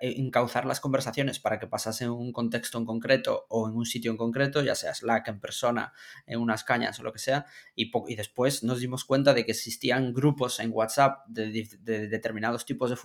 encauzar 0.01 0.65
las 0.65 0.79
conversaciones 0.79 1.39
para 1.39 1.59
que 1.59 1.67
pasasen 1.67 2.07
en 2.07 2.13
un 2.13 2.31
contexto 2.33 2.77
en 2.77 2.85
concreto 2.85 3.45
o 3.49 3.69
en 3.69 3.75
un 3.75 3.85
sitio 3.85 4.11
en 4.11 4.17
concreto, 4.17 4.61
ya 4.61 4.75
sea 4.75 4.93
Slack, 4.93 5.27
en 5.29 5.39
persona, 5.39 5.93
en 6.25 6.39
unas 6.39 6.63
cañas 6.63 6.99
o 6.99 7.03
lo 7.03 7.13
que 7.13 7.19
sea, 7.19 7.45
y, 7.75 7.91
y 8.07 8.15
después 8.15 8.63
nos 8.63 8.79
dimos 8.79 9.05
cuenta 9.05 9.33
de 9.33 9.45
que 9.45 9.51
existían 9.51 10.13
grupos 10.13 10.59
en 10.59 10.71
WhatsApp 10.73 11.25
de, 11.27 11.67
de 11.79 12.07
determinados 12.07 12.65
tipos 12.65 12.89
de 12.89 12.95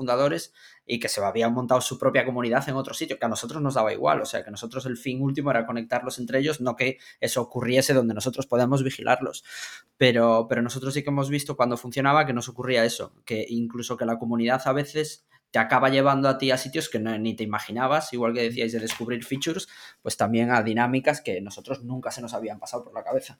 y 0.86 0.98
que 0.98 1.08
se 1.08 1.22
habían 1.22 1.54
montado 1.54 1.80
su 1.80 1.98
propia 1.98 2.24
comunidad 2.24 2.68
en 2.68 2.74
otro 2.74 2.94
sitio, 2.94 3.18
que 3.18 3.24
a 3.24 3.28
nosotros 3.28 3.62
nos 3.62 3.74
daba 3.74 3.92
igual, 3.92 4.20
o 4.20 4.24
sea, 4.24 4.44
que 4.44 4.50
nosotros 4.50 4.86
el 4.86 4.96
fin 4.96 5.22
último 5.22 5.50
era 5.50 5.64
conectarlos 5.64 6.18
entre 6.18 6.40
ellos, 6.40 6.60
no 6.60 6.74
que 6.74 6.98
eso 7.20 7.42
ocurriese 7.42 7.94
donde 7.94 8.14
nosotros 8.14 8.46
podemos 8.46 8.82
vigilarlos. 8.82 9.44
Pero, 9.96 10.46
pero 10.48 10.62
nosotros 10.62 10.92
sí 10.94 11.04
que 11.04 11.10
hemos 11.10 11.30
visto 11.30 11.56
cuando 11.56 11.76
funcionaba 11.76 12.26
que 12.26 12.32
nos 12.32 12.48
ocurría 12.48 12.84
eso, 12.84 13.14
que 13.24 13.46
incluso 13.48 13.96
que 13.96 14.04
la 14.04 14.18
comunidad 14.18 14.62
a 14.64 14.72
veces 14.72 15.26
te 15.50 15.58
acaba 15.58 15.88
llevando 15.88 16.28
a 16.28 16.38
ti 16.38 16.50
a 16.50 16.56
sitios 16.56 16.88
que 16.88 16.98
ni 16.98 17.34
te 17.34 17.44
imaginabas, 17.44 18.12
igual 18.12 18.34
que 18.34 18.42
decíais 18.42 18.72
de 18.72 18.80
descubrir 18.80 19.24
features, 19.24 19.68
pues 20.02 20.16
también 20.16 20.50
a 20.50 20.62
dinámicas 20.62 21.20
que 21.20 21.40
nosotros 21.40 21.82
nunca 21.82 22.10
se 22.10 22.22
nos 22.22 22.34
habían 22.34 22.58
pasado 22.58 22.84
por 22.84 22.94
la 22.94 23.02
cabeza. 23.02 23.38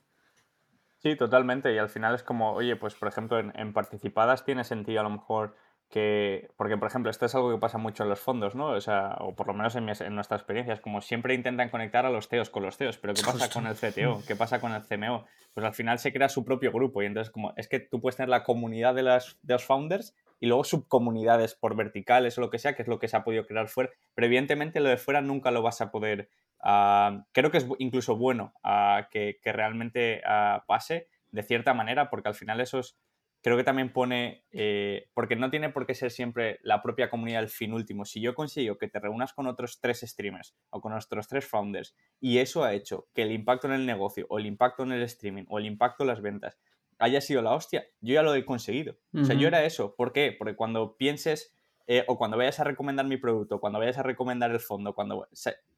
Sí, 0.98 1.16
totalmente. 1.16 1.72
Y 1.72 1.78
al 1.78 1.88
final 1.88 2.14
es 2.14 2.22
como, 2.22 2.52
oye, 2.52 2.76
pues 2.76 2.94
por 2.94 3.08
ejemplo, 3.08 3.38
en 3.38 3.72
participadas 3.72 4.44
tiene 4.44 4.64
sentido 4.64 5.00
a 5.00 5.04
lo 5.04 5.10
mejor 5.10 5.56
que, 5.90 6.48
porque 6.56 6.78
por 6.78 6.88
ejemplo, 6.88 7.10
esto 7.10 7.26
es 7.26 7.34
algo 7.34 7.50
que 7.50 7.58
pasa 7.58 7.76
mucho 7.76 8.04
en 8.04 8.08
los 8.08 8.20
fondos, 8.20 8.54
¿no? 8.54 8.68
O 8.68 8.80
sea, 8.80 9.16
o 9.18 9.34
por 9.34 9.48
lo 9.48 9.54
menos 9.54 9.74
en, 9.74 9.88
en 9.88 10.14
nuestra 10.14 10.36
experiencia, 10.36 10.72
es 10.72 10.80
como 10.80 11.00
siempre 11.00 11.34
intentan 11.34 11.68
conectar 11.68 12.06
a 12.06 12.10
los 12.10 12.28
CEOs 12.28 12.48
con 12.48 12.62
los 12.62 12.76
CEOs, 12.76 12.98
pero 12.98 13.12
¿qué 13.14 13.22
pasa 13.22 13.50
con 13.50 13.66
el 13.66 13.74
CTO? 13.74 14.22
¿Qué 14.26 14.36
pasa 14.36 14.60
con 14.60 14.72
el 14.72 14.82
CMO? 14.82 15.26
Pues 15.52 15.66
al 15.66 15.74
final 15.74 15.98
se 15.98 16.12
crea 16.12 16.28
su 16.28 16.44
propio 16.44 16.70
grupo 16.70 17.02
y 17.02 17.06
entonces 17.06 17.32
como 17.32 17.52
es 17.56 17.66
que 17.68 17.80
tú 17.80 18.00
puedes 18.00 18.16
tener 18.16 18.28
la 18.28 18.44
comunidad 18.44 18.94
de, 18.94 19.02
las, 19.02 19.36
de 19.42 19.54
los 19.54 19.64
founders 19.64 20.14
y 20.38 20.46
luego 20.46 20.62
subcomunidades 20.62 21.56
por 21.56 21.74
verticales 21.74 22.38
o 22.38 22.40
lo 22.40 22.50
que 22.50 22.60
sea, 22.60 22.76
que 22.76 22.82
es 22.82 22.88
lo 22.88 23.00
que 23.00 23.08
se 23.08 23.16
ha 23.16 23.24
podido 23.24 23.44
crear 23.44 23.68
fuera, 23.68 23.90
pero 24.14 24.26
evidentemente 24.26 24.78
lo 24.78 24.88
de 24.88 24.96
fuera 24.96 25.20
nunca 25.20 25.50
lo 25.50 25.60
vas 25.60 25.80
a 25.80 25.90
poder, 25.90 26.30
uh, 26.62 27.20
creo 27.32 27.50
que 27.50 27.58
es 27.58 27.66
incluso 27.78 28.16
bueno 28.16 28.54
uh, 28.64 29.08
que, 29.10 29.40
que, 29.42 29.52
realmente 29.52 30.22
uh, 30.24 30.64
pase 30.66 31.08
de 31.32 31.42
cierta 31.42 31.74
manera, 31.74 32.10
porque 32.10 32.28
al 32.28 32.34
final 32.34 32.60
esos 32.60 32.96
creo 33.42 33.56
que 33.56 33.64
también 33.64 33.92
pone, 33.92 34.44
eh, 34.50 35.08
porque 35.14 35.36
no 35.36 35.50
tiene 35.50 35.70
por 35.70 35.86
qué 35.86 35.94
ser 35.94 36.10
siempre 36.10 36.60
la 36.62 36.82
propia 36.82 37.08
comunidad 37.08 37.42
el 37.42 37.48
fin 37.48 37.72
último. 37.72 38.04
Si 38.04 38.20
yo 38.20 38.34
consigo 38.34 38.76
que 38.76 38.88
te 38.88 39.00
reúnas 39.00 39.32
con 39.32 39.46
otros 39.46 39.80
tres 39.80 40.00
streamers 40.00 40.54
o 40.70 40.80
con 40.80 40.92
nuestros 40.92 41.28
tres 41.28 41.46
founders 41.46 41.94
y 42.20 42.38
eso 42.38 42.64
ha 42.64 42.74
hecho 42.74 43.08
que 43.14 43.22
el 43.22 43.32
impacto 43.32 43.66
en 43.66 43.74
el 43.74 43.86
negocio 43.86 44.26
o 44.28 44.38
el 44.38 44.46
impacto 44.46 44.82
en 44.82 44.92
el 44.92 45.02
streaming 45.02 45.44
o 45.48 45.58
el 45.58 45.66
impacto 45.66 46.04
en 46.04 46.08
las 46.08 46.20
ventas 46.20 46.58
haya 46.98 47.22
sido 47.22 47.40
la 47.40 47.54
hostia, 47.54 47.86
yo 48.02 48.14
ya 48.14 48.22
lo 48.22 48.34
he 48.34 48.44
conseguido. 48.44 48.98
O 49.14 49.24
sea, 49.24 49.34
yo 49.34 49.48
era 49.48 49.64
eso. 49.64 49.96
¿Por 49.96 50.12
qué? 50.12 50.36
Porque 50.38 50.54
cuando 50.54 50.98
pienses 50.98 51.54
eh, 51.86 52.04
o 52.06 52.18
cuando 52.18 52.36
vayas 52.36 52.60
a 52.60 52.64
recomendar 52.64 53.06
mi 53.06 53.16
producto, 53.16 53.58
cuando 53.58 53.78
vayas 53.78 53.96
a 53.96 54.02
recomendar 54.02 54.50
el 54.50 54.60
fondo, 54.60 54.94
cuando 54.94 55.26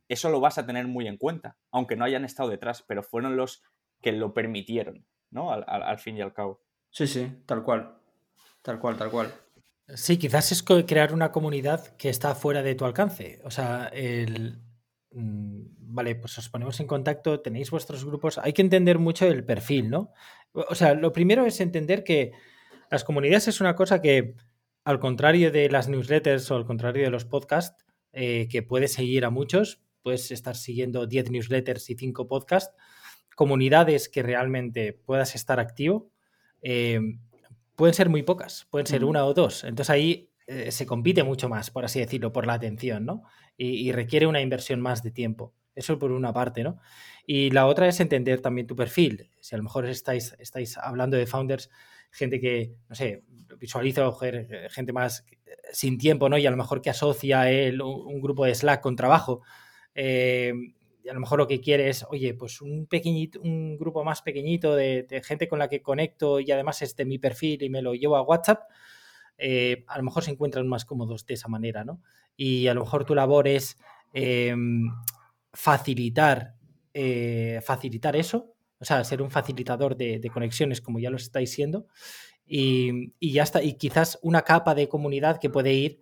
eso 0.08 0.30
lo 0.30 0.40
vas 0.40 0.58
a 0.58 0.66
tener 0.66 0.88
muy 0.88 1.06
en 1.06 1.16
cuenta, 1.16 1.56
aunque 1.70 1.94
no 1.94 2.04
hayan 2.04 2.24
estado 2.24 2.48
detrás, 2.48 2.82
pero 2.82 3.04
fueron 3.04 3.36
los 3.36 3.62
que 4.00 4.10
lo 4.10 4.34
permitieron, 4.34 5.06
¿no? 5.30 5.52
al 5.52 5.98
fin 6.00 6.16
y 6.18 6.22
al 6.22 6.32
cabo. 6.34 6.60
Sí, 6.92 7.06
sí, 7.06 7.26
tal 7.46 7.62
cual. 7.64 7.96
Tal 8.60 8.78
cual, 8.78 8.96
tal 8.96 9.10
cual. 9.10 9.32
Sí, 9.88 10.18
quizás 10.18 10.52
es 10.52 10.62
crear 10.62 11.12
una 11.12 11.32
comunidad 11.32 11.96
que 11.96 12.08
está 12.08 12.34
fuera 12.34 12.62
de 12.62 12.74
tu 12.74 12.84
alcance. 12.84 13.40
O 13.44 13.50
sea, 13.50 13.90
el. 13.92 14.60
Mm, 15.10 15.62
vale, 15.78 16.14
pues 16.14 16.38
os 16.38 16.48
ponemos 16.48 16.78
en 16.80 16.86
contacto, 16.86 17.40
tenéis 17.40 17.70
vuestros 17.70 18.04
grupos. 18.04 18.38
Hay 18.38 18.52
que 18.52 18.62
entender 18.62 18.98
mucho 18.98 19.26
el 19.26 19.44
perfil, 19.44 19.90
¿no? 19.90 20.12
O 20.52 20.74
sea, 20.74 20.94
lo 20.94 21.12
primero 21.12 21.46
es 21.46 21.60
entender 21.60 22.04
que 22.04 22.32
las 22.90 23.04
comunidades 23.04 23.48
es 23.48 23.60
una 23.60 23.74
cosa 23.74 24.00
que, 24.00 24.36
al 24.84 25.00
contrario 25.00 25.50
de 25.50 25.68
las 25.70 25.88
newsletters 25.88 26.50
o 26.50 26.56
al 26.56 26.66
contrario 26.66 27.04
de 27.04 27.10
los 27.10 27.24
podcasts, 27.24 27.84
eh, 28.12 28.48
que 28.50 28.62
puedes 28.62 28.92
seguir 28.92 29.24
a 29.24 29.30
muchos, 29.30 29.82
puedes 30.02 30.30
estar 30.30 30.56
siguiendo 30.56 31.06
10 31.06 31.30
newsletters 31.30 31.88
y 31.90 31.94
5 31.96 32.28
podcasts, 32.28 32.76
comunidades 33.34 34.08
que 34.10 34.22
realmente 34.22 34.92
puedas 34.92 35.34
estar 35.34 35.58
activo, 35.58 36.11
eh, 36.62 37.00
pueden 37.76 37.94
ser 37.94 38.08
muy 38.08 38.22
pocas, 38.22 38.66
pueden 38.70 38.86
ser 38.86 39.04
una 39.04 39.24
o 39.24 39.34
dos. 39.34 39.64
Entonces 39.64 39.90
ahí 39.90 40.30
eh, 40.46 40.70
se 40.72 40.86
compite 40.86 41.22
mucho 41.22 41.48
más, 41.48 41.70
por 41.70 41.84
así 41.84 42.00
decirlo, 42.00 42.32
por 42.32 42.46
la 42.46 42.54
atención, 42.54 43.04
¿no? 43.04 43.22
Y, 43.56 43.92
requiere 43.92 44.26
una 44.26 44.40
inversión 44.40 44.80
más 44.80 45.02
de 45.02 45.10
tiempo. 45.10 45.54
Eso 45.74 45.98
por 45.98 46.10
una 46.10 46.32
parte, 46.32 46.64
¿no? 46.64 46.78
Y 47.26 47.50
la 47.50 47.66
otra 47.66 47.86
es 47.86 48.00
entender 48.00 48.40
también 48.40 48.66
tu 48.66 48.74
perfil. 48.74 49.30
Si 49.40 49.54
a 49.54 49.58
lo 49.58 49.64
mejor 49.64 49.86
estáis, 49.86 50.34
estáis 50.38 50.76
hablando 50.78 51.16
de 51.16 51.26
founders, 51.26 51.70
gente 52.10 52.40
que, 52.40 52.74
no 52.88 52.94
sé, 52.94 53.22
visualizo 53.58 54.12
gente 54.70 54.92
más 54.92 55.24
sin 55.72 55.98
tiempo, 55.98 56.28
¿no? 56.28 56.38
Y 56.38 56.46
a 56.46 56.50
lo 56.50 56.56
mejor 56.56 56.82
que 56.82 56.90
asocia 56.90 57.50
él 57.50 57.80
un, 57.82 58.20
grupo 58.20 58.44
de 58.44 58.54
Slack 58.54 58.80
con 58.80 58.96
trabajo. 58.96 59.42
Eh, 59.94 60.52
a 61.08 61.14
lo 61.14 61.20
mejor 61.20 61.38
lo 61.38 61.46
que 61.46 61.60
quiere 61.60 61.88
es, 61.88 62.04
oye, 62.08 62.34
pues 62.34 62.60
un 62.60 62.86
pequeñito, 62.86 63.40
un 63.40 63.76
grupo 63.76 64.04
más 64.04 64.22
pequeñito 64.22 64.74
de, 64.74 65.22
gente 65.24 65.48
con 65.48 65.58
la 65.58 65.68
que 65.68 65.82
conecto 65.82 66.40
y 66.40 66.50
además 66.50 66.82
es 66.82 66.96
de 66.96 67.04
mi 67.04 67.18
perfil 67.18 67.62
y 67.62 67.70
me 67.70 67.82
lo 67.82 67.94
llevo 67.94 68.16
a 68.16 68.22
WhatsApp, 68.22 68.62
eh, 69.38 69.84
a 69.88 69.98
lo 69.98 70.04
mejor 70.04 70.22
se 70.22 70.30
encuentran 70.30 70.66
más 70.68 70.84
cómodos 70.84 71.26
de 71.26 71.34
esa 71.34 71.48
manera, 71.48 71.84
¿no? 71.84 72.00
Y 72.36 72.68
a 72.68 72.74
lo 72.74 72.82
mejor 72.82 73.04
tu 73.04 73.14
labor 73.14 73.48
es 73.48 73.78
em, 74.12 74.90
facilitar, 75.52 76.54
eh, 76.94 77.60
facilitar 77.64 78.16
eso, 78.16 78.54
o 78.78 78.84
sea, 78.84 79.04
ser 79.04 79.22
un 79.22 79.30
facilitador 79.30 79.96
de, 79.96 80.30
conexiones 80.32 80.80
como 80.80 80.98
ya 80.98 81.10
lo 81.10 81.16
estáis 81.16 81.52
siendo, 81.52 81.86
y, 82.46 83.14
y 83.18 83.32
ya 83.32 83.44
está, 83.44 83.62
y 83.62 83.74
quizás 83.74 84.18
una 84.22 84.42
capa 84.42 84.74
de 84.74 84.88
comunidad 84.88 85.38
que 85.40 85.50
puede 85.50 85.72
ir 85.72 86.00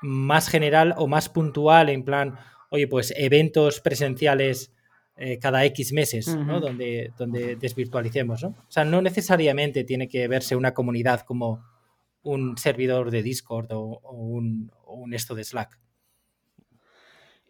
más 0.00 0.48
general 0.48 0.94
o 0.96 1.06
más 1.06 1.28
puntual, 1.28 1.88
en 1.88 2.04
plan, 2.04 2.38
oye, 2.74 2.88
pues 2.88 3.14
eventos 3.16 3.80
presenciales 3.80 4.72
eh, 5.16 5.38
cada 5.38 5.64
X 5.66 5.92
meses, 5.92 6.26
¿no? 6.26 6.58
Donde, 6.58 7.12
donde 7.16 7.54
desvirtualicemos, 7.54 8.42
¿no? 8.42 8.48
O 8.48 8.70
sea, 8.70 8.84
no 8.84 9.00
necesariamente 9.00 9.84
tiene 9.84 10.08
que 10.08 10.26
verse 10.26 10.56
una 10.56 10.74
comunidad 10.74 11.20
como 11.20 11.64
un 12.22 12.58
servidor 12.58 13.12
de 13.12 13.22
Discord 13.22 13.68
o, 13.70 14.00
un, 14.10 14.72
esto 15.12 15.36
de 15.36 15.44
Slack. 15.44 15.78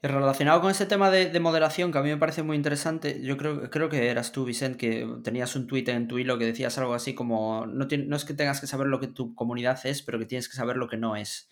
Y 0.03 0.07
relacionado 0.07 0.61
con 0.61 0.71
ese 0.71 0.85
tema 0.85 1.11
de, 1.11 1.41
moderación, 1.41 1.91
que 1.91 1.97
a 1.97 2.03
mí 2.03 2.11
me 2.11 2.19
parece 2.19 2.43
muy 2.43 2.57
interesante, 2.59 3.23
yo 3.23 3.39
creo, 3.39 3.71
creo 3.71 3.89
que 3.89 4.09
eras 4.09 4.31
tú, 4.31 4.45
Vicente, 4.45 4.77
que 4.77 5.09
tenías 5.23 5.57
un 5.57 5.67
tweet 5.67 5.85
en 5.87 6.07
tu 6.07 6.19
hilo 6.19 6.37
que 6.37 6.45
decías 6.45 6.77
algo 6.77 6.93
así 6.93 7.15
como, 7.15 7.65
no, 7.65 7.87
no 7.87 8.17
es 8.17 8.25
que 8.27 8.35
tengas 8.35 8.61
que 8.61 8.67
saber 8.67 8.89
lo 8.89 9.01
que 9.01 9.09
tu 9.09 9.35
comunidad 9.35 9.81
es, 9.87 10.03
pero 10.03 10.19
que 10.19 10.27
tienes 10.27 10.51
que 10.51 10.57
saber 10.57 10.77
lo 10.77 10.87
que 10.87 10.99
no 10.99 11.17
es. 11.17 11.49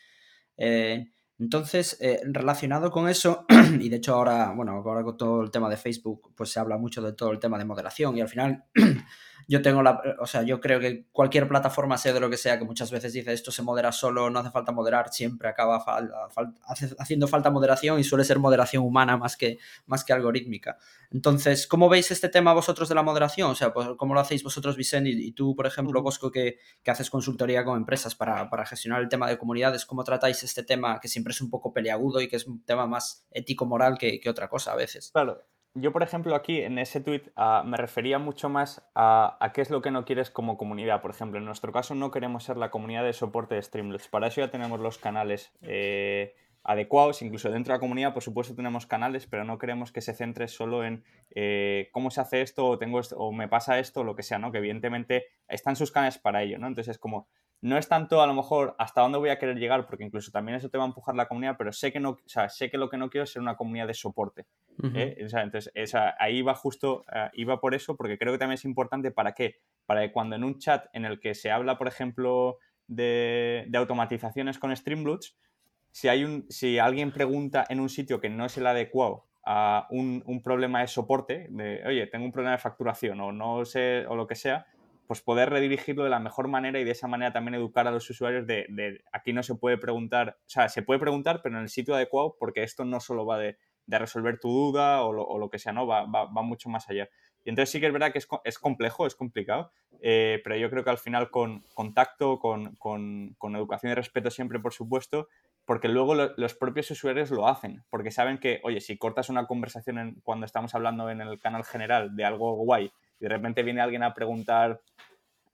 Eh, 0.58 1.06
entonces, 1.38 1.96
eh, 2.00 2.20
relacionado 2.24 2.90
con 2.90 3.08
eso, 3.08 3.46
y 3.80 3.88
de 3.88 3.96
hecho 3.96 4.14
ahora, 4.14 4.52
bueno, 4.52 4.72
ahora 4.72 5.02
con 5.02 5.16
todo 5.16 5.42
el 5.42 5.50
tema 5.50 5.68
de 5.68 5.76
Facebook, 5.76 6.32
pues 6.36 6.50
se 6.50 6.60
habla 6.60 6.78
mucho 6.78 7.02
de 7.02 7.12
todo 7.12 7.30
el 7.30 7.38
tema 7.38 7.58
de 7.58 7.64
moderación 7.64 8.16
y 8.16 8.20
al 8.20 8.28
final 8.28 8.64
yo 9.48 9.62
tengo 9.62 9.82
la, 9.82 10.00
o 10.20 10.26
sea, 10.26 10.42
yo 10.42 10.60
creo 10.60 10.80
que 10.80 11.06
cualquier 11.12 11.48
plataforma, 11.48 11.98
sea 11.98 12.12
de 12.12 12.20
lo 12.20 12.30
que 12.30 12.36
sea, 12.36 12.58
que 12.58 12.64
muchas 12.64 12.90
veces 12.90 13.12
dice 13.12 13.32
esto 13.32 13.50
se 13.50 13.62
modera 13.62 13.92
solo, 13.92 14.30
no 14.30 14.38
hace 14.38 14.50
falta 14.50 14.72
moderar, 14.72 15.12
siempre 15.12 15.48
acaba 15.48 15.84
haciendo 16.98 17.28
falta 17.28 17.50
moderación 17.50 17.98
y 17.98 18.04
suele 18.04 18.24
ser 18.24 18.38
moderación 18.38 18.84
humana 18.84 19.16
más 19.16 19.36
que, 19.36 19.58
más 19.86 20.04
que 20.04 20.12
algorítmica. 20.12 20.78
Entonces, 21.10 21.66
¿cómo 21.66 21.88
veis 21.88 22.10
este 22.10 22.28
tema 22.28 22.52
vosotros 22.52 22.88
de 22.88 22.94
la 22.94 23.02
moderación? 23.02 23.50
O 23.50 23.54
sea, 23.54 23.72
pues, 23.72 23.88
¿cómo 23.98 24.14
lo 24.14 24.20
hacéis 24.20 24.42
vosotros, 24.42 24.76
Vicente? 24.76 25.10
Y, 25.10 25.32
tú, 25.32 25.54
por 25.54 25.66
ejemplo, 25.66 26.02
Bosco, 26.02 26.30
que, 26.30 26.58
que 26.82 26.90
haces 26.90 27.10
consultoría 27.10 27.64
con 27.64 27.76
empresas 27.76 28.14
para, 28.14 28.48
para, 28.48 28.64
gestionar 28.64 29.02
el 29.02 29.08
tema 29.08 29.28
de 29.28 29.38
comunidades, 29.38 29.84
¿cómo 29.84 30.04
tratáis 30.04 30.42
este 30.42 30.62
tema 30.62 31.00
que 31.00 31.08
siempre 31.08 31.32
es 31.32 31.40
un 31.40 31.50
poco 31.50 31.72
peleagudo 31.72 32.20
y 32.20 32.28
que 32.28 32.36
es 32.36 32.46
un 32.46 32.64
tema 32.64 32.86
más 32.86 33.26
ético-moral 33.30 33.98
que, 33.98 34.20
que 34.20 34.30
otra 34.30 34.48
cosa 34.48 34.72
a 34.72 34.76
veces? 34.76 35.10
Claro, 35.12 35.42
yo, 35.74 35.92
por 35.92 36.02
ejemplo, 36.02 36.34
aquí 36.34 36.60
en 36.60 36.78
ese 36.78 37.00
tweet 37.00 37.22
ah, 37.36 37.62
me 37.64 37.76
refería 37.76 38.18
mucho 38.18 38.48
más 38.48 38.82
a, 38.94 39.50
qué 39.54 39.62
es 39.62 39.70
lo 39.70 39.80
que 39.80 39.90
no 39.90 40.04
quieres 40.04 40.30
como 40.30 40.58
comunidad. 40.58 41.00
Por 41.00 41.10
ejemplo, 41.10 41.38
en 41.38 41.46
nuestro 41.46 41.72
caso 41.72 41.94
no 41.94 42.10
queremos 42.10 42.44
ser 42.44 42.56
la 42.58 42.70
comunidad 42.70 43.04
de 43.04 43.12
soporte 43.12 43.54
de 43.54 43.62
Streamlabs. 43.62 44.08
Para 44.08 44.26
eso 44.26 44.40
ya 44.40 44.50
tenemos 44.50 44.80
los 44.80 44.98
canales 44.98 45.52
eh, 45.62 46.34
adecuados. 46.64 47.22
Incluso 47.22 47.50
dentro 47.50 47.72
de 47.72 47.76
la 47.76 47.80
comunidad, 47.80 48.12
por 48.12 48.22
supuesto, 48.22 48.54
tenemos 48.54 48.86
canales, 48.86 49.26
pero 49.26 49.44
no 49.44 49.58
queremos 49.58 49.92
que 49.92 50.00
se 50.00 50.14
centre 50.14 50.48
solo 50.48 50.84
en 50.84 51.04
eh, 51.34 51.88
cómo 51.92 52.10
se 52.10 52.20
hace 52.20 52.42
esto 52.42 52.66
o, 52.66 52.78
tengo 52.78 53.00
o 53.16 53.32
me 53.32 53.48
pasa 53.48 53.78
esto 53.78 54.00
o 54.00 54.04
lo 54.04 54.14
que 54.16 54.22
sea, 54.22 54.38
¿no? 54.38 54.52
Que 54.52 54.58
evidentemente 54.58 55.26
están 55.48 55.76
sus 55.76 55.90
canales 55.90 56.18
para 56.18 56.42
ello, 56.42 56.58
¿no? 56.58 56.66
Entonces 56.66 56.92
es 56.92 56.98
como 56.98 57.28
no 57.62 57.78
es 57.78 57.88
tanto 57.88 58.20
a 58.20 58.26
lo 58.26 58.34
mejor 58.34 58.74
hasta 58.78 59.02
dónde 59.02 59.18
voy 59.18 59.30
a 59.30 59.38
querer 59.38 59.56
llegar, 59.56 59.86
porque 59.86 60.02
incluso 60.02 60.32
también 60.32 60.56
eso 60.56 60.68
te 60.68 60.78
va 60.78 60.84
a 60.84 60.88
empujar 60.88 61.14
la 61.14 61.28
comunidad, 61.28 61.54
pero 61.56 61.72
sé 61.72 61.92
que 61.92 62.00
no, 62.00 62.10
o 62.10 62.18
sea, 62.26 62.48
sé 62.48 62.68
que 62.70 62.76
lo 62.76 62.90
que 62.90 62.96
no 62.96 63.08
quiero 63.08 63.22
es 63.22 63.30
ser 63.30 63.40
una 63.40 63.56
comunidad 63.56 63.86
de 63.86 63.94
soporte. 63.94 64.46
¿eh? 64.94 65.14
entonces, 65.16 65.70
ahí 66.18 66.42
va 66.42 66.54
justo, 66.56 67.04
uh, 67.08 67.28
iba 67.34 67.60
por 67.60 67.74
eso, 67.74 67.96
porque 67.96 68.18
creo 68.18 68.32
que 68.32 68.38
también 68.38 68.54
es 68.54 68.64
importante 68.64 69.12
para 69.12 69.32
qué, 69.32 69.60
para 69.86 70.02
que 70.02 70.12
cuando 70.12 70.34
en 70.34 70.42
un 70.42 70.58
chat 70.58 70.86
en 70.92 71.04
el 71.04 71.20
que 71.20 71.36
se 71.36 71.52
habla, 71.52 71.78
por 71.78 71.86
ejemplo, 71.86 72.58
de, 72.88 73.70
automatizaciones 73.74 74.58
con 74.58 74.74
Streamloots, 74.74 75.36
si, 75.92 76.08
hay 76.08 76.24
un, 76.24 76.46
si 76.50 76.78
alguien 76.78 77.12
pregunta 77.12 77.64
en 77.68 77.78
un 77.78 77.88
sitio 77.88 78.20
que 78.20 78.28
no 78.28 78.44
es 78.44 78.58
el 78.58 78.66
adecuado 78.66 79.26
a 79.44 79.86
un, 79.90 80.22
un, 80.26 80.42
problema 80.42 80.80
de 80.80 80.88
soporte, 80.88 81.46
de, 81.50 81.82
oye, 81.86 82.06
tengo 82.06 82.24
un 82.24 82.32
problema 82.32 82.56
de 82.56 82.62
facturación 82.62 83.20
o 83.20 83.32
no 83.32 83.64
sé, 83.64 84.06
o 84.06 84.16
lo 84.16 84.26
que 84.26 84.36
sea, 84.36 84.66
pues 85.06 85.20
poder 85.20 85.50
redirigirlo 85.50 86.04
de 86.04 86.10
la 86.10 86.20
mejor 86.20 86.48
manera 86.48 86.80
y 86.80 86.84
de 86.84 86.92
esa 86.92 87.06
manera 87.06 87.32
también 87.32 87.54
educar 87.54 87.86
a 87.86 87.90
los 87.90 88.08
usuarios 88.08 88.46
de, 88.46 89.04
aquí 89.12 89.34
no 89.34 89.42
se 89.42 89.54
puede 89.54 89.76
preguntar, 89.76 90.38
o 90.38 90.48
sea, 90.48 90.70
se 90.70 90.80
puede 90.82 91.00
preguntar, 91.00 91.40
pero 91.42 91.56
en 91.56 91.62
el 91.62 91.68
sitio 91.68 91.94
adecuado, 91.94 92.36
porque 92.38 92.62
esto 92.62 92.86
no 92.86 92.98
solo 92.98 93.26
va 93.26 93.38
de, 93.38 93.58
resolver 93.88 94.38
tu 94.40 94.48
duda 94.48 95.02
o 95.02 95.12
lo, 95.12 95.50
que 95.50 95.58
sea, 95.58 95.74
¿no? 95.74 95.86
Va, 95.86 96.06
va, 96.06 96.42
mucho 96.42 96.70
más 96.70 96.88
allá. 96.88 97.10
Y 97.44 97.50
entonces 97.50 97.70
sí 97.70 97.78
que 97.78 97.88
es 97.88 97.92
verdad 97.92 98.10
que 98.10 98.20
es, 98.44 98.58
complejo, 98.58 99.06
es 99.06 99.14
complicado, 99.14 99.70
eh, 100.00 100.40
pero 100.44 100.56
yo 100.56 100.70
creo 100.70 100.82
que 100.82 100.90
al 100.90 100.98
final 100.98 101.30
con 101.30 101.62
contacto, 101.74 102.38
con, 102.38 102.76
con, 102.76 103.36
educación 103.54 103.92
y 103.92 103.94
respeto 103.94 104.30
siempre, 104.30 104.60
por 104.60 104.72
supuesto, 104.72 105.28
porque 105.64 105.88
luego 105.88 106.14
los 106.14 106.54
propios 106.54 106.90
usuarios 106.90 107.30
lo 107.30 107.46
hacen, 107.46 107.84
porque 107.88 108.10
saben 108.10 108.38
que, 108.38 108.60
oye, 108.64 108.80
si 108.80 108.98
cortas 108.98 109.28
una 109.28 109.46
conversación 109.46 110.20
cuando 110.24 110.46
estamos 110.46 110.74
hablando 110.74 111.08
en 111.10 111.20
el 111.20 111.38
canal 111.38 111.64
general 111.64 112.16
de 112.16 112.24
algo 112.24 112.54
guay 112.56 112.92
y 113.20 113.24
de 113.24 113.28
repente 113.28 113.62
viene 113.62 113.80
alguien 113.80 114.02
a 114.02 114.14
preguntar 114.14 114.80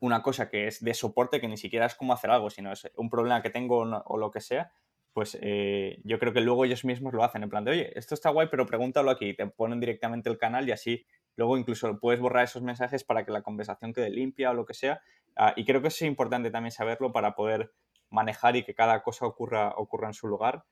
una 0.00 0.22
cosa 0.22 0.48
que 0.48 0.66
es 0.66 0.82
de 0.82 0.94
soporte, 0.94 1.40
que 1.40 1.48
ni 1.48 1.56
siquiera 1.56 1.86
es 1.86 1.94
cómo 1.94 2.12
hacer 2.12 2.30
algo, 2.30 2.50
sino 2.50 2.72
es 2.72 2.90
un 2.96 3.10
problema 3.10 3.42
que 3.42 3.50
tengo 3.50 3.78
o, 3.78 4.16
lo 4.16 4.30
que 4.30 4.40
sea, 4.40 4.72
pues 5.12 5.36
eh, 5.42 6.00
yo 6.04 6.18
creo 6.18 6.32
que 6.32 6.40
luego 6.40 6.64
ellos 6.64 6.84
mismos 6.84 7.12
lo 7.12 7.24
hacen, 7.24 7.42
en 7.42 7.50
plan 7.50 7.64
de, 7.64 7.72
oye, 7.72 7.98
esto 7.98 8.14
está 8.14 8.30
guay, 8.30 8.48
pero 8.50 8.66
pregúntalo 8.66 9.10
aquí, 9.10 9.34
te 9.34 9.46
ponen 9.46 9.80
directamente 9.80 10.30
el 10.30 10.38
canal 10.38 10.68
y 10.68 10.72
así 10.72 11.04
luego 11.36 11.58
incluso 11.58 11.98
puedes 11.98 12.20
borrar 12.20 12.44
esos 12.44 12.62
mensajes 12.62 13.04
para 13.04 13.24
que 13.24 13.32
la 13.32 13.42
conversación 13.42 13.92
quede 13.92 14.10
limpia 14.10 14.50
o 14.50 14.54
lo 14.54 14.64
que 14.64 14.74
sea. 14.74 15.02
Ah, 15.36 15.52
y 15.56 15.64
creo 15.64 15.82
que 15.82 15.88
es 15.88 16.02
importante 16.02 16.50
también 16.50 16.72
saberlo 16.72 17.12
para 17.12 17.34
poder 17.34 17.72
manejar 18.10 18.56
y 18.56 18.64
que 18.64 18.74
cada 18.74 19.02
cosa 19.02 19.26
ocurra, 19.26 19.74
ocurra 19.76 20.08
en 20.08 20.14
su 20.14 20.28
lugar, 20.28 20.64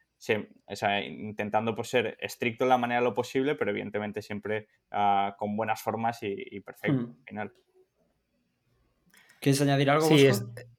intentando 1.04 1.74
pues, 1.74 1.88
ser 1.88 2.16
estricto 2.20 2.64
en 2.64 2.70
la 2.70 2.78
manera 2.78 3.00
de 3.00 3.04
lo 3.04 3.14
posible, 3.14 3.54
pero 3.54 3.70
evidentemente 3.70 4.22
siempre 4.22 4.68
ah, 4.90 5.36
con 5.38 5.56
buenas 5.56 5.80
formas 5.80 6.18
y, 6.22 6.60
perfecto 6.60 7.02
hmm. 7.02 7.10
al 7.10 7.24
final. 7.26 7.52
¿Quieres 9.40 9.60
añadir 9.60 9.90
algo? 9.90 10.06
Sí, 10.06 10.28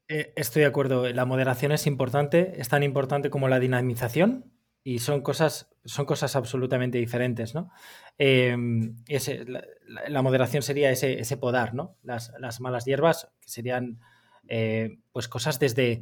eh, 0.09 0.33
estoy 0.35 0.61
de 0.61 0.67
acuerdo. 0.67 1.07
La 1.13 1.25
moderación 1.25 1.71
es 1.71 1.85
importante, 1.85 2.59
es 2.59 2.69
tan 2.69 2.83
importante 2.83 3.29
como 3.29 3.47
la 3.47 3.59
dinamización 3.59 4.51
y 4.83 4.99
son 4.99 5.21
cosas, 5.21 5.69
son 5.83 6.05
cosas 6.05 6.35
absolutamente 6.35 6.97
diferentes, 6.97 7.53
¿no? 7.53 7.71
Em, 8.17 8.95
la, 10.07 10.21
moderación 10.21 10.63
sería 10.63 10.91
ese, 10.91 11.19
ese 11.19 11.35
podar, 11.35 11.73
¿no? 11.73 11.97
Las, 12.03 12.31
malas 12.61 12.85
hierbas, 12.85 13.29
que 13.41 13.49
serían 13.49 13.99
eh, 14.47 14.99
pues 15.11 15.27
cosas 15.27 15.59
desde 15.59 16.01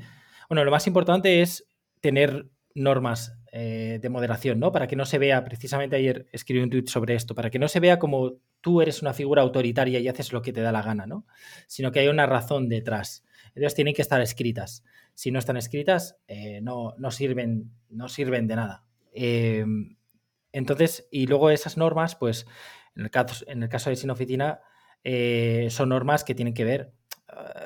bueno, 0.50 0.64
lo 0.64 0.72
más 0.72 0.88
importante 0.88 1.42
es 1.42 1.68
tener 2.02 2.50
normas 2.76 3.38
eh, 3.52 4.00
de 4.02 4.10
moderación, 4.10 4.60
¿no? 4.60 4.72
Para 4.72 4.86
que 4.86 4.98
no 4.98 5.06
se 5.06 5.18
vea, 5.18 5.44
precisamente 5.46 5.96
ayer 5.96 6.28
escribí 6.34 6.62
un 6.62 6.70
tweet 6.70 6.88
sobre 6.88 7.16
esto, 7.16 7.34
para 7.34 7.50
que 7.50 7.58
no 7.58 7.70
se 7.70 7.80
vea 7.80 8.00
como 8.00 8.34
tú 8.60 8.82
eres 8.82 9.02
una 9.02 9.14
figura 9.14 9.42
autoritaria 9.42 10.00
y 10.00 10.08
haces 10.08 10.34
lo 10.34 10.42
que 10.42 10.52
te 10.52 10.62
da 10.62 10.74
la 10.74 10.82
gana, 10.82 11.08
¿no? 11.08 11.26
Sino 11.68 11.92
que 11.92 12.02
hay 12.02 12.10
una 12.10 12.26
razón 12.26 12.68
detrás. 12.68 13.24
Entonces 13.56 13.76
tienen 13.76 13.94
que 13.94 14.02
estar 14.02 14.20
escritas. 14.20 14.84
Si 15.14 15.32
no 15.32 15.40
están 15.40 15.56
escritas, 15.56 16.18
eh, 16.28 16.60
no, 16.62 16.96
no, 16.98 17.12
sirven, 17.12 17.72
no 17.90 18.10
sirven 18.10 18.48
de 18.48 18.56
nada. 18.58 18.84
Em, 19.14 19.96
entonces, 20.52 21.08
y 21.10 21.26
luego 21.28 21.50
esas 21.50 21.78
normas, 21.78 22.16
pues, 22.16 22.46
en 22.96 23.04
el 23.04 23.10
caso, 23.10 23.46
en 23.48 23.64
el 23.64 23.70
caso 23.70 23.90
de 23.90 23.96
Sin 23.96 24.10
Oficina, 24.10 24.60
eh, 25.06 25.68
son 25.70 25.90
normas 25.90 26.26
que 26.26 26.36
tienen 26.36 26.54
que 26.54 26.66
ver, 26.66 26.92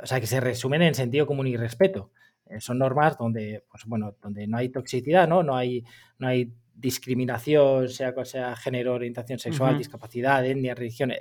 o 0.03 0.05
sea, 0.05 0.19
que 0.19 0.27
se 0.27 0.39
resumen 0.39 0.81
en 0.83 0.93
sentido 0.93 1.25
común 1.25 1.47
y 1.47 1.57
respeto. 1.57 2.11
Eh, 2.49 2.59
son 2.59 2.79
normas 2.79 3.17
donde, 3.17 3.63
pues, 3.69 3.85
bueno, 3.85 4.15
donde 4.21 4.47
no 4.47 4.57
hay 4.57 4.69
toxicidad, 4.69 5.27
¿no? 5.27 5.43
No 5.43 5.55
hay, 5.55 5.83
no 6.17 6.27
hay 6.27 6.51
discriminación, 6.73 7.89
sea 7.89 8.13
cual 8.13 8.25
sea 8.25 8.55
género, 8.55 8.93
orientación 8.93 9.37
sexual, 9.37 9.77
discapacidad, 9.77 10.45
etnia, 10.45 10.73
religión, 10.73 11.13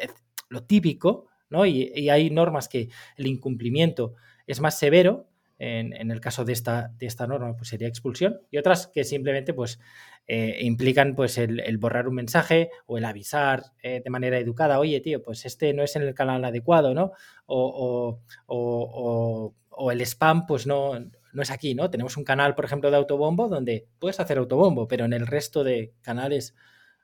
lo 0.48 0.62
típico, 0.64 1.26
¿no? 1.50 1.66
Y, 1.66 2.08
hay 2.08 2.30
normas 2.30 2.68
que 2.68 2.88
el 3.16 3.26
incumplimiento 3.26 4.14
es 4.46 4.60
más 4.60 4.78
severo, 4.78 5.26
en, 5.60 6.12
el 6.12 6.20
caso 6.20 6.44
de 6.44 6.52
esta, 6.52 6.92
de 6.96 7.06
esta 7.06 7.26
norma, 7.26 7.56
pues 7.56 7.68
sería 7.68 7.88
expulsión, 7.88 8.40
y 8.48 8.58
otras 8.58 8.86
que 8.86 9.02
simplemente 9.02 9.52
pues, 9.52 9.80
eh, 10.28 10.58
implican 10.60 11.16
pues, 11.16 11.36
el, 11.36 11.78
borrar 11.78 12.06
un 12.06 12.14
mensaje 12.14 12.70
o 12.86 12.96
el 12.96 13.04
avisar 13.04 13.64
eh, 13.82 14.00
de 14.02 14.10
manera 14.10 14.38
educada, 14.38 14.78
oye, 14.78 15.00
tío, 15.00 15.20
pues 15.20 15.44
este 15.44 15.74
no 15.74 15.82
es 15.82 15.96
en 15.96 16.02
el 16.02 16.14
canal 16.14 16.44
adecuado, 16.44 16.94
¿no? 16.94 17.10
O, 17.46 18.20
o, 18.46 19.54
o 19.70 19.92
el 19.92 20.00
spam, 20.02 20.46
pues 20.46 20.66
no, 20.66 20.94
no 21.32 21.42
es 21.42 21.50
aquí, 21.50 21.74
¿no? 21.74 21.90
Tenemos 21.90 22.16
un 22.16 22.24
canal, 22.24 22.54
por 22.54 22.64
ejemplo, 22.64 22.90
de 22.90 22.96
autobombo 22.96 23.48
donde 23.48 23.88
puedes 23.98 24.20
hacer 24.20 24.38
autobombo, 24.38 24.88
pero 24.88 25.04
en 25.04 25.12
el 25.12 25.26
resto 25.26 25.64
de 25.64 25.94
canales 26.02 26.54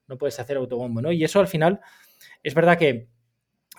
no 0.06 0.18
puedes 0.18 0.38
hacer 0.40 0.56
autobombo, 0.56 1.02
¿no? 1.02 1.12
Y 1.12 1.24
eso 1.24 1.40
al 1.40 1.48
final 1.48 1.80
es 2.42 2.54
verdad 2.54 2.78
que 2.78 3.08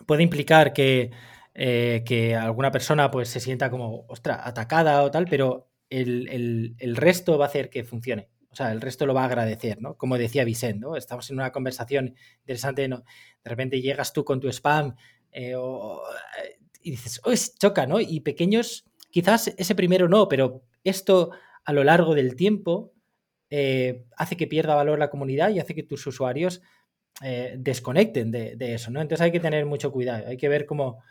puede 0.06 0.24
implicar 0.24 0.74
que, 0.74 1.12
eh, 1.54 2.04
que 2.06 2.36
alguna 2.36 2.72
persona 2.72 3.12
pues 3.12 3.30
se 3.30 3.39
sienta 3.39 3.70
como, 3.70 4.06
ostra, 4.08 4.48
atacada 4.48 5.04
o 5.04 5.12
tal, 5.12 5.26
pero 5.30 5.70
el, 5.89 6.96
resto 6.96 7.38
va 7.38 7.46
a 7.46 7.48
hacer 7.48 7.70
que 7.70 7.84
funcione. 7.84 8.30
O 8.50 8.56
sea, 8.56 8.72
el 8.72 8.82
resto 8.82 9.06
lo 9.06 9.14
va 9.14 9.24
a 9.24 9.26
agradecer, 9.26 9.82
¿no? 9.82 9.98
Como 9.98 10.18
decía 10.18 10.46
Vicente, 10.46 10.80
¿no? 10.80 10.96
Estamos 10.96 11.30
en 11.30 11.38
una 11.38 11.52
conversación 11.52 12.16
interesante, 12.39 12.88
¿no? 12.88 13.04
De 13.43 13.50
repente 13.50 13.82
llegas 13.82 14.14
tú 14.14 14.24
con 14.24 14.39
tu 14.39 14.48
spam 14.48 14.96
eh, 15.32 15.56
y 16.82 16.91
dices, 16.91 17.20
oh, 17.26 17.32
es 17.32 17.58
choca, 17.58 17.86
¿no? 17.86 18.00
Y 18.00 18.22
pequeños 18.22 18.86
Quizás 19.16 19.47
ese 19.55 19.76
primero 19.76 20.09
no, 20.09 20.28
pero 20.28 20.63
esto 20.84 21.32
a 21.63 21.72
lo 21.72 21.86
largo 21.86 22.16
del 22.16 22.36
tiempo 22.36 22.91
eh, 23.49 24.03
hace 24.18 24.36
que 24.36 24.45
pierda 24.45 24.76
valor 24.76 24.99
la 24.99 25.09
comunidad 25.09 25.51
y 25.51 25.59
hace 25.61 25.74
que 25.74 25.84
tus 25.84 26.05
usuarios 26.05 26.61
eh, 27.24 27.55
desconecten 27.57 28.30
de, 28.30 28.57
eso, 28.74 28.91
¿no? 28.91 28.99
Entonces 28.99 29.24
hay 29.24 29.32
que 29.32 29.39
tener 29.39 29.66
mucho 29.66 29.93
cuidado, 29.93 30.28
hay 30.28 30.36
que 30.36 30.49
ver 30.49 30.66
cómo, 30.66 31.01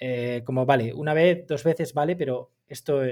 eh, 0.00 0.42
vale, 0.44 0.92
una 0.92 1.14
vez, 1.14 1.46
dos 1.46 1.62
veces 1.62 1.94
vale, 1.94 2.16
pero 2.16 2.50
esto 2.66 3.02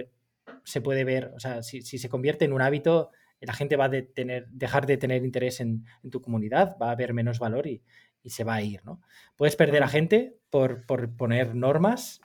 se 0.65 0.81
puede 0.81 1.05
ver, 1.05 1.31
o 1.37 1.39
sea, 1.39 1.63
si, 1.63 1.83
se 1.83 2.09
convierte 2.09 2.47
en 2.47 2.53
un 2.53 2.63
hábito, 2.63 3.13
la 3.39 3.53
gente 3.53 3.77
va 3.77 3.85
a 3.85 3.91
dejar 3.91 4.87
de 4.87 4.97
tener 4.97 5.25
interés 5.25 5.61
en, 5.61 5.85
tu 6.11 6.21
comunidad, 6.21 6.77
va 6.83 6.89
a 6.89 6.95
haber 6.95 7.15
menos 7.15 7.39
valor 7.39 7.69
y, 7.69 7.81
se 8.25 8.43
va 8.43 8.57
a 8.57 8.63
ir, 8.63 8.85
¿no? 8.85 9.01
Puedes 9.37 9.55
perder 9.55 9.85
a 9.85 9.89
gente 9.89 10.35
por, 10.51 10.85
poner 11.17 11.55
normas, 11.55 12.21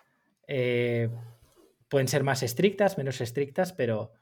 pueden 1.92 2.08
ser 2.08 2.24
más 2.24 2.42
estrictas, 2.42 2.98
menos 2.98 3.20
estrictas, 3.20 3.74
pero, 3.74 4.14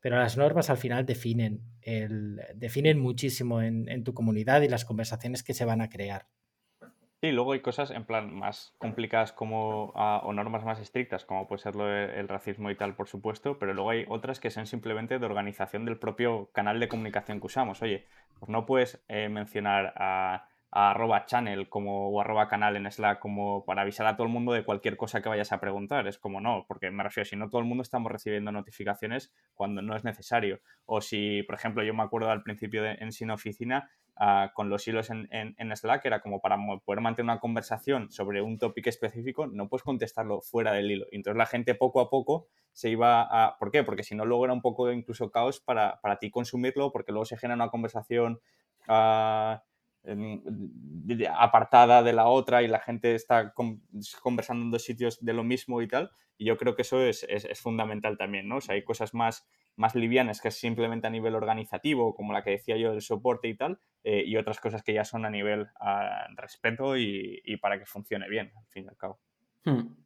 pero 0.00 0.18
las 0.18 0.36
normas 0.36 0.68
al 0.68 0.78
final 0.78 1.06
definen, 1.06 1.60
el, 1.80 2.40
definen 2.56 2.98
muchísimo 2.98 3.62
en, 3.62 4.02
tu 4.02 4.14
comunidad 4.14 4.62
y 4.62 4.68
las 4.68 4.84
conversaciones 4.84 5.44
que 5.44 5.54
se 5.54 5.64
van 5.64 5.80
a 5.80 5.88
crear. 5.88 6.26
Sí, 7.20 7.30
luego 7.30 7.52
hay 7.52 7.60
cosas 7.60 7.92
en 7.92 8.04
plan 8.04 8.34
más 8.34 8.74
complicadas 8.78 9.32
como 9.32 9.92
ah, 9.94 10.22
o 10.24 10.32
normas 10.32 10.64
más 10.64 10.80
estrictas, 10.80 11.24
como 11.24 11.46
puede 11.46 11.62
ser 11.62 11.76
el 11.76 12.28
racismo 12.28 12.68
y 12.70 12.74
tal, 12.74 12.96
por 12.96 13.08
supuesto, 13.08 13.60
pero 13.60 13.72
luego 13.74 13.90
hay 13.90 14.04
otras 14.08 14.40
que 14.40 14.50
son 14.50 14.66
simplemente 14.66 15.20
de 15.20 15.24
organización 15.24 15.84
del 15.84 15.98
propio 15.98 16.50
canal 16.52 16.80
de 16.80 16.88
comunicación 16.88 17.38
que 17.38 17.46
usamos. 17.46 17.80
Oye, 17.80 18.06
pues 18.40 18.50
no 18.50 18.66
puedes 18.66 19.02
eh, 19.06 19.28
mencionar 19.28 19.94
a 19.96 20.48
arroba 20.76 21.24
channel 21.24 21.68
como, 21.68 22.08
o 22.08 22.20
arroba 22.20 22.48
canal 22.48 22.76
en 22.76 22.90
Slack 22.90 23.20
como 23.20 23.64
para 23.64 23.82
avisar 23.82 24.08
a 24.08 24.16
todo 24.16 24.26
el 24.26 24.32
mundo 24.32 24.52
de 24.52 24.64
cualquier 24.64 24.96
cosa 24.96 25.22
que 25.22 25.28
vayas 25.28 25.52
a 25.52 25.60
preguntar. 25.60 26.08
Es 26.08 26.18
como 26.18 26.40
no, 26.40 26.64
porque 26.66 26.90
me 26.90 27.04
refiero, 27.04 27.24
si 27.24 27.36
no 27.36 27.48
todo 27.48 27.60
el 27.60 27.66
mundo 27.66 27.82
estamos 27.82 28.10
recibiendo 28.10 28.50
notificaciones 28.50 29.32
cuando 29.54 29.82
no 29.82 29.94
es 29.94 30.02
necesario. 30.02 30.60
O 30.84 31.00
si, 31.00 31.44
por 31.44 31.54
ejemplo, 31.54 31.84
yo 31.84 31.94
me 31.94 32.02
acuerdo 32.02 32.28
al 32.28 32.42
principio 32.42 32.82
de, 32.82 32.96
en 32.98 33.12
Sin 33.12 33.30
Oficina, 33.30 33.88
ah, 34.16 34.50
con 34.52 34.68
los 34.68 34.88
hilos 34.88 35.10
en, 35.10 35.28
en, 35.30 35.76
Slack, 35.76 36.06
era 36.06 36.20
como 36.20 36.40
para 36.40 36.58
poder 36.84 37.00
mantener 37.00 37.30
una 37.30 37.38
conversación 37.38 38.10
sobre 38.10 38.42
un 38.42 38.58
tópico 38.58 38.88
específico, 38.88 39.46
no 39.46 39.68
puedes 39.68 39.84
contestarlo 39.84 40.40
fuera 40.40 40.72
del 40.72 40.90
hilo. 40.90 41.06
Entonces 41.12 41.38
la 41.38 41.46
gente 41.46 41.76
poco 41.76 42.00
a 42.00 42.10
poco 42.10 42.48
se 42.72 42.90
iba 42.90 43.22
a... 43.22 43.56
¿Por 43.58 43.70
qué? 43.70 43.84
Porque 43.84 44.02
si 44.02 44.16
no, 44.16 44.24
luego 44.24 44.44
era 44.44 44.54
un 44.54 44.60
poco 44.60 44.90
incluso 44.90 45.30
caos 45.30 45.60
para, 45.60 46.00
para 46.00 46.18
ti 46.18 46.32
consumirlo, 46.32 46.90
porque 46.90 47.12
luego 47.12 47.26
se 47.26 47.36
genera 47.36 47.54
una 47.54 47.70
conversación... 47.70 48.40
Uh, 48.88 49.56
apartada 51.36 52.02
de 52.02 52.12
la 52.12 52.26
otra 52.26 52.62
y 52.62 52.68
la 52.68 52.80
gente 52.80 53.14
está 53.14 53.52
conversando 54.22 54.64
en 54.64 54.70
dos 54.70 54.82
sitios 54.82 55.24
de 55.24 55.32
lo 55.32 55.44
mismo 55.44 55.82
y 55.82 55.88
tal. 55.88 56.10
Y 56.36 56.46
yo 56.46 56.56
creo 56.56 56.74
que 56.74 56.82
eso 56.82 57.00
es, 57.00 57.26
fundamental 57.60 58.18
también, 58.18 58.48
¿no? 58.48 58.56
O 58.56 58.60
sea, 58.60 58.74
hay 58.74 58.82
cosas 58.82 59.14
más, 59.14 59.46
más 59.76 59.94
livianas 59.94 60.40
que 60.40 60.48
es 60.48 60.56
simplemente 60.56 61.06
a 61.06 61.10
nivel 61.10 61.34
organizativo, 61.34 62.14
como 62.14 62.32
la 62.32 62.42
que 62.42 62.50
decía 62.50 62.76
yo 62.76 62.90
del 62.90 63.02
soporte 63.02 63.48
y 63.48 63.56
tal, 63.56 63.78
eh, 64.02 64.24
y 64.26 64.36
otras 64.36 64.58
cosas 64.60 64.82
que 64.82 64.94
ya 64.94 65.04
son 65.04 65.24
a 65.24 65.30
nivel 65.30 65.68
a 65.80 66.26
respeto 66.36 66.96
y, 66.96 67.40
para 67.60 67.78
que 67.78 67.86
funcione 67.86 68.28
bien, 68.28 68.52
al 68.56 68.66
fin 68.66 68.84
y 68.84 68.88
al 68.88 68.96
cabo. 68.96 69.20
Hmm. 69.64 70.03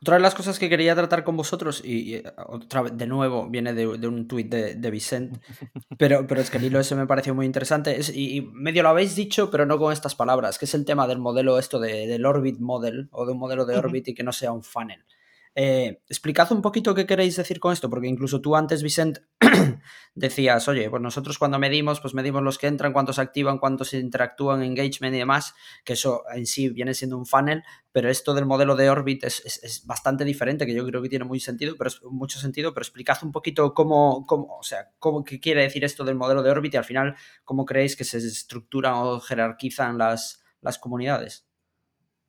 Otra 0.00 0.14
de 0.14 0.22
las 0.22 0.34
cosas 0.34 0.60
que 0.60 0.68
quería 0.68 0.94
tratar 0.94 1.24
con 1.24 1.36
vosotros, 1.36 1.82
y, 1.84 2.14
eh, 2.14 2.24
otra 2.46 2.82
de 2.84 3.06
nuevo 3.06 3.48
viene 3.48 3.74
de, 3.74 3.86
un 3.86 4.28
tuit 4.28 4.48
de, 4.48 4.74
de 4.74 4.90
Vicent, 4.90 5.42
pero, 5.98 6.26
pero 6.26 6.40
es 6.40 6.50
que 6.50 6.58
el 6.58 6.64
hilo 6.64 6.78
ese 6.78 6.94
me 6.94 7.06
pareció 7.06 7.34
muy 7.34 7.46
interesante, 7.46 7.98
y, 8.14 8.42
medio 8.52 8.84
lo 8.84 8.90
habéis 8.90 9.16
dicho, 9.16 9.50
pero 9.50 9.66
no 9.66 9.78
con 9.78 9.92
estas 9.92 10.14
palabras, 10.14 10.58
que 10.58 10.66
es 10.66 10.74
el 10.74 10.84
tema 10.84 11.08
del 11.08 11.18
modelo 11.18 11.58
esto 11.58 11.80
de, 11.80 12.06
del 12.06 12.26
Orbit 12.26 12.60
Model, 12.60 13.08
o 13.10 13.26
de 13.26 13.32
un 13.32 13.38
modelo 13.38 13.66
de 13.66 13.76
Orbit 13.76 14.08
y 14.08 14.14
que 14.14 14.22
no 14.22 14.32
sea 14.32 14.52
un 14.52 14.62
funnel. 14.62 15.04
Eh, 15.60 16.02
explicad 16.08 16.52
un 16.52 16.62
poquito 16.62 16.94
qué 16.94 17.04
queréis 17.04 17.34
decir 17.34 17.58
con 17.58 17.72
esto, 17.72 17.90
porque 17.90 18.06
incluso 18.06 18.40
tú 18.40 18.54
antes, 18.54 18.80
Vicent, 18.80 19.18
decías, 20.14 20.68
oye, 20.68 20.88
pues 20.88 21.02
nosotros 21.02 21.36
cuando 21.36 21.58
medimos, 21.58 22.00
pues 22.00 22.14
medimos 22.14 22.44
los 22.44 22.58
que 22.58 22.68
entran, 22.68 22.92
cuántos 22.92 23.18
activan, 23.18 23.58
cuántos 23.58 23.92
interactúan, 23.92 24.62
engagement 24.62 25.16
y 25.16 25.18
demás, 25.18 25.54
que 25.84 25.94
eso 25.94 26.22
en 26.32 26.46
sí 26.46 26.68
viene 26.68 26.94
siendo 26.94 27.18
un 27.18 27.26
funnel, 27.26 27.64
pero 27.90 28.08
esto 28.08 28.34
del 28.34 28.46
modelo 28.46 28.76
de 28.76 28.88
Orbit 28.88 29.24
es, 29.24 29.82
bastante 29.84 30.24
diferente, 30.24 30.64
que 30.64 30.74
yo 30.74 30.86
creo 30.86 31.02
que 31.02 31.08
tiene 31.08 31.24
muy 31.24 31.40
sentido, 31.40 31.74
pero 31.76 31.90
mucho 32.08 32.38
sentido, 32.38 32.72
pero 32.72 32.84
explicad 32.84 33.18
un 33.24 33.32
poquito 33.32 33.74
cómo, 33.74 34.26
cómo, 34.26 34.58
o 34.60 34.62
sea, 34.62 34.92
cómo, 35.00 35.24
qué 35.24 35.40
quiere 35.40 35.62
decir 35.62 35.84
esto 35.84 36.04
del 36.04 36.14
modelo 36.14 36.44
de 36.44 36.50
Orbit 36.50 36.74
y 36.74 36.76
al 36.76 36.84
final 36.84 37.16
cómo 37.42 37.64
creéis 37.64 37.96
que 37.96 38.04
se 38.04 38.18
estructuran 38.18 38.94
o 38.94 39.18
jerarquizan 39.18 39.98
las, 39.98 40.40
las 40.60 40.78
comunidades. 40.78 41.47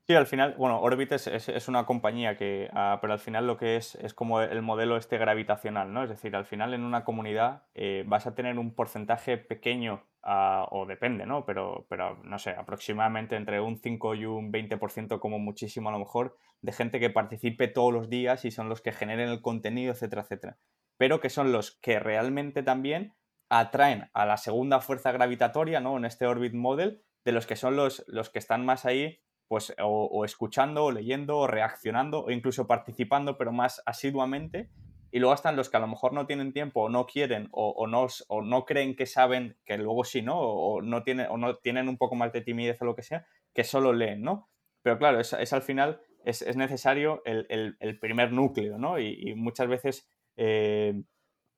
Sí, 0.10 0.16
al 0.16 0.26
final, 0.26 0.56
bueno, 0.58 0.82
Orbit 0.82 1.12
es, 1.12 1.68
una 1.68 1.86
compañía 1.86 2.36
que, 2.36 2.68
ah, 2.74 2.98
pero 3.00 3.14
al 3.14 3.20
final 3.20 3.46
lo 3.46 3.58
que 3.58 3.76
es 3.76 3.94
es 3.94 4.16
como 4.16 4.42
el 4.42 4.64
modelo 4.64 4.98
este 4.98 5.20
gravitacional, 5.20 5.94
¿no? 5.94 6.02
Es 6.02 6.10
decir, 6.10 6.36
al 6.36 6.46
final 6.46 6.74
en 6.74 6.82
una 6.84 7.04
comunidad 7.04 7.66
eh, 7.76 8.04
vas 8.08 8.26
a 8.26 8.34
tener 8.34 8.58
un 8.58 8.74
porcentaje 8.74 9.38
pequeño, 9.38 10.04
ah, 10.24 10.68
o 10.72 10.88
depende, 10.88 11.28
¿no? 11.28 11.46
Pero, 11.46 11.86
pero, 11.90 12.18
no 12.24 12.40
sé, 12.40 12.50
aproximadamente 12.50 13.36
entre 13.36 13.62
un 13.62 13.78
5 13.78 14.16
y 14.16 14.26
un 14.26 14.52
20% 14.52 15.20
como 15.20 15.38
muchísimo 15.38 15.90
a 15.90 15.92
lo 15.92 16.00
mejor, 16.00 16.36
de 16.62 16.72
gente 16.72 17.00
que 17.00 17.12
participe 17.12 17.68
todos 17.68 17.94
los 17.94 18.10
días 18.10 18.46
y 18.46 18.50
son 18.50 18.68
los 18.68 18.82
que 18.82 18.92
generen 18.92 19.30
el 19.30 19.44
contenido, 19.44 19.94
etcétera, 19.94 20.24
etcétera. 20.24 20.58
Pero 20.98 21.20
que 21.20 21.30
son 21.30 21.52
los 21.52 21.78
que 21.82 22.00
realmente 22.00 22.64
también 22.64 23.14
atraen 23.48 24.10
a 24.14 24.26
la 24.26 24.38
segunda 24.38 24.80
fuerza 24.80 25.12
gravitatoria, 25.12 25.82
¿no? 25.82 25.98
En 25.98 26.06
este 26.06 26.26
Orbit 26.26 26.56
Model, 26.56 27.04
de 27.26 27.32
los 27.32 27.46
que 27.46 27.56
son 27.56 27.76
los, 27.76 28.04
los 28.08 28.32
que 28.32 28.40
están 28.40 28.66
más 28.66 28.88
ahí 28.88 29.22
pues 29.50 29.74
o, 29.82 30.24
escuchando, 30.26 30.86
o 30.86 30.92
leyendo, 30.92 31.40
o 31.40 31.48
reaccionando, 31.48 32.24
o 32.24 32.30
incluso 32.30 32.68
participando, 32.68 33.36
pero 33.36 33.52
más 33.52 33.82
asiduamente. 33.88 34.70
Y 35.12 35.18
luego 35.18 35.34
están 35.34 35.56
los 35.56 35.72
que 35.72 35.78
a 35.78 35.80
lo 35.80 35.88
mejor 35.88 36.14
no 36.14 36.28
tienen 36.28 36.54
tiempo, 36.54 36.84
o 36.84 36.90
no 36.90 37.08
quieren, 37.08 37.50
o, 37.52 37.88
no, 37.88 38.06
o 38.28 38.42
no 38.44 38.66
creen 38.66 38.96
que 38.96 39.08
saben, 39.08 39.58
que 39.66 39.80
luego 39.80 40.04
sí, 40.04 40.22
¿no? 40.22 40.40
O, 40.40 40.84
no 40.84 41.02
tienen, 41.02 41.26
o 41.32 41.38
no 41.38 41.56
tienen 41.56 41.90
un 41.90 41.98
poco 41.98 42.14
más 42.14 42.32
de 42.32 42.42
timidez 42.42 42.80
o 42.84 42.86
lo 42.86 42.96
que 42.96 43.02
sea, 43.02 43.26
que 43.56 43.64
solo 43.64 43.92
leen, 43.92 44.22
¿no? 44.22 44.52
Pero 44.84 45.00
claro, 45.00 45.20
es, 45.20 45.34
al 45.34 45.64
final, 45.64 46.00
es, 46.26 46.56
necesario 46.56 47.24
el, 47.26 47.98
primer 48.00 48.32
núcleo, 48.32 48.78
¿no? 48.78 49.00
Y, 49.00 49.34
muchas 49.36 49.68
veces... 49.68 50.08
Eh, 50.38 50.94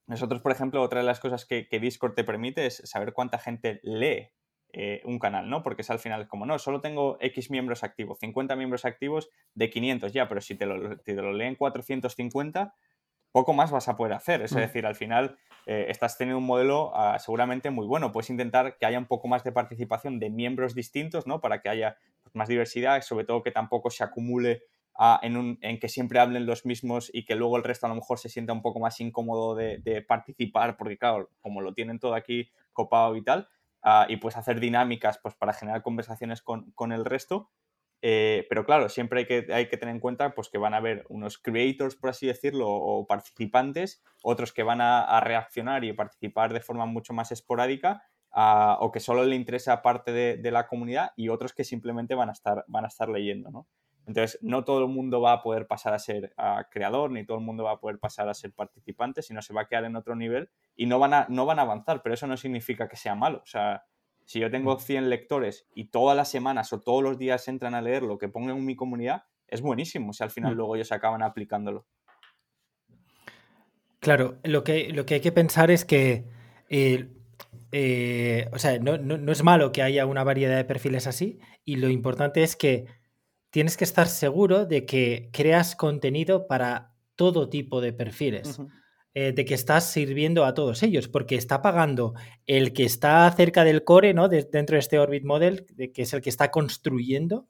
nosotros, 0.08 0.42
por 0.42 0.52
ejemplo, 0.52 0.82
otra 0.82 1.02
de 1.02 1.06
las 1.06 1.20
cosas 1.20 1.46
que, 1.46 1.68
que, 1.68 1.80
Discord 1.80 2.16
te 2.16 2.24
permite 2.24 2.66
es 2.66 2.82
saber 2.86 3.14
cuánta 3.14 3.38
gente 3.38 3.80
lee 3.84 4.32
eh, 4.74 5.02
un 5.04 5.20
canal, 5.20 5.50
¿no? 5.50 5.64
Porque 5.64 5.82
es 5.82 5.90
al 5.90 6.00
final 6.00 6.28
como, 6.28 6.46
no, 6.46 6.58
solo 6.58 6.80
tengo 6.80 7.18
X 7.20 7.52
miembros 7.52 7.84
activos, 7.84 8.20
50 8.20 8.56
miembros 8.56 8.86
activos 8.86 9.30
de 9.54 9.70
500 9.70 10.14
ya, 10.14 10.30
pero 10.30 10.40
si 10.40 10.56
te 10.56 10.66
lo, 10.66 10.98
te 10.98 11.14
lo 11.14 11.34
leen 11.34 11.56
450, 11.56 12.74
poco 13.32 13.54
más 13.54 13.72
vas 13.72 13.88
a 13.88 13.96
poder 13.96 14.14
hacer. 14.14 14.42
Es 14.42 14.54
mm. 14.54 14.58
decir, 14.58 14.86
al 14.86 14.96
final 14.96 15.38
eh, 15.66 15.88
estás 15.90 16.18
teniendo 16.18 16.38
un 16.38 16.46
modelo 16.46 16.92
ah, 16.96 17.18
seguramente 17.20 17.70
muy 17.70 17.86
bueno. 17.86 18.12
Puedes 18.12 18.30
intentar 18.30 18.78
que 18.78 18.86
haya 18.86 18.98
un 18.98 19.08
poco 19.08 19.28
más 19.28 19.44
de 19.44 19.52
participación 19.52 20.20
de 20.20 20.30
miembros 20.30 20.76
distintos, 20.76 21.28
¿no? 21.28 21.42
Para 21.42 21.62
que 21.62 21.70
haya 21.70 21.98
pues, 22.24 22.36
más 22.36 22.48
diversidad, 22.48 23.02
sobre 23.02 23.26
todo 23.26 23.44
que 23.44 23.52
tampoco 23.52 23.90
se 23.90 24.04
acumule 24.04 24.64
ah, 24.96 25.20
en, 25.24 25.58
en, 25.62 25.80
que 25.80 25.90
siempre 25.90 26.20
hablen 26.20 26.46
los 26.46 26.66
mismos 26.66 27.10
y 27.14 27.26
que 27.26 27.36
luego 27.36 27.58
el 27.58 27.64
resto 27.64 27.86
a 27.86 27.90
lo 27.90 27.96
mejor 27.96 28.20
se 28.20 28.30
sienta 28.30 28.54
un 28.54 28.62
poco 28.62 28.80
más 28.80 29.00
incómodo 29.00 29.56
de, 29.56 29.80
de 29.80 30.02
participar, 30.02 30.78
porque 30.78 30.98
claro, 30.98 31.30
como 31.42 31.62
lo 31.62 31.74
tienen 31.74 32.00
todo 32.00 32.16
aquí 32.16 32.50
copado 32.74 33.16
y 33.16 33.24
tal, 33.24 33.48
Ah, 33.84 34.06
y 34.08 34.18
pues 34.18 34.38
hacer 34.38 34.60
dinámicas 34.60 35.20
pues, 35.22 35.36
para 35.36 35.54
generar 35.54 35.82
conversaciones 35.82 36.42
con, 36.42 36.72
con 36.72 36.92
el 36.92 37.06
resto. 37.06 37.52
Eh, 38.04 38.48
pero 38.50 38.66
claro, 38.66 38.90
siempre 38.90 39.20
hay 39.20 39.26
que, 39.28 39.54
hay 39.54 39.70
que 39.70 39.78
tener 39.78 39.94
en 39.94 40.02
cuenta 40.02 40.34
pues, 40.34 40.50
que 40.50 40.58
van 40.58 40.74
a 40.74 40.78
haber 40.78 41.06
unos 41.10 41.38
creators, 41.38 41.96
por 41.96 42.10
así 42.10 42.28
decirlo, 42.28 42.68
o 42.70 43.06
participantes, 43.06 44.04
otros 44.24 44.54
que 44.54 44.64
van 44.64 44.82
a, 44.82 45.20
reaccionar 45.22 45.84
y 45.84 45.94
participar 45.94 46.54
de 46.54 46.62
forma 46.62 46.86
mucho 46.86 47.14
más 47.14 47.32
esporádica, 47.32 48.04
ah, 48.32 48.78
o 48.82 48.92
que 48.92 49.00
solo 49.00 49.24
le 49.24 49.36
interesa 49.36 49.82
parte 49.82 50.12
de, 50.12 50.38
de, 50.38 50.52
la 50.52 50.68
comunidad, 50.68 51.12
y 51.16 51.30
otros 51.30 51.54
que 51.54 51.64
simplemente 51.64 52.16
van 52.16 52.30
a 52.30 52.34
estar, 52.34 52.66
van 52.68 52.86
a 52.86 52.88
estar 52.88 53.08
leyendo. 53.08 53.52
¿no? 53.52 53.68
Entonces, 54.08 54.40
no 54.42 54.64
todo 54.64 54.80
el 54.80 54.88
mundo 54.88 55.22
va 55.22 55.34
a 55.34 55.42
poder 55.42 55.68
pasar 55.68 55.94
a 55.94 56.00
ser 56.00 56.34
creador, 56.72 57.12
ni 57.12 57.26
todo 57.26 57.38
el 57.38 57.44
mundo 57.44 57.64
va 57.64 57.74
a 57.74 57.80
poder 57.80 58.00
pasar 58.00 58.28
a 58.30 58.34
ser 58.34 58.52
participante, 58.54 59.22
sino 59.22 59.42
se 59.42 59.54
va 59.54 59.62
a 59.62 59.68
quedar 59.68 59.86
en 59.86 59.96
otro 59.96 60.16
nivel 60.16 60.50
y 60.76 60.86
no 60.88 61.00
van 61.00 61.14
a, 61.14 61.26
no 61.30 61.46
van 61.46 61.60
a 61.60 61.64
avanzar, 61.64 62.02
pero 62.02 62.16
eso 62.16 62.28
no 62.28 62.36
significa 62.36 62.88
que 62.88 62.98
sea 62.98 63.16
malo. 63.16 63.42
O 63.44 63.46
sea, 63.46 63.84
si 64.26 64.40
yo 64.40 64.50
tengo 64.50 64.78
100 64.80 65.10
lectores 65.10 65.68
y 65.76 65.86
todas 65.86 66.18
las 66.18 66.30
semanas 66.30 66.74
o 66.74 66.82
todos 66.82 67.04
los 67.04 67.18
días 67.18 67.48
entran 67.48 67.76
a 67.76 67.82
leer 67.82 68.04
lo 68.04 68.18
que 68.18 68.30
pongo 68.30 68.50
en 68.52 68.66
mi 68.66 68.76
comunidad, 68.76 69.24
es 69.48 69.62
buenísimo 69.62 70.14
si 70.14 70.24
al 70.24 70.32
final 70.32 70.54
mm. 70.54 70.58
luego 70.58 70.76
ellos 70.76 70.92
acaban 70.92 71.22
aplicándolo. 71.22 71.86
Claro, 74.00 74.40
lo 74.44 74.64
que, 74.64 74.90
lo 74.92 75.06
que 75.06 75.16
hay 75.16 75.22
que 75.22 75.32
pensar 75.32 75.70
es 75.70 75.86
que, 75.86 76.26
eh, 76.70 77.08
eh, 77.72 78.50
o 78.52 78.58
sea, 78.58 78.80
no, 78.80 78.98
no 78.98 79.32
es 79.32 79.44
malo 79.44 79.72
que 79.72 79.84
haya 79.84 80.08
una 80.08 80.24
variedad 80.24 80.56
de 80.56 80.66
perfiles 80.66 81.06
así 81.06 81.40
y 81.64 81.76
lo 81.76 81.90
importante 81.90 82.42
es 82.42 82.56
que 82.56 82.88
tienes 83.52 83.78
que 83.78 83.84
estar 83.84 84.08
seguro 84.08 84.66
de 84.66 84.86
que 84.86 85.30
creas 85.32 85.76
contenido 85.76 86.48
para 86.48 86.94
todo 87.16 87.50
tipo 87.50 87.82
de 87.82 87.94
perfiles. 87.94 88.60
Eh, 89.14 89.34
de 89.34 89.44
que 89.44 89.56
estás 89.56 89.92
sirviendo 89.92 90.46
a 90.46 90.54
todos 90.54 90.84
ellos, 90.84 91.10
porque 91.10 91.36
está 91.36 91.62
pagando 91.62 92.14
el 92.48 92.72
que 92.72 92.86
está 92.86 93.30
cerca 93.34 93.66
del 93.66 93.84
core, 93.84 94.14
¿no? 94.14 94.30
dentro 94.30 94.76
de 94.76 94.80
este 94.80 95.00
Orbit 95.00 95.26
Model, 95.26 95.66
de, 95.74 95.92
que 95.92 96.04
es 96.04 96.14
el 96.14 96.22
que 96.22 96.30
está 96.30 96.50
construyendo, 96.50 97.50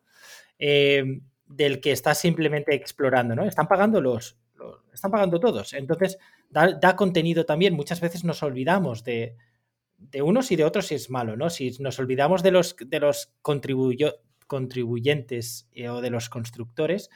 em, 0.58 1.22
del 1.46 1.80
que 1.80 1.92
está 1.92 2.16
simplemente 2.16 2.74
explorando, 2.74 3.36
¿no? 3.36 3.46
Están 3.46 3.68
pagando 3.68 4.02
los, 4.02 4.40
están 4.92 5.12
pagando 5.12 5.40
todos. 5.40 5.74
Entonces, 5.74 6.18
da, 6.50 6.96
contenido 6.96 7.46
también. 7.46 7.76
Muchas 7.76 8.02
veces 8.02 8.24
nos 8.24 8.42
olvidamos 8.42 9.04
de, 9.04 9.36
de 9.98 10.22
unos 10.24 10.52
y 10.52 10.56
de 10.56 10.66
otros 10.66 10.88
si 10.88 10.96
es 10.96 11.12
malo, 11.12 11.36
¿no? 11.38 11.52
Si 11.52 11.78
nos 11.80 12.00
olvidamos 12.00 12.42
de 12.42 12.52
los, 12.52 12.76
de 12.76 13.00
los 13.00 13.34
contribuyentes 14.52 15.70
eh, 15.72 15.88
o 15.88 16.02
de 16.02 16.10
los 16.10 16.28
constructores, 16.28 17.10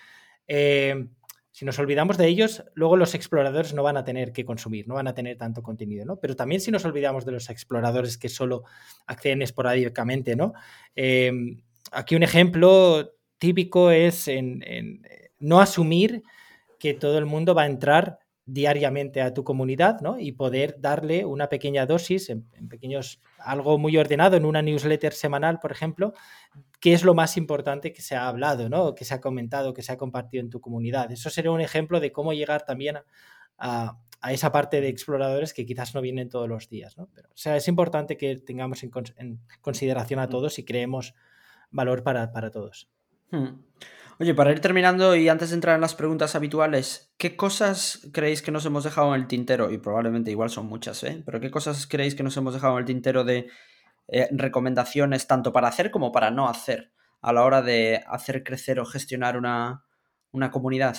eh, 0.47 1.07
si 1.51 1.65
nos 1.65 1.77
olvidamos 1.79 2.17
de 2.17 2.27
ellos, 2.27 2.63
luego 2.75 2.95
los 2.95 3.13
exploradores 3.13 3.73
no 3.73 3.83
van 3.83 3.97
a 3.97 4.05
tener 4.05 4.31
que 4.31 4.45
consumir, 4.45 4.87
no 4.87 4.93
van 4.93 5.09
a 5.09 5.13
tener 5.13 5.37
tanto 5.37 5.61
contenido, 5.61 6.05
¿no? 6.05 6.15
Pero 6.15 6.37
también 6.37 6.61
si 6.61 6.71
nos 6.71 6.85
olvidamos 6.85 7.25
de 7.25 7.33
los 7.33 7.49
exploradores 7.49 8.17
que 8.17 8.29
solo 8.29 8.63
acceden 9.05 9.41
esporádicamente, 9.41 10.37
¿no? 10.37 10.53
Eh, 10.95 11.29
aquí 11.91 12.15
un 12.15 12.23
ejemplo 12.23 13.11
típico 13.37 13.91
es 13.91 14.29
no 15.39 15.59
asumir 15.59 16.23
que 16.79 16.93
todo 16.93 17.17
el 17.17 17.25
mundo 17.25 17.53
va 17.53 17.63
a 17.63 17.67
entrar 17.67 18.19
diariamente 18.45 19.21
a 19.21 19.33
tu 19.33 19.43
comunidad, 19.43 20.01
¿no? 20.01 20.19
Y 20.19 20.31
poder 20.33 20.75
darle 20.79 21.25
una 21.25 21.49
pequeña 21.49 21.85
dosis 21.85 22.29
en, 22.29 22.47
pequeños, 22.69 23.19
algo 23.39 23.79
muy 23.79 23.97
ordenado 23.97 24.37
en 24.37 24.45
una 24.45 24.61
newsletter 24.61 25.13
semanal, 25.13 25.59
por 25.59 25.71
ejemplo, 25.71 26.13
qué 26.79 26.93
es 26.93 27.03
lo 27.03 27.15
más 27.15 27.37
importante 27.37 27.91
que 27.91 28.01
se 28.01 28.15
ha 28.15 28.27
hablado, 28.27 28.69
¿no? 28.69 28.93
Que 28.93 29.03
se 29.03 29.15
ha 29.15 29.21
comentado, 29.21 29.73
que 29.73 29.81
se 29.81 29.91
ha 29.91 29.97
compartido 29.97 30.43
en 30.43 30.51
tu 30.51 30.61
comunidad. 30.61 31.11
Eso 31.11 31.29
sería 31.31 31.51
un 31.51 31.61
ejemplo 31.61 31.99
de 31.99 32.11
cómo 32.11 32.33
llegar 32.33 32.65
también 32.65 32.99
a, 33.57 33.97
esa 34.29 34.51
parte 34.51 34.81
de 34.81 34.87
exploradores 34.89 35.53
que 35.53 35.65
quizás 35.65 35.93
no 35.93 36.01
vienen 36.01 36.29
todos 36.29 36.49
los 36.49 36.67
días, 36.67 36.97
¿no? 36.97 37.09
Pero, 37.13 37.29
o 37.29 37.37
sea, 37.37 37.57
es 37.57 37.67
importante 37.67 38.17
que 38.17 38.37
tengamos 38.37 38.83
en, 38.83 38.91
consideración 39.61 40.19
a 40.19 40.27
mm. 40.27 40.29
todos 40.29 40.59
y 40.59 40.65
creemos 40.65 41.13
valor 41.71 42.03
para, 42.03 42.51
todos. 42.51 42.89
Hmm. 43.31 43.61
Oye, 44.17 44.33
para 44.33 44.51
ir 44.51 44.61
terminando 44.61 45.13
y 45.13 45.27
antes 45.27 45.49
de 45.49 45.55
entrar 45.55 45.75
en 45.75 45.81
las 45.81 45.93
preguntas 45.93 46.35
habituales, 46.35 47.13
¿qué 47.17 47.35
cosas 47.35 48.07
creéis 48.13 48.41
que 48.41 48.51
nos 48.51 48.65
hemos 48.65 48.85
dejado 48.85 49.13
en 49.13 49.21
el 49.21 49.27
tintero? 49.27 49.69
Y 49.71 49.77
probablemente 49.77 50.31
igual 50.31 50.49
son 50.49 50.67
muchas, 50.67 51.03
¿eh? 51.03 51.21
Pero 51.25 51.41
¿qué 51.41 51.51
cosas 51.51 51.85
creéis 51.85 52.15
que 52.15 52.23
nos 52.23 52.37
hemos 52.37 52.53
dejado 52.53 52.73
en 52.73 52.79
el 52.79 52.85
tintero 52.85 53.25
de 53.25 53.49
eh, 54.07 54.29
recomendaciones 54.31 55.27
tanto 55.27 55.51
para 55.51 55.67
hacer 55.67 55.91
como 55.91 56.13
para 56.13 56.31
no 56.31 56.47
hacer 56.47 56.93
a 57.21 57.33
la 57.33 57.43
hora 57.43 57.61
de 57.61 58.05
hacer 58.07 58.45
crecer 58.45 58.79
o 58.79 58.85
gestionar 58.85 59.35
una, 59.35 59.83
comunidad? 60.49 60.95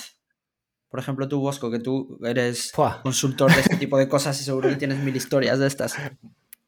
Por 0.91 1.01
ejemplo, 1.01 1.27
tú, 1.27 1.41
Bosco, 1.41 1.71
que 1.71 1.79
tú 1.79 2.19
eres 2.23 2.71
consultor 3.03 3.51
de 3.55 3.63
este 3.63 3.77
tipo 3.79 3.97
de 3.97 4.11
cosas 4.11 4.39
y 4.43 4.45
seguro 4.45 4.69
que 4.69 4.77
tienes 4.77 4.99
mil 4.99 5.17
historias 5.17 5.59
de 5.59 5.69
estas. 5.69 5.97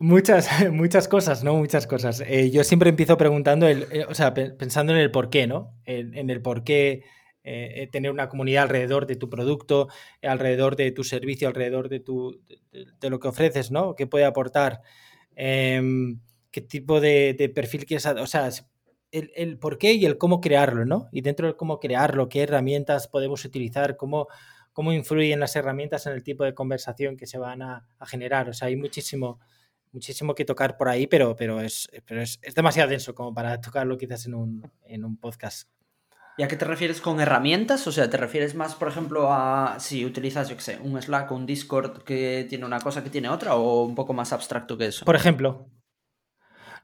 Muchas, 0.00 0.48
muchas 0.72 1.08
cosas, 1.08 1.42
¿no? 1.42 1.54
Muchas 1.56 1.86
cosas. 1.86 2.20
Eh, 2.20 2.50
yo 2.50 2.62
siempre 2.62 2.90
empiezo 2.90 3.16
preguntando, 3.16 3.66
el, 3.66 3.86
eh, 3.90 4.04
o 4.08 4.14
sea, 4.14 4.32
pensando 4.32 4.92
en 4.92 4.98
el 4.98 5.10
por 5.10 5.28
qué, 5.28 5.46
¿no? 5.46 5.74
En, 5.84 6.30
el 6.30 6.40
por 6.40 6.62
qué 6.62 7.02
eh, 7.42 7.88
tener 7.90 8.12
una 8.12 8.28
comunidad 8.28 8.64
alrededor 8.64 9.06
de 9.06 9.16
tu 9.16 9.28
producto, 9.28 9.88
alrededor 10.22 10.76
de 10.76 10.92
tu 10.92 11.02
servicio, 11.02 11.48
alrededor 11.48 11.88
de, 11.88 12.00
tu, 12.00 12.40
de, 12.72 13.10
lo 13.10 13.18
que 13.18 13.28
ofreces, 13.28 13.70
¿no? 13.72 13.96
¿Qué 13.96 14.06
puede 14.06 14.24
aportar? 14.24 14.82
Em, 15.34 16.20
¿Qué 16.52 16.60
tipo 16.60 17.00
de, 17.00 17.50
perfil 17.54 17.84
quieres? 17.84 18.06
O 18.06 18.26
sea, 18.26 18.50
el, 19.10 19.32
el, 19.34 19.58
por 19.58 19.78
qué 19.78 19.94
y 19.94 20.06
el 20.06 20.16
cómo 20.18 20.40
crearlo, 20.40 20.84
¿no? 20.84 21.08
Y 21.12 21.22
dentro 21.22 21.48
de 21.48 21.56
cómo 21.56 21.80
crearlo, 21.80 22.28
qué 22.28 22.42
herramientas 22.42 23.08
podemos 23.08 23.44
utilizar, 23.44 23.96
cómo, 23.96 24.28
cómo 24.72 24.92
influyen 24.92 25.40
las 25.40 25.56
herramientas 25.56 26.06
en 26.06 26.12
el 26.12 26.22
tipo 26.22 26.44
de 26.44 26.54
conversación 26.54 27.16
que 27.16 27.26
se 27.26 27.38
van 27.38 27.62
a, 27.62 27.88
a 27.98 28.06
generar. 28.06 28.48
O 28.48 28.52
sea, 28.52 28.68
hay 28.68 28.76
muchísimo 28.76 29.40
muchísimo 29.92 30.34
que 30.34 30.44
tocar 30.44 30.76
por 30.76 30.88
ahí, 30.88 31.06
pero, 31.06 31.36
pero, 31.36 31.60
es, 31.60 31.88
pero 32.06 32.22
es, 32.22 32.40
demasiado 32.54 32.90
denso 32.90 33.14
como 33.14 33.34
para 33.34 33.60
tocarlo 33.60 33.98
quizás 33.98 34.26
en 34.26 34.34
un, 34.34 34.70
en 34.84 35.04
un 35.04 35.16
podcast. 35.16 35.68
¿Y 36.38 36.44
a 36.44 36.48
qué 36.48 36.56
te 36.56 36.64
refieres 36.64 37.00
con 37.00 37.20
herramientas? 37.20 37.84
O 37.88 37.92
sea, 37.92 38.08
¿te 38.08 38.16
refieres 38.16 38.54
más, 38.54 38.76
por 38.76 38.86
ejemplo, 38.86 39.32
a 39.32 39.80
si 39.80 40.04
utilizas, 40.04 40.48
yo 40.48 40.54
qué 40.54 40.62
sé, 40.62 40.78
un 40.80 41.00
Slack 41.02 41.32
o 41.32 41.34
un 41.34 41.46
Discord 41.46 42.04
que 42.04 42.46
tiene 42.48 42.64
una 42.64 42.78
cosa 42.78 43.02
que 43.02 43.10
tiene 43.10 43.28
otra 43.28 43.56
o 43.56 43.82
un 43.82 43.96
poco 43.96 44.12
más 44.12 44.32
abstracto 44.32 44.78
que 44.78 44.86
eso? 44.86 45.04
Por 45.04 45.16
ejemplo. 45.16 45.68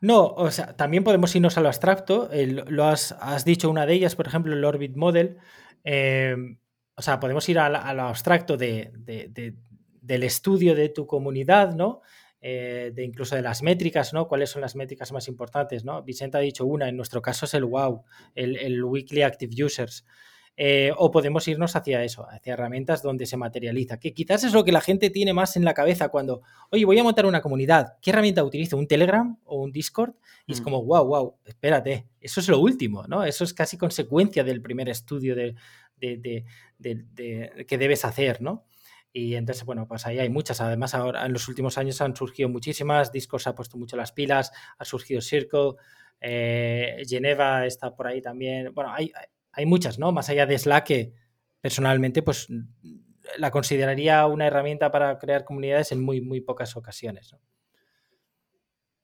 No, 0.01 0.27
o 0.27 0.51
sea, 0.51 0.75
también 0.77 1.05
podemos 1.05 1.35
irnos 1.37 1.57
a 1.57 1.61
lo 1.61 1.69
abstracto. 1.69 2.29
lo 2.33 2.85
has, 2.85 3.45
dicho 3.45 3.71
una 3.71 3.87
de 3.87 3.95
ellas, 3.95 4.17
por 4.17 4.27
ejemplo, 4.27 4.53
el 4.53 4.65
Orbit 4.65 4.97
Model. 4.97 5.39
Eh, 5.85 6.35
o 6.97 7.03
sea, 7.03 7.21
podemos 7.21 7.49
ir 7.49 7.61
a, 7.61 7.95
lo 7.95 8.03
abstracto 8.03 8.57
de, 8.57 8.91
del 10.01 10.23
estudio 10.25 10.75
de 10.75 10.89
tu 10.89 11.07
comunidad, 11.07 11.75
¿no? 11.75 12.03
Eh, 12.47 12.93
de 12.95 13.03
incluso 13.03 13.35
de 13.35 13.41
las 13.41 13.63
métricas, 13.63 14.13
¿no? 14.13 14.29
¿Cuáles 14.29 14.51
son 14.51 14.61
las 14.61 14.77
métricas 14.77 15.11
más 15.13 15.29
importantes, 15.29 15.83
¿no? 15.83 16.03
Vicente 16.03 16.37
ha 16.37 16.41
dicho 16.41 16.67
una, 16.67 16.91
en 16.91 16.95
nuestro 16.95 17.23
caso 17.23 17.47
es 17.47 17.55
el 17.55 17.65
WOW, 17.65 18.05
el, 18.35 18.85
Weekly 18.85 19.23
Active 19.23 19.65
Users. 19.65 20.05
Eh, 20.55 20.93
o 20.99 21.11
podemos 21.11 21.49
irnos 21.49 21.75
hacia 21.75 22.05
eso, 22.05 22.27
hacia 22.29 22.53
herramientas 22.53 23.03
donde 23.03 23.25
se 23.25 23.39
materializa, 23.39 23.99
que 23.99 24.13
quizás 24.13 24.45
es 24.45 24.53
lo 24.53 24.63
que 24.63 24.73
la 24.73 24.83
gente 24.83 25.09
tiene 25.09 25.33
más 25.33 25.57
en 25.57 25.65
la 25.65 25.73
cabeza 25.73 26.11
cuando, 26.11 26.43
oye, 26.71 26.85
voy 26.85 26.99
a 26.99 27.03
montar 27.03 27.25
una 27.25 27.41
comunidad, 27.41 27.97
¿qué 28.03 28.11
herramienta 28.11 28.45
utilizo? 28.45 28.77
¿Un 28.77 28.89
Telegram 28.89 29.39
o 29.47 29.63
un 29.63 29.73
Discord? 29.73 30.13
Y 30.47 30.53
es 30.53 30.61
mm. 30.61 30.65
como, 30.65 30.85
wow, 30.85 31.07
wow, 31.07 31.39
espérate, 31.47 32.09
eso 32.21 32.41
es 32.41 32.49
lo 32.49 32.61
último, 32.61 33.05
¿no? 33.09 33.25
Eso 33.25 33.45
es 33.45 33.55
casi 33.55 33.79
consecuencia 33.79 34.45
del 34.45 34.61
primer 34.61 34.91
estudio 34.91 35.35
de, 35.35 35.55
que 35.99 37.79
debes 37.79 38.05
hacer, 38.05 38.43
¿no? 38.43 38.67
Y 39.17 39.37
entonces, 39.37 39.65
bueno, 39.65 39.87
pues 39.87 40.05
ahí 40.07 40.19
hay 40.19 40.29
muchas. 40.29 40.61
Además, 40.61 40.93
ahora 40.93 41.25
en 41.25 41.33
los 41.33 41.47
últimos 41.47 41.79
años 41.79 42.01
han 42.01 42.17
surgido 42.17 42.49
muchísimas. 42.49 43.13
Discos 43.13 43.47
ha 43.47 43.55
puesto 43.55 43.79
mucho 43.79 43.97
las 43.97 44.11
pilas. 44.11 44.51
Ha 44.77 44.85
surgido 44.85 45.21
Circle. 45.21 45.75
Eh, 46.21 47.01
Geneva 47.09 47.65
está 47.65 47.95
por 47.95 48.09
ahí 48.09 48.21
también. 48.21 48.75
Bueno, 48.75 48.93
hay, 48.93 49.13
hay 49.53 49.67
muchas, 49.67 50.01
¿no? 50.01 50.11
Más 50.11 50.29
allá 50.31 50.47
de 50.47 50.59
Slack, 50.59 50.85
que 50.85 51.13
personalmente, 51.61 52.23
pues 52.23 52.49
la 53.39 53.53
consideraría 53.53 54.27
una 54.27 54.49
herramienta 54.49 54.91
para 54.91 55.17
crear 55.19 55.45
comunidades 55.45 55.93
en 55.93 56.03
muy, 56.03 56.21
muy 56.21 56.41
pocas 56.41 56.77
ocasiones. 56.77 57.33
¿no? 57.33 57.39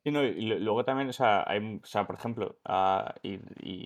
Y, 0.02 0.10
luego 0.10 0.84
también, 0.84 1.08
o 1.08 1.12
sea, 1.12 1.44
hay, 1.46 1.80
o 1.82 1.86
sea 1.86 2.06
por 2.06 2.16
ejemplo, 2.16 2.58
ah, 2.64 3.14
y, 3.22 3.38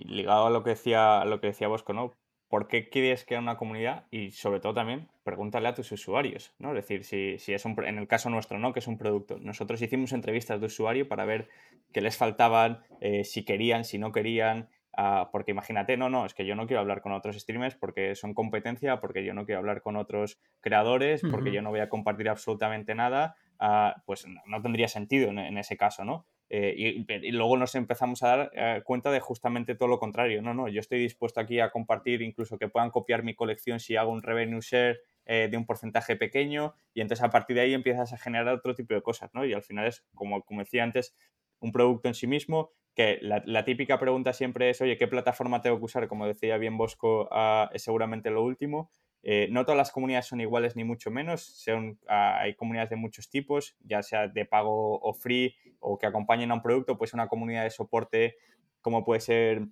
ligado 0.05 0.47
a 0.47 0.49
lo 0.49 0.63
que 0.63 0.71
decía, 0.71 1.21
a 1.21 1.25
lo 1.25 1.39
que 1.39 1.47
decía 1.47 1.67
Bosco, 1.67 1.93
¿no? 1.93 2.13
¿Por 2.47 2.67
qué 2.67 2.89
quieres 2.89 3.25
crear 3.25 3.41
una 3.41 3.57
comunidad? 3.57 4.05
Y 4.11 4.31
sobre 4.31 4.59
todo 4.59 4.73
también, 4.73 5.09
pregúntale 5.23 5.67
a 5.67 5.73
tus 5.73 5.91
usuarios, 5.91 6.53
¿no? 6.59 6.69
Es 6.69 6.75
decir, 6.75 7.03
si, 7.03 7.37
si 7.39 7.53
es 7.53 7.65
un, 7.65 7.75
en 7.83 7.97
el 7.97 8.07
caso 8.07 8.29
nuestro, 8.29 8.59
¿no? 8.59 8.73
Que 8.73 8.79
es 8.79 8.87
un 8.87 8.97
producto. 8.97 9.37
Nosotros 9.39 9.81
hicimos 9.81 10.13
entrevistas 10.13 10.59
de 10.59 10.67
usuario 10.67 11.07
para 11.07 11.25
ver 11.25 11.49
qué 11.91 12.01
les 12.01 12.17
faltaban, 12.17 12.79
eh, 13.01 13.23
si 13.23 13.43
querían, 13.45 13.85
si 13.85 13.97
no 13.97 14.11
querían, 14.11 14.69
ah, 14.95 15.29
porque 15.31 15.51
imagínate, 15.51 15.97
no, 15.97 16.09
no, 16.09 16.25
es 16.25 16.33
que 16.33 16.45
yo 16.45 16.55
no 16.55 16.67
quiero 16.67 16.81
hablar 16.81 17.01
con 17.01 17.11
otros 17.11 17.37
streamers 17.37 17.75
porque 17.75 18.15
son 18.15 18.33
competencia, 18.33 18.99
porque 18.99 19.23
yo 19.23 19.33
no 19.33 19.45
quiero 19.45 19.59
hablar 19.59 19.81
con 19.81 19.95
otros 19.95 20.39
creadores, 20.61 21.21
porque 21.31 21.51
yo 21.51 21.61
no 21.61 21.69
voy 21.71 21.79
a 21.79 21.89
compartir 21.89 22.29
absolutamente 22.29 22.95
nada, 22.95 23.35
ah, 23.59 24.03
pues 24.05 24.25
no, 24.45 24.61
tendría 24.61 24.87
sentido 24.87 25.29
en, 25.29 25.57
ese 25.57 25.77
caso, 25.77 26.05
¿no? 26.05 26.25
Eh, 26.49 26.75
y, 26.77 27.31
luego 27.31 27.57
nos 27.57 27.73
empezamos 27.75 28.21
a 28.21 28.27
dar 28.27 28.51
eh, 28.53 28.81
cuenta 28.83 29.11
de 29.11 29.19
justamente 29.19 29.75
todo 29.75 29.89
lo 29.89 29.99
contrario. 29.99 30.41
No, 30.41 30.53
no, 30.53 30.67
yo 30.67 30.79
estoy 30.79 30.99
dispuesto 30.99 31.39
aquí 31.39 31.59
a 31.59 31.71
compartir, 31.71 32.21
incluso 32.21 32.57
que 32.57 32.67
puedan 32.67 32.91
copiar 32.91 33.23
mi 33.23 33.33
colección 33.33 33.79
si 33.79 33.95
hago 33.95 34.11
un 34.11 34.21
revenue 34.21 34.61
share 34.61 35.01
eh, 35.25 35.47
de 35.49 35.57
un 35.57 35.65
porcentaje 35.65 36.15
pequeño 36.15 36.75
y 36.93 37.01
entonces 37.01 37.23
a 37.23 37.31
partir 37.31 37.55
de 37.55 37.63
ahí 37.63 37.73
empiezas 37.73 38.13
a 38.13 38.17
generar 38.17 38.53
otro 38.53 38.75
tipo 38.75 38.93
de 38.93 39.01
cosas, 39.01 39.31
¿no? 39.33 39.43
Y 39.43 39.53
al 39.53 39.63
final 39.63 39.87
es, 39.87 40.05
como, 40.13 40.43
como 40.43 40.59
decía 40.59 40.83
antes, 40.83 41.15
un 41.59 41.71
producto 41.71 42.07
en 42.07 42.13
sí 42.13 42.27
mismo, 42.27 42.71
que 42.93 43.19
la, 43.21 43.65
típica 43.65 43.99
pregunta 43.99 44.33
siempre 44.33 44.69
es, 44.69 44.81
oye, 44.81 44.97
¿qué 44.97 45.07
plataforma 45.07 45.61
tengo 45.61 45.79
que 45.79 45.85
usar? 45.85 46.07
Como 46.07 46.27
decía 46.27 46.57
bien 46.57 46.77
Bosco, 46.77 47.27
ah, 47.31 47.69
es 47.73 47.83
seguramente 47.83 48.29
lo 48.29 48.43
último. 48.43 48.91
Eh, 49.27 49.47
no 49.49 49.65
todas 49.65 49.77
las 49.77 49.91
comunidades 49.91 50.27
son 50.27 50.39
iguales 50.39 50.75
ni 50.75 50.83
mucho 50.83 51.09
menos, 51.09 51.41
son, 51.41 51.99
ah, 52.07 52.37
hay 52.41 52.53
comunidades 52.53 52.91
de 52.91 52.95
muchos 52.95 53.27
tipos, 53.27 53.75
ya 53.79 54.03
sea 54.03 54.27
de 54.27 54.45
pago 54.45 54.99
o 54.99 55.13
free 55.15 55.55
o 55.79 55.97
que 55.97 56.05
acompañen 56.05 56.51
a 56.51 56.53
un 56.53 56.61
producto, 56.61 56.95
pues 56.95 57.11
una 57.15 57.27
comunidad 57.27 57.63
de 57.63 57.71
soporte 57.71 58.35
como 58.81 59.03
puede 59.03 59.21
ser 59.21 59.63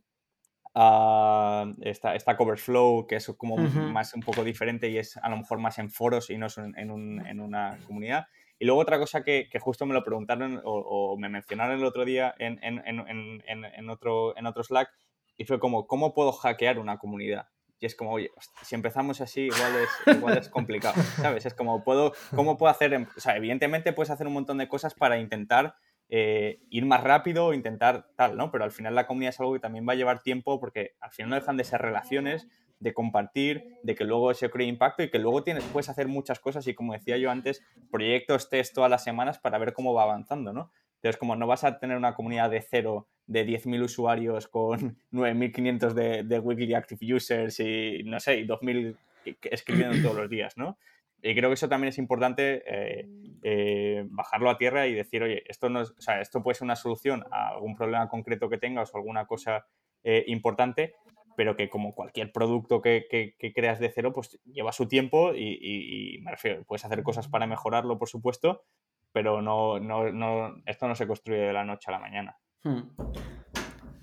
uh, 0.74 1.72
esta, 1.82 2.16
esta 2.16 2.36
Coverflow, 2.36 3.06
que 3.06 3.18
es 3.18 3.28
como 3.38 3.58
más 3.58 4.16
un 4.16 4.22
poco 4.22 4.44
diferente 4.44 4.90
y 4.90 4.98
es 4.98 5.18
a 5.18 5.30
lo 5.30 5.38
mejor 5.38 5.60
más 5.60 5.78
en 5.78 5.92
foros 5.92 6.32
y 6.32 6.38
no 6.40 6.48
en, 6.76 6.90
un, 6.90 7.24
en 7.24 7.40
una 7.40 7.78
comunidad. 7.86 8.26
Y 8.58 8.66
luego 8.66 8.82
otra 8.82 8.98
cosa 8.98 9.24
que, 9.24 9.50
que 9.52 9.60
justo 9.60 9.86
me 9.86 9.94
lo 9.94 10.04
preguntaron 10.04 10.62
o, 10.64 11.16
me 11.20 11.30
mencionaron 11.30 11.78
el 11.78 11.86
otro 11.86 12.06
día 12.06 12.34
en, 12.40 12.60
en, 12.64 13.90
otro, 13.92 14.36
en 14.36 14.48
otro 14.48 14.64
Slack 14.64 14.90
y 15.38 15.46
fue 15.46 15.60
como, 15.60 15.86
¿cómo 15.86 16.16
puedo 16.16 16.32
hackear 16.32 16.80
una 16.80 16.98
comunidad? 16.98 17.50
Y 17.80 17.86
es 17.86 17.96
como, 17.96 18.12
oye, 18.12 18.32
si 18.62 18.76
empezamos 18.76 19.20
así, 19.22 19.42
igual 19.42 19.74
es, 19.76 20.16
igual 20.16 20.38
es 20.38 20.50
complicado, 20.50 20.96
¿sabes? 21.18 21.46
Es 21.46 21.54
como, 21.54 21.84
¿puedo, 21.84 22.14
¿cómo 22.36 22.58
puedo 22.58 22.72
hacer? 22.72 23.08
O 23.16 23.20
sea, 23.20 23.36
evidentemente 23.36 23.94
puedes 23.94 24.10
hacer 24.10 24.28
un 24.28 24.34
montón 24.34 24.58
de 24.58 24.68
cosas 24.68 24.94
para 24.94 25.20
intentar 25.20 25.76
eh, 26.10 26.62
ir 26.70 26.86
más 26.86 27.04
rápido 27.04 27.54
intentar 27.54 28.08
tal, 28.16 28.38
¿no? 28.38 28.52
Pero 28.52 28.64
al 28.64 28.72
final 28.72 28.94
la 28.94 29.08
comunidad 29.08 29.34
es 29.34 29.40
algo 29.40 29.54
que 29.54 29.60
también 29.60 29.88
va 29.88 29.94
a 29.94 29.96
llevar 29.96 30.22
tiempo 30.22 30.60
porque 30.60 30.96
al 31.00 31.12
final 31.12 31.32
no 31.32 31.36
dejan 31.36 31.58
de 31.58 31.64
ser 31.64 31.82
relaciones, 31.82 32.48
de 32.80 32.94
compartir, 32.94 33.80
de 33.82 33.96
que 33.96 34.04
luego 34.04 34.34
se 34.34 34.50
cree 34.50 34.68
impacto 34.68 35.02
y 35.02 35.10
que 35.10 35.18
luego 35.18 35.44
tienes, 35.44 35.64
puedes 35.64 35.90
hacer 35.90 36.08
muchas 36.08 36.40
cosas 36.40 36.68
y 36.68 36.76
como 36.76 36.94
decía 36.94 37.18
yo 37.18 37.32
antes, 37.32 37.64
proyectos, 37.90 38.50
test 38.50 38.76
todas 38.76 38.92
las 38.92 39.04
semanas 39.04 39.40
para 39.40 39.58
ver 39.58 39.74
cómo 39.74 39.94
va 39.94 40.04
avanzando, 40.04 40.54
¿no? 40.54 40.72
Entonces, 41.04 41.20
como 41.20 41.36
no 41.36 41.48
vas 41.48 41.66
a 41.66 41.80
tener 41.80 41.98
una 41.98 42.14
comunidad 42.14 42.50
de 42.50 42.62
cero 42.62 43.10
de 43.28 43.46
10.000 43.46 43.84
usuarios 43.84 44.48
con 44.48 44.98
9.500 45.12 45.92
de, 45.92 46.24
de 46.24 46.40
weekly 46.40 46.74
active 46.74 47.14
users 47.14 47.60
y, 47.60 48.04
no 48.06 48.22
sé, 48.22 48.48
2.000 48.48 48.96
escribiendo 49.44 50.02
todos 50.02 50.22
los 50.22 50.30
días, 50.30 50.56
¿no? 50.56 50.78
Y 51.22 51.36
creo 51.36 51.50
que 51.50 51.56
eso 51.56 51.68
también 51.68 51.90
es 51.90 51.98
importante 51.98 52.64
eh, 52.66 53.08
eh, 53.44 54.06
bajarlo 54.10 54.50
a 54.50 54.58
tierra 54.58 54.88
y 54.88 54.94
decir, 54.94 55.24
oye, 55.24 55.44
esto, 55.48 55.70
no 55.70 55.82
o 55.82 56.02
sea, 56.02 56.22
esto 56.22 56.42
puede 56.42 56.56
ser 56.56 56.66
una 56.66 56.76
solución 56.76 57.24
a 57.32 57.50
algún 57.50 57.76
problema 57.76 58.08
concreto 58.08 58.50
que 58.50 58.58
tengas 58.58 58.94
o 58.94 58.98
alguna 58.98 59.26
cosa 59.26 59.66
eh, 60.04 60.24
importante, 60.28 60.96
pero 61.36 61.56
que 61.56 61.70
como 61.70 61.96
cualquier 61.96 62.32
producto 62.32 62.82
que, 62.82 63.08
creas 63.56 63.80
de 63.80 63.90
cero, 63.90 64.12
pues 64.14 64.40
lleva 64.46 64.72
su 64.72 64.88
tiempo 64.88 65.34
y, 65.34 65.58
y, 65.62 66.22
me 66.22 66.32
refiero, 66.32 66.64
puedes 66.66 66.86
hacer 66.86 67.04
cosas 67.04 67.28
para 67.28 67.48
mejorarlo, 67.48 67.98
por 67.98 68.10
supuesto, 68.10 68.64
pero 69.14 69.42
no, 69.42 69.80
no, 69.80 70.12
no, 70.12 70.56
esto 70.66 70.88
no 70.88 70.96
se 70.96 71.08
construye 71.08 71.40
de 71.40 71.54
la 71.54 71.64
noche 71.64 71.86
a 71.88 71.92
la 71.92 72.00
mañana. 72.00 72.38
Hmm. 72.64 72.82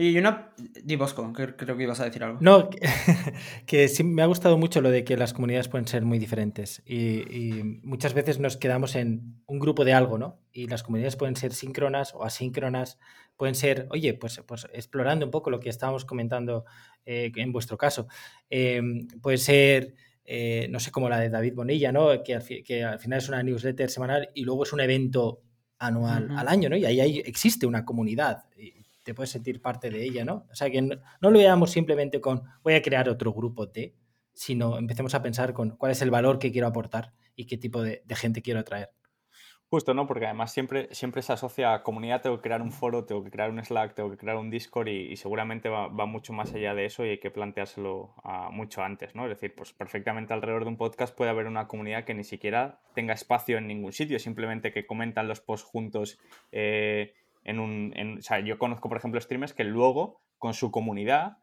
Y 0.01 0.17
una. 0.17 0.55
Di 0.57 0.97
Bosco, 0.97 1.31
que 1.35 1.55
creo 1.57 1.77
que 1.77 1.83
ibas 1.83 2.01
a 2.01 2.07
decir 2.07 2.25
algo. 2.25 2.39
No, 2.41 2.71
que, 3.67 3.87
sí 3.89 4.03
me 4.03 4.23
ha 4.23 4.27
gustado 4.27 4.57
mucho 4.57 4.81
lo 4.81 4.91
de 4.91 5.05
que 5.05 5.15
las 5.15 5.35
comunidades 5.35 5.69
pueden 5.69 5.87
ser 5.87 6.07
muy 6.07 6.19
diferentes. 6.19 6.83
Y, 6.87 7.61
muchas 7.83 8.15
veces 8.15 8.39
nos 8.41 8.57
quedamos 8.57 8.95
en 8.95 9.43
un 9.45 9.59
grupo 9.59 9.85
de 9.85 9.93
algo, 9.93 10.17
¿no? 10.17 10.41
Y 10.53 10.69
las 10.69 10.83
comunidades 10.83 11.17
pueden 11.17 11.37
ser 11.37 11.53
síncronas 11.53 12.15
o 12.15 12.25
asíncronas. 12.25 12.99
Pueden 13.37 13.55
ser, 13.55 13.89
oye, 13.91 14.15
pues, 14.15 14.43
pues 14.47 14.67
explorando 14.73 15.27
un 15.27 15.31
poco 15.31 15.51
lo 15.51 15.61
que 15.61 15.69
estábamos 15.69 16.07
comentando 16.07 16.65
eh, 17.05 17.31
en 17.37 17.53
vuestro 17.53 17.77
caso. 17.77 18.09
Eh, 18.49 18.81
puede 19.21 19.37
ser 19.37 19.95
eh, 20.33 20.69
no 20.71 20.79
sé, 20.79 20.93
como 20.93 21.09
la 21.09 21.19
de 21.19 21.29
David 21.29 21.55
Bonilla, 21.57 21.91
¿no? 21.91 22.23
Que 22.23 22.37
al, 22.37 22.45
que 22.45 22.85
al, 22.85 23.01
final 23.01 23.19
es 23.19 23.29
una 23.29 23.43
newsletter 23.43 23.91
semanal 23.91 24.31
y 24.33 24.45
luego 24.45 24.63
es 24.63 24.73
un 24.73 24.79
evento 24.79 25.43
anual 25.81 26.29
al 26.37 26.47
año, 26.47 26.69
¿no? 26.69 26.77
Y 26.77 26.85
ahí, 26.85 27.19
existe 27.27 27.67
una 27.67 27.85
comunidad 27.85 28.45
y 28.57 28.73
te 29.03 29.13
puedes 29.13 29.31
sentir 29.31 29.61
parte 29.61 29.91
de 29.91 30.05
ella, 30.05 30.25
¿no? 30.25 30.47
O 30.49 30.55
sea, 30.55 30.71
que 30.71 30.81
no, 30.83 31.01
lo 31.21 31.33
veamos 31.33 31.73
simplemente 31.73 32.21
con 32.21 32.45
voy 32.63 32.75
a 32.75 32.83
crear 32.83 33.09
otro 33.09 33.33
grupo 33.33 33.67
de, 33.67 33.97
sino 34.33 34.79
empecemos 34.79 35.17
a 35.17 35.23
pensar 35.23 35.53
con 35.53 35.71
cuál 35.71 35.91
es 35.91 36.01
el 36.01 36.13
valor 36.13 36.39
que 36.39 36.53
quiero 36.53 36.69
aportar 36.69 37.13
y 37.35 37.47
qué 37.47 37.59
tipo 37.59 37.83
de 37.83 38.01
gente 38.15 38.41
quiero 38.41 38.61
atraer. 38.61 38.91
Justo, 39.71 39.95
¿no? 39.95 40.09
Porque 40.09 40.25
además 40.25 40.53
siempre, 40.53 40.93
siempre 40.93 41.23
se 41.23 41.33
asocia 41.33 41.75
a 41.75 41.85
comunidad, 41.85 42.23
tengo 42.23 42.39
que 42.39 42.43
crear 42.43 42.61
un 42.61 42.73
foro, 42.73 43.05
tengo 43.05 43.23
que 43.23 43.31
crear 43.31 43.51
un 43.51 43.65
Slack, 43.65 43.95
tengo 43.95 44.11
que 44.11 44.17
crear 44.17 44.37
un 44.37 44.51
Discord 44.51 44.89
y, 44.89 45.17
seguramente 45.17 45.69
va, 45.69 45.89
mucho 46.07 46.33
más 46.33 46.53
allá 46.53 46.75
de 46.75 46.87
eso 46.87 47.07
y 47.07 47.11
hay 47.11 47.19
que 47.19 47.31
planteárselo 47.31 48.13
mucho 48.51 48.83
antes, 48.83 49.15
¿no? 49.15 49.27
Es 49.27 49.31
decir, 49.31 49.55
pues 49.55 49.73
perfectamente 49.73 50.33
alrededor 50.33 50.65
de 50.65 50.71
un 50.71 50.77
podcast 50.77 51.17
puede 51.17 51.31
haber 51.31 51.47
una 51.47 51.69
comunidad 51.69 52.03
que 52.03 52.15
ni 52.15 52.25
siquiera 52.25 52.81
tenga 52.95 53.15
espacio 53.15 53.59
en 53.59 53.69
ningún 53.69 53.93
sitio, 53.93 54.19
simplemente 54.19 54.73
que 54.73 54.87
comentan 54.87 55.29
los 55.29 55.41
posts 55.41 55.69
juntos 55.69 56.19
eh, 56.51 57.15
en 57.45 57.61
un... 57.61 57.95
o 58.19 58.23
sea, 58.23 58.41
yo 58.41 58.59
conozco, 58.59 58.89
por 58.89 58.99
ejemplo, 58.99 59.21
streamers 59.21 59.55
que 59.55 59.63
luego 59.63 60.21
con 60.39 60.53
su 60.53 60.73
comunidad 60.73 61.39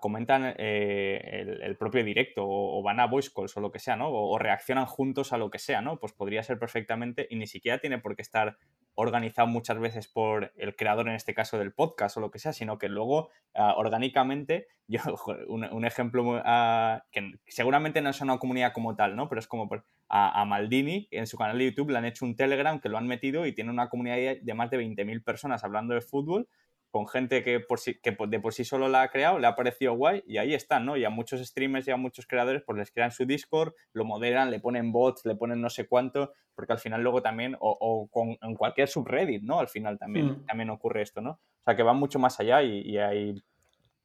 comentan 0.00 0.54
eh, 0.56 1.58
el, 1.62 1.76
propio 1.76 2.04
directo 2.04 2.44
o, 2.46 2.82
van 2.82 3.00
a 3.00 3.06
voice 3.06 3.30
calls 3.34 3.56
o 3.56 3.60
lo 3.60 3.72
que 3.72 3.80
sea, 3.80 3.96
¿no? 3.96 4.08
O, 4.08 4.38
reaccionan 4.38 4.86
juntos 4.86 5.32
a 5.32 5.38
lo 5.38 5.50
que 5.50 5.58
sea, 5.58 5.80
¿no? 5.80 5.98
Pues 5.98 6.12
podría 6.12 6.42
ser 6.42 6.58
perfectamente 6.58 7.26
y 7.28 7.36
ni 7.36 7.46
siquiera 7.46 7.78
tiene 7.78 7.98
por 7.98 8.14
qué 8.14 8.22
estar 8.22 8.56
organizado 8.94 9.48
muchas 9.48 9.80
veces 9.80 10.06
por 10.06 10.52
el 10.56 10.76
creador, 10.76 11.08
en 11.08 11.14
este 11.14 11.34
caso 11.34 11.58
del 11.58 11.72
podcast 11.72 12.16
o 12.16 12.20
lo 12.20 12.30
que 12.30 12.38
sea, 12.38 12.52
sino 12.52 12.78
que 12.78 12.88
luego 12.88 13.30
ah, 13.54 13.74
orgánicamente, 13.76 14.68
yo, 14.86 15.00
un, 15.48 15.84
ejemplo 15.84 16.40
ah, 16.44 17.02
que 17.10 17.32
seguramente 17.48 18.00
no 18.00 18.10
es 18.10 18.20
una 18.20 18.38
comunidad 18.38 18.72
como 18.72 18.94
tal, 18.94 19.16
¿no? 19.16 19.28
Pero 19.28 19.40
es 19.40 19.48
como 19.48 19.68
a, 20.08 20.40
a, 20.40 20.44
Maldini, 20.44 21.08
en 21.10 21.26
su 21.26 21.36
canal 21.36 21.58
de 21.58 21.64
YouTube 21.64 21.90
le 21.90 21.98
han 21.98 22.04
hecho 22.04 22.24
un 22.24 22.36
Telegram 22.36 22.78
que 22.78 22.88
lo 22.88 22.98
han 22.98 23.08
metido 23.08 23.44
y 23.46 23.52
tiene 23.52 23.70
una 23.70 23.88
comunidad 23.88 24.36
de 24.40 24.54
más 24.54 24.70
de 24.70 24.78
20.000 24.78 25.24
personas 25.24 25.64
hablando 25.64 25.94
de 25.94 26.00
fútbol 26.00 26.46
con 26.94 27.08
gente 27.08 27.42
que, 27.42 27.58
por 27.58 27.80
sí, 27.80 27.98
que 28.00 28.16
de 28.28 28.38
por 28.38 28.54
sí 28.54 28.64
solo 28.64 28.88
la 28.88 29.02
ha 29.02 29.08
creado, 29.08 29.40
le 29.40 29.48
ha 29.48 29.56
parecido 29.56 29.94
guay 29.94 30.22
y 30.28 30.38
ahí 30.38 30.54
están, 30.54 30.86
¿no? 30.86 30.96
Y 30.96 31.04
a 31.04 31.10
muchos 31.10 31.44
streamers 31.44 31.88
y 31.88 31.90
a 31.90 31.96
muchos 31.96 32.24
creadores 32.24 32.62
pues 32.64 32.78
les 32.78 32.92
crean 32.92 33.10
su 33.10 33.26
Discord, 33.26 33.72
lo 33.92 34.04
moderan, 34.04 34.52
le 34.52 34.60
ponen 34.60 34.92
bots, 34.92 35.24
le 35.24 35.34
ponen 35.34 35.60
no 35.60 35.70
sé 35.70 35.88
cuánto, 35.88 36.34
porque 36.54 36.72
al 36.72 36.78
final 36.78 37.02
luego 37.02 37.20
también, 37.20 37.56
o, 37.58 38.08
con, 38.12 38.38
en 38.40 38.54
cualquier 38.54 38.86
subreddit, 38.86 39.42
¿no? 39.42 39.58
Al 39.58 39.66
final 39.66 39.98
también, 39.98 40.26
mm. 40.26 40.46
también 40.46 40.70
ocurre 40.70 41.02
esto, 41.02 41.20
¿no? 41.20 41.30
O 41.32 41.64
sea, 41.64 41.74
que 41.74 41.82
va 41.82 41.94
mucho 41.94 42.20
más 42.20 42.38
allá 42.38 42.62
y, 42.62 42.96
hay, 42.96 43.42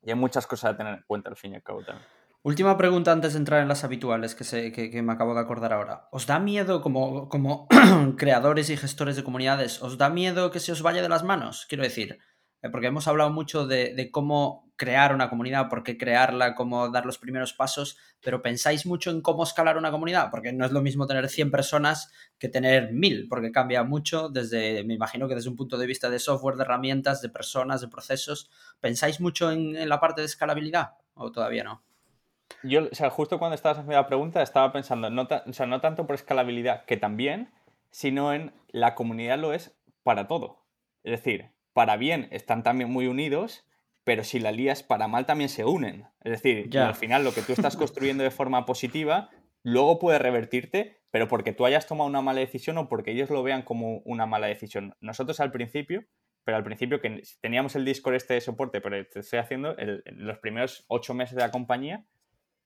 y 0.02 0.10
hay 0.10 0.16
muchas 0.16 0.48
cosas 0.48 0.74
a 0.74 0.78
tener 0.78 0.96
en 0.96 1.04
cuenta 1.06 1.30
al 1.30 1.36
fin 1.36 1.52
y 1.52 1.58
al 1.58 1.62
cabo 1.62 1.84
también. 1.84 2.08
Última 2.42 2.76
pregunta 2.76 3.12
antes 3.12 3.34
de 3.34 3.40
entrar 3.40 3.62
en 3.62 3.68
las 3.68 3.84
habituales 3.84 4.34
que, 4.34 4.46
sé, 4.46 4.72
que, 4.72 5.02
me 5.04 5.14
acabo 5.14 5.36
de 5.36 5.42
acordar 5.42 5.74
ahora. 5.74 6.08
¿Os 6.12 6.26
da 6.26 6.40
miedo 6.40 6.82
como, 6.82 7.30
como 7.30 7.68
creadores 8.18 8.72
y 8.72 8.78
gestores 8.78 9.16
de 9.16 9.24
comunidades? 9.24 9.84
¿Os 9.84 10.00
da 10.00 10.10
miedo 10.10 10.50
que 10.50 10.60
se 10.60 10.72
os 10.72 10.82
vaya 10.82 11.04
de 11.04 11.10
las 11.10 11.24
manos? 11.24 11.68
Quiero 11.70 11.84
decir, 11.84 12.18
porque 12.72 12.88
hemos 12.88 13.08
hablado 13.08 13.30
mucho 13.30 13.66
de, 13.66 14.10
cómo 14.12 14.70
crear 14.76 15.14
una 15.14 15.30
comunidad, 15.30 15.70
por 15.70 15.84
qué 15.84 15.98
crearla, 15.98 16.56
cómo 16.56 16.90
dar 16.90 17.06
los 17.06 17.18
primeros 17.18 17.54
pasos, 17.54 17.98
pero 18.22 18.42
pensáis 18.42 18.86
mucho 18.86 19.12
en 19.12 19.22
cómo 19.22 19.44
escalar 19.44 19.78
una 19.78 19.92
comunidad, 19.92 20.30
porque 20.32 20.52
no 20.52 20.66
es 20.66 20.72
lo 20.72 20.82
mismo 20.82 21.08
tener 21.08 21.30
100 21.30 21.52
personas 21.52 22.12
que 22.38 22.50
tener 22.50 22.92
1000, 22.92 23.28
porque 23.30 23.52
cambia 23.52 23.84
mucho 23.84 24.30
desde, 24.30 24.84
me 24.84 24.94
imagino 24.94 25.28
que 25.28 25.36
desde 25.36 25.50
un 25.50 25.56
punto 25.56 25.78
de 25.78 25.88
vista 25.88 26.10
de 26.10 26.20
software, 26.20 26.56
de 26.56 26.64
herramientas, 26.64 27.22
de 27.22 27.30
personas, 27.30 27.82
de 27.82 27.88
procesos. 27.88 28.50
¿Pensáis 28.80 29.22
mucho 29.22 29.52
en 29.52 29.88
la 29.88 30.00
parte 30.00 30.22
de 30.22 30.28
escalabilidad 30.28 30.96
o 31.14 31.32
todavía 31.32 31.64
no? 31.64 31.84
Yo, 32.64 32.88
o 32.92 32.96
sea, 32.96 33.10
justo 33.10 33.40
cuando 33.40 33.56
estabas 33.56 33.78
haciendo 33.78 33.96
la 33.96 34.08
pregunta, 34.08 34.42
estaba 34.42 34.74
pensando, 34.74 35.08
o 35.08 35.54
sea, 35.54 35.66
no 35.66 35.82
tanto 35.82 36.06
por 36.06 36.16
escalabilidad, 36.16 36.84
que 36.86 36.98
también, 36.98 37.52
sino 37.92 38.34
en 38.34 38.54
la 38.70 38.96
comunidad 38.96 39.40
lo 39.40 39.54
es 39.54 39.78
para 40.04 40.28
todo. 40.28 40.66
Es 41.04 41.12
decir, 41.12 41.52
para 41.74 41.98
bien 41.98 42.28
están 42.32 42.64
también 42.64 42.90
muy 42.90 43.08
unidos, 43.08 43.66
pero 44.04 44.24
si 44.24 44.40
la 44.40 44.52
lías 44.52 44.84
para 44.84 45.08
mal 45.08 45.26
también 45.26 45.50
se 45.50 45.66
unen. 45.66 46.08
Es 46.24 46.42
decir, 46.42 46.78
al 46.78 46.96
final 46.96 47.24
lo 47.24 47.34
que 47.34 47.42
tú 47.42 47.54
estás 47.54 47.78
construyendo 47.78 48.24
de 48.24 48.32
forma 48.32 48.66
positiva, 48.66 49.30
luego 49.64 50.00
puede 50.00 50.20
revertirte, 50.20 51.02
pero 51.12 51.28
porque 51.28 51.54
tú 51.54 51.66
hayas 51.66 51.88
tomado 51.88 52.10
una 52.10 52.22
mala 52.22 52.40
decisión 52.40 52.78
o 52.78 52.88
porque 52.90 53.12
ellos 53.12 53.30
lo 53.30 53.44
vean 53.44 53.62
como 53.62 54.00
una 54.06 54.26
mala 54.26 54.48
decisión. 54.48 54.96
Nosotros 55.00 55.40
al 55.40 55.52
principio, 55.52 56.06
pero 56.44 56.58
al 56.58 56.64
principio 56.64 57.02
que 57.02 57.22
teníamos 57.42 57.76
el 57.76 57.86
Discord 57.86 58.16
este 58.16 58.34
de 58.34 58.42
soporte, 58.42 58.82
pero 58.82 59.06
te 59.08 59.20
estoy 59.20 59.40
haciendo 59.40 59.76
los 60.06 60.40
primeros 60.40 60.86
ocho 60.88 61.14
meses 61.14 61.36
de 61.36 61.42
la 61.42 61.52
compañía, 61.52 62.06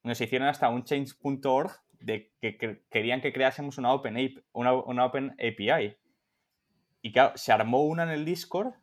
nos 0.04 0.20
hicieron 0.20 0.48
hasta 0.48 0.70
un 0.70 0.84
change.org 0.84 1.72
de 1.92 2.32
que, 2.42 2.84
querían 2.90 3.22
que 3.22 3.34
creásemos 3.34 3.78
una 3.78 3.94
open, 3.94 4.44
una, 4.54 5.06
open 5.06 5.32
API. 5.32 5.98
Y 7.02 7.12
claro, 7.12 7.34
se 7.36 7.52
armó 7.52 7.84
una 7.84 8.04
en 8.04 8.10
el 8.10 8.26
Discord 8.26 8.74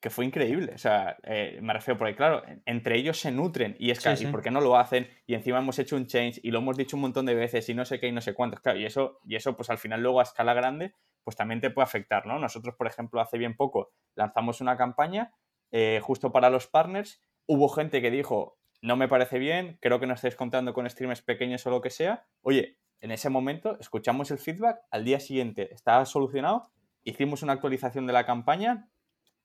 que 0.00 0.10
fue 0.10 0.24
increíble. 0.24 0.72
O 0.74 0.78
sea, 0.78 1.18
eh, 1.22 1.58
me 1.62 1.72
refiero 1.72 1.98
porque, 1.98 2.16
claro, 2.16 2.42
entre 2.64 2.96
ellos 2.96 3.18
se 3.18 3.30
nutren 3.30 3.76
y 3.78 3.90
es 3.90 4.00
que, 4.00 4.28
por 4.28 4.42
qué 4.42 4.50
no 4.50 4.60
lo 4.60 4.76
hacen? 4.76 5.08
Y 5.26 5.34
encima 5.34 5.58
hemos 5.58 5.78
hecho 5.78 5.96
un 5.96 6.06
change 6.06 6.40
y 6.42 6.50
lo 6.50 6.60
hemos 6.60 6.76
dicho 6.76 6.96
un 6.96 7.02
montón 7.02 7.26
de 7.26 7.34
veces 7.34 7.68
y 7.68 7.74
no 7.74 7.84
sé 7.84 8.00
qué 8.00 8.08
y 8.08 8.12
no 8.12 8.20
sé 8.20 8.34
cuántos. 8.34 8.60
Claro, 8.60 8.78
y 8.78 8.86
eso, 8.86 9.20
y 9.24 9.36
eso 9.36 9.56
pues 9.56 9.68
al 9.70 9.78
final 9.78 10.02
luego 10.02 10.20
a 10.20 10.22
escala 10.22 10.54
grande, 10.54 10.94
pues 11.22 11.36
también 11.36 11.60
te 11.60 11.70
puede 11.70 11.84
afectar, 11.84 12.26
¿no? 12.26 12.38
Nosotros, 12.38 12.74
por 12.76 12.86
ejemplo, 12.86 13.20
hace 13.20 13.36
bien 13.36 13.56
poco 13.56 13.92
lanzamos 14.14 14.60
una 14.60 14.76
campaña 14.76 15.34
eh, 15.70 16.00
justo 16.02 16.32
para 16.32 16.48
los 16.48 16.66
partners. 16.66 17.22
Hubo 17.46 17.68
gente 17.68 18.00
que 18.00 18.10
dijo, 18.10 18.58
no 18.80 18.96
me 18.96 19.08
parece 19.08 19.38
bien, 19.38 19.78
creo 19.82 20.00
que 20.00 20.06
no 20.06 20.14
estáis 20.14 20.34
contando 20.34 20.72
con 20.72 20.88
streams 20.88 21.20
pequeños 21.20 21.66
o 21.66 21.70
lo 21.70 21.82
que 21.82 21.90
sea. 21.90 22.26
Oye, 22.40 22.78
en 23.00 23.10
ese 23.10 23.28
momento 23.28 23.78
escuchamos 23.80 24.30
el 24.30 24.38
feedback, 24.38 24.80
al 24.90 25.04
día 25.04 25.20
siguiente 25.20 25.74
estaba 25.74 26.06
solucionado, 26.06 26.70
hicimos 27.02 27.42
una 27.42 27.52
actualización 27.52 28.06
de 28.06 28.12
la 28.14 28.24
campaña 28.24 28.88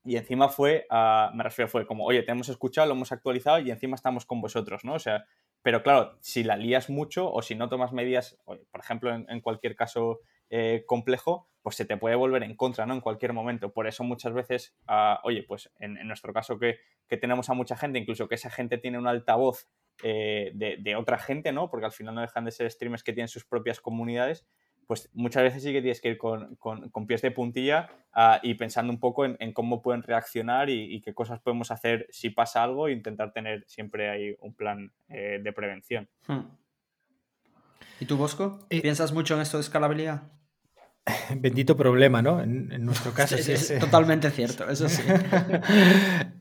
y 0.06 0.18
encima 0.18 0.50
fue, 0.50 0.86
me 1.34 1.44
refiero, 1.44 1.68
fue 1.68 1.88
como, 1.88 2.06
oye, 2.06 2.22
te 2.24 2.32
hemos 2.32 2.48
escuchado, 2.50 2.88
lo 2.88 2.94
hemos 2.94 3.12
actualizado 3.12 3.60
y 3.60 3.72
encima 3.72 3.96
estamos 3.96 4.26
con 4.26 4.40
vosotros, 4.40 4.86
¿no? 4.86 4.94
O 4.94 5.00
sea, 5.00 5.26
pero 5.64 5.82
claro, 5.82 6.16
si 6.22 6.44
la 6.44 6.58
lías 6.58 6.92
mucho 6.92 7.32
o 7.34 7.42
si 7.42 7.56
no 7.56 7.70
tomas 7.70 7.92
medidas, 7.92 8.38
por 8.46 8.80
ejemplo, 8.80 9.12
en, 9.16 9.42
cualquier 9.42 9.76
caso 9.76 10.20
eh, 10.52 10.84
complejo, 10.86 11.50
pues 11.64 11.76
se 11.76 11.86
te 11.86 11.98
puede 11.98 12.16
volver 12.16 12.44
en 12.44 12.56
contra, 12.56 12.86
¿no? 12.86 12.94
En 12.94 13.02
cualquier 13.02 13.34
momento. 13.34 13.74
Por 13.74 13.88
eso 13.88 14.04
muchas 14.04 14.32
veces, 14.34 14.78
oye, 15.24 15.42
pues 15.42 15.72
en, 15.80 16.08
nuestro 16.08 16.32
caso 16.34 16.60
que, 16.60 16.78
tenemos 17.20 17.50
a 17.50 17.56
mucha 17.56 17.76
gente, 17.76 17.98
incluso 17.98 18.28
que 18.28 18.36
esa 18.36 18.52
gente 18.52 18.78
tiene 18.78 19.00
un 19.00 19.08
altavoz 19.08 19.68
eh, 20.04 20.52
de, 20.54 20.96
otra 20.96 21.18
gente, 21.18 21.52
¿no? 21.52 21.68
Porque 21.72 21.88
al 21.88 21.92
final 21.92 22.14
no 22.14 22.22
dejan 22.22 22.46
de 22.46 22.52
ser 22.52 22.70
streamers 22.70 23.04
que 23.04 23.14
tienen 23.14 23.28
sus 23.28 23.46
propias 23.46 23.82
comunidades, 23.82 24.46
pues 24.88 25.10
muchas 25.14 25.44
veces 25.44 25.64
sí 25.64 25.72
que 25.72 25.82
tienes 25.82 26.02
que 26.02 26.10
ir 26.10 26.18
con, 26.18 27.08
pies 27.08 27.22
de 27.22 27.32
puntilla 27.32 27.90
ah, 28.14 28.40
y 28.44 28.56
pensando 28.56 28.92
un 28.92 29.00
poco 29.00 29.26
en, 29.26 29.54
cómo 29.54 29.82
pueden 29.82 30.04
reaccionar 30.04 30.70
y, 30.70 31.02
qué 31.02 31.14
cosas 31.14 31.40
podemos 31.40 31.72
hacer 31.72 32.08
si 32.10 32.30
pasa 32.30 32.64
algo 32.64 32.88
e 32.88 32.92
intentar 32.92 33.34
tener 33.34 33.64
siempre 33.68 34.10
ahí 34.10 34.36
un 34.40 34.54
plan 34.54 34.92
eh, 35.10 35.40
de 35.44 35.54
prevención. 35.54 36.10
Hmm. 36.28 36.42
¿Y 38.00 38.06
tú, 38.06 38.18
Bosco? 38.18 38.66
Eh, 38.70 38.82
¿Piensas 38.82 39.14
mucho 39.14 39.36
en 39.36 39.42
esto 39.42 39.58
de 39.58 39.62
escalabilidad? 39.62 40.24
Bendito 41.38 41.78
problema, 41.78 42.22
¿no? 42.22 42.42
En, 42.42 42.84
nuestro 42.84 43.14
caso. 43.14 43.36
es, 43.36 43.80
totalmente 43.80 44.30
cierto, 44.32 44.70
eso 44.70 44.90
sí. 44.90 45.02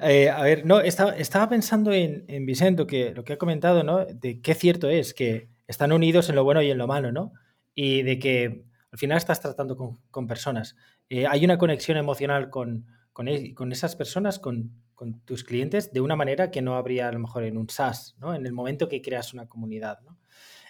Eh, 0.00 0.28
a 0.28 0.42
ver, 0.42 0.66
no, 0.66 0.80
estaba, 0.80 1.16
estaba 1.16 1.48
pensando 1.48 1.90
en, 1.90 2.24
en 2.28 2.44
Vicento, 2.44 2.86
que 2.86 3.14
lo 3.14 3.24
que 3.24 3.34
ha 3.34 3.38
comentado, 3.38 3.84
¿no? 3.84 4.04
De 4.04 4.42
qué 4.42 4.54
cierto 4.54 4.90
es 4.90 5.14
que 5.14 5.48
están 5.66 5.92
unidos 5.92 6.28
en 6.28 6.34
lo 6.34 6.44
bueno 6.44 6.60
y 6.60 6.70
en 6.70 6.76
lo 6.76 6.86
malo, 6.86 7.10
¿no? 7.10 7.32
Y 7.74 8.02
de 8.02 8.18
que 8.18 8.64
al 8.90 8.98
final 8.98 9.18
estás 9.18 9.40
tratando 9.40 9.76
con, 10.10 10.26
personas. 10.26 10.76
Eh, 11.08 11.26
hay 11.26 11.44
una 11.44 11.58
conexión 11.58 11.96
emocional 11.96 12.50
con, 12.50 12.86
con, 13.12 13.28
con 13.54 13.72
esas 13.72 13.96
personas, 13.96 14.38
con, 14.38 14.70
con, 14.94 15.20
tus 15.24 15.42
clientes, 15.42 15.92
de 15.92 16.00
una 16.00 16.14
manera 16.14 16.50
que 16.50 16.62
no 16.62 16.76
habría 16.76 17.08
a 17.08 17.12
lo 17.12 17.18
mejor 17.18 17.44
en 17.44 17.58
un 17.58 17.68
SaaS, 17.68 18.14
¿no? 18.20 18.34
En 18.34 18.46
el 18.46 18.52
momento 18.52 18.88
que 18.88 19.02
creas 19.02 19.34
una 19.34 19.48
comunidad, 19.48 20.00
¿no? 20.02 20.16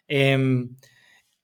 Em, 0.09 0.77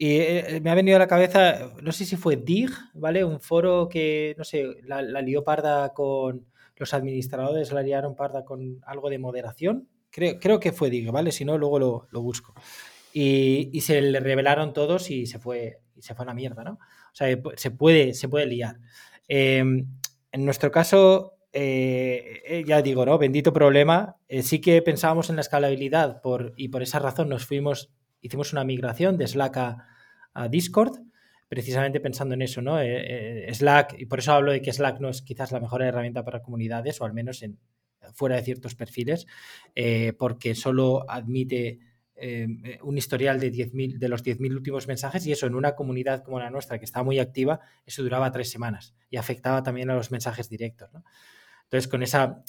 y 0.02 0.16
eh, 0.16 0.61
me 0.62 0.70
ha 0.70 0.74
venido 0.74 0.96
a 0.96 0.98
la 0.98 1.06
cabeza, 1.06 1.74
no 1.82 1.92
sé 1.92 2.06
si 2.06 2.16
fue 2.16 2.36
DIG, 2.36 2.70
¿vale? 2.94 3.22
Un 3.22 3.38
foro 3.38 3.86
que, 3.86 4.34
no 4.38 4.44
sé, 4.44 4.78
la, 4.84 5.02
lió 5.02 5.44
parda 5.44 5.92
con 5.92 6.46
los 6.76 6.94
administradores, 6.94 7.70
la 7.72 7.82
liaron 7.82 8.16
parda 8.16 8.42
con 8.42 8.80
algo 8.86 9.11
de 9.11 9.18
moderación. 9.18 9.88
Creo, 10.08 10.38
creo 10.40 10.58
que 10.58 10.72
fue 10.72 10.88
DIG, 10.88 11.12
¿vale? 11.12 11.32
Si 11.32 11.44
no, 11.44 11.58
luego 11.58 11.78
lo, 11.78 12.22
busco. 12.22 12.54
Y, 13.12 13.80
se 13.80 14.00
le 14.00 14.20
revelaron 14.20 14.72
todos 14.72 15.11
y 15.11 15.26
se 15.26 15.38
fue, 15.38 15.80
y 15.96 16.02
se 16.02 16.14
fue 16.14 16.24
a 16.24 16.26
la 16.26 16.34
mierda, 16.34 16.64
¿no? 16.64 16.72
O 16.72 17.14
sea, 17.14 17.28
se 17.56 17.70
puede, 17.70 18.14
se 18.14 18.28
puede 18.28 18.46
liar. 18.46 18.78
Em, 19.26 19.86
en 20.32 20.44
nuestro 20.44 20.70
caso, 20.70 21.34
eh, 21.52 22.42
eh, 22.46 22.64
ya 22.66 22.82
digo, 22.82 23.04
¿no? 23.04 23.18
Bendito 23.18 23.52
problema. 23.52 24.16
sí 24.42 24.61
que 24.61 24.80
pensábamos 24.82 25.30
en 25.30 25.36
la 25.36 25.42
escalabilidad 25.42 26.20
por, 26.22 26.52
y 26.56 26.68
por 26.68 26.82
esa 26.82 26.98
razón 27.00 27.28
nos 27.28 27.44
fuimos 27.46 27.90
hicimos 28.20 28.52
una 28.52 28.64
migración 28.64 29.16
de 29.16 29.26
Slack 29.26 29.56
a, 29.56 30.48
Discord, 30.48 31.00
precisamente 31.48 32.00
pensando 32.00 32.34
en 32.34 32.42
eso, 32.42 32.62
¿no? 32.62 32.80
Eh, 32.80 33.48
eh, 33.48 33.54
Slack, 33.54 33.96
y 33.98 34.06
por 34.06 34.20
eso 34.20 34.32
hablo 34.32 34.52
de 34.52 34.62
que 34.62 34.72
Slack 34.72 35.00
no 35.00 35.08
es 35.08 35.22
quizás 35.22 35.52
la 35.52 35.61
mejor 35.61 35.82
herramienta 35.82 36.24
para 36.24 36.40
comunidades, 36.40 37.00
o 37.00 37.04
al 37.04 37.12
menos 37.12 37.42
en, 37.42 37.58
fuera 38.14 38.36
de 38.36 38.42
ciertos 38.42 38.74
perfiles, 38.74 39.26
eh, 39.74 40.12
porque 40.18 40.54
solo 40.54 41.04
admite 41.11 41.80
un 42.82 42.98
historial 42.98 43.40
de, 43.40 43.50
de 43.50 44.08
los 44.08 44.24
10.000 44.24 44.54
últimos 44.54 44.86
mensajes 44.86 45.26
y 45.26 45.32
eso 45.32 45.46
en 45.46 45.54
una 45.54 45.74
comunidad 45.74 46.22
como 46.22 46.38
la 46.38 46.50
nuestra, 46.50 46.78
que 46.78 46.84
está 46.84 47.02
muy 47.02 47.18
activa, 47.18 47.60
eso 47.86 48.02
duraba 48.02 48.30
tres 48.30 48.50
semanas 48.50 48.94
y 49.08 49.16
afectaba 49.16 49.62
también 49.62 49.90
a 49.90 49.94
los 49.94 50.10
mensajes 50.10 50.48
directos. 50.48 50.90
Entonces, 51.64 51.88
con 51.88 52.02
esa, 52.02 52.42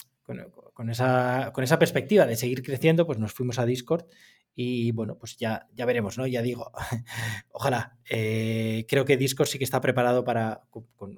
con, 0.74 0.89
esa, 0.89 1.51
con 1.53 1.63
esa 1.63 1.80
perspectiva 1.80 2.26
de 2.26 2.36
seguir 2.36 2.63
creciendo, 2.63 3.05
pues 3.05 3.19
nos 3.19 3.34
fuimos 3.34 3.59
a 3.59 3.65
Discord 3.65 4.05
y 4.53 4.91
bueno, 4.91 5.17
pues 5.17 5.38
ya, 5.38 5.67
ya 5.74 5.86
veremos, 5.86 6.17
¿no? 6.17 6.28
Ya 6.28 6.41
digo, 6.41 6.72
ojalá. 7.51 7.97
Eh, 8.09 8.86
creo 8.88 9.05
que 9.05 9.17
Discord 9.17 9.47
sí 9.47 9.57
que 9.57 9.63
está 9.63 9.80
preparado 9.80 10.24
para. 10.24 10.61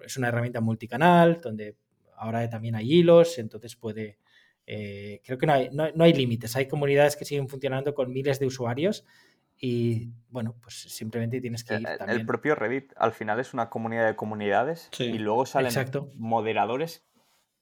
es 0.06 0.18
una 0.18 0.28
herramienta 0.28 0.62
multicanal, 0.62 1.42
donde 1.42 1.78
ahora 2.16 2.48
también 2.50 2.76
hay 2.76 2.92
hilos, 2.92 3.38
entonces 3.40 3.76
puede. 3.76 4.20
Eh, 4.66 5.22
creo 5.26 5.38
que 5.38 5.46
no 5.46 5.54
hay, 5.54 5.70
no, 5.72 6.04
hay 6.04 6.14
límites. 6.14 6.56
Hay 6.56 6.68
comunidades 6.68 7.16
que 7.16 7.26
siguen 7.26 7.50
funcionando 7.50 7.94
con 7.94 8.12
miles 8.12 8.40
de 8.40 8.46
usuarios 8.46 9.06
y 9.58 10.10
bueno, 10.30 10.56
pues 10.62 10.76
simplemente 10.76 11.40
tienes 11.42 11.64
que 11.64 11.76
ir. 11.76 11.84
También. 11.84 12.20
El 12.20 12.26
propio 12.26 12.56
Reddit 12.56 12.92
al 12.96 13.14
final 13.14 13.40
es 13.40 13.54
una 13.54 13.70
comunidad 13.70 14.08
de 14.08 14.16
comunidades 14.16 14.90
y 15.00 15.18
luego 15.20 15.46
salen 15.46 15.74
moderadores 16.16 17.06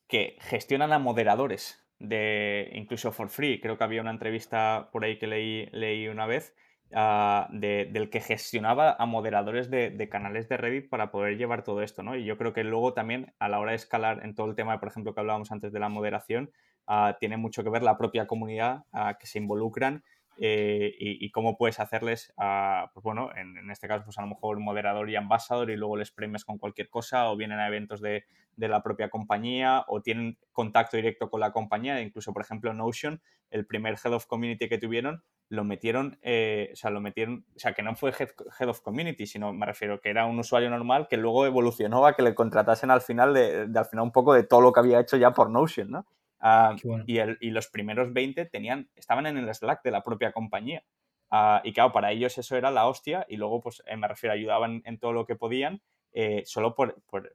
que 0.07 0.37
gestionan 0.41 0.91
a 0.91 0.99
moderadores 0.99 1.81
de 2.01 2.69
incluso 2.73 3.11
for 3.11 3.29
free. 3.29 3.61
Creo 3.61 3.77
que 3.77 3.83
había 3.83 4.01
una 4.01 4.11
entrevista 4.11 4.89
por 4.91 5.05
ahí 5.05 5.17
que 5.17 5.27
leí, 5.27 5.67
leí 5.71 6.07
una 6.07 6.25
vez 6.25 6.55
ah, 6.93 7.47
del 7.51 8.09
que 8.09 8.19
gestionaba 8.19 8.95
a 8.97 9.05
moderadores 9.05 9.69
de, 9.69 10.09
canales 10.09 10.49
de 10.49 10.57
Reddit 10.57 10.89
para 10.89 11.11
poder 11.11 11.37
llevar 11.37 11.63
todo 11.63 11.81
esto, 11.81 12.03
¿no? 12.03 12.15
Y 12.15 12.25
yo 12.25 12.37
creo 12.37 12.53
que 12.53 12.63
luego 12.63 12.93
también 12.93 13.33
a 13.39 13.47
la 13.47 13.59
hora 13.59 13.71
de 13.71 13.77
escalar 13.77 14.25
en 14.25 14.35
todo 14.35 14.47
el 14.49 14.55
tema, 14.55 14.79
por 14.79 14.89
ejemplo, 14.89 15.13
que 15.13 15.19
hablábamos 15.19 15.51
antes 15.51 15.71
de 15.71 15.79
la 15.79 15.89
moderación, 15.89 16.51
ah, 16.87 17.17
tiene 17.19 17.37
mucho 17.37 17.63
que 17.63 17.69
ver 17.69 17.83
la 17.83 17.97
propia 17.97 18.27
comunidad 18.27 18.83
ah, 18.91 19.17
que 19.19 19.27
se 19.27 19.39
involucran 19.39 20.03
eh, 20.43 20.95
y, 20.97 21.29
cómo 21.29 21.55
puedes 21.55 21.79
hacerles, 21.79 22.33
pues 22.35 23.03
bueno, 23.03 23.29
en, 23.35 23.69
este 23.69 23.87
caso, 23.87 24.05
pues 24.05 24.17
a 24.17 24.21
lo 24.21 24.27
mejor 24.27 24.59
moderador 24.59 25.07
y 25.09 25.15
ambasador 25.15 25.69
y 25.69 25.77
luego 25.77 25.97
les 25.97 26.09
premias 26.09 26.45
con 26.45 26.57
cualquier 26.57 26.89
cosa 26.89 27.29
o 27.29 27.37
vienen 27.37 27.59
a 27.59 27.67
eventos 27.67 28.01
de, 28.01 28.25
la 28.57 28.81
propia 28.81 29.09
compañía 29.09 29.85
o 29.87 30.01
tienen 30.01 30.37
contacto 30.51 30.97
directo 30.97 31.29
con 31.29 31.41
la 31.41 31.51
compañía. 31.51 32.01
Incluso, 32.01 32.33
por 32.33 32.41
ejemplo, 32.41 32.73
Notion, 32.73 33.21
el 33.51 33.67
primer 33.67 33.99
Head 34.03 34.13
of 34.13 34.25
Community 34.25 34.67
que 34.67 34.79
tuvieron, 34.79 35.23
lo 35.49 35.63
metieron, 35.63 36.17
eh, 36.23 36.69
o 36.73 36.75
sea, 36.75 36.89
lo 36.89 37.01
metieron, 37.01 37.45
o 37.55 37.59
sea, 37.59 37.73
que 37.73 37.83
no 37.83 37.95
fue 37.95 38.11
head, 38.11 38.69
of 38.69 38.81
Community, 38.81 39.27
sino 39.27 39.53
me 39.53 39.65
refiero 39.65 39.99
que 39.99 40.09
era 40.09 40.25
un 40.25 40.39
usuario 40.39 40.69
normal 40.69 41.07
que 41.09 41.17
luego 41.17 41.45
evolucionó 41.45 42.05
a 42.05 42.15
que 42.15 42.23
le 42.23 42.33
contratasen 42.33 42.89
al 42.89 43.01
final 43.01 43.33
de, 43.33 43.67
de 43.67 43.79
al 43.79 43.85
final 43.85 44.05
un 44.05 44.11
poco 44.11 44.33
de 44.33 44.43
todo 44.43 44.61
lo 44.61 44.71
que 44.71 44.79
había 44.79 44.99
hecho 44.99 45.17
ya 45.17 45.31
por 45.31 45.49
Notion, 45.49 45.91
¿no? 45.91 46.05
Ah, 46.41 46.75
y, 47.05 47.51
los 47.51 47.67
primeros 47.67 48.11
20 48.13 48.45
tenían, 48.45 48.89
estaban 48.95 49.27
en 49.27 49.37
el 49.37 49.53
Slack 49.53 49.83
de 49.83 49.91
la 49.91 50.03
propia 50.03 50.31
compañía. 50.31 50.83
Ah, 51.29 51.61
y 51.63 51.71
claro, 51.71 51.93
para 51.93 52.11
ellos 52.11 52.37
eso 52.37 52.57
era 52.57 52.71
la 52.71 52.87
hostia 52.87 53.25
y 53.29 53.37
luego, 53.37 53.61
pues 53.61 53.83
eh, 53.85 53.95
me 53.95 54.07
refiero, 54.07 54.33
ayudaban 54.33 54.81
en 54.85 54.99
todo 54.99 55.13
lo 55.13 55.25
que 55.25 55.35
podían, 55.35 55.81
eh, 56.13 56.41
solo 56.45 56.73
por, 56.75 57.01
por, 57.03 57.31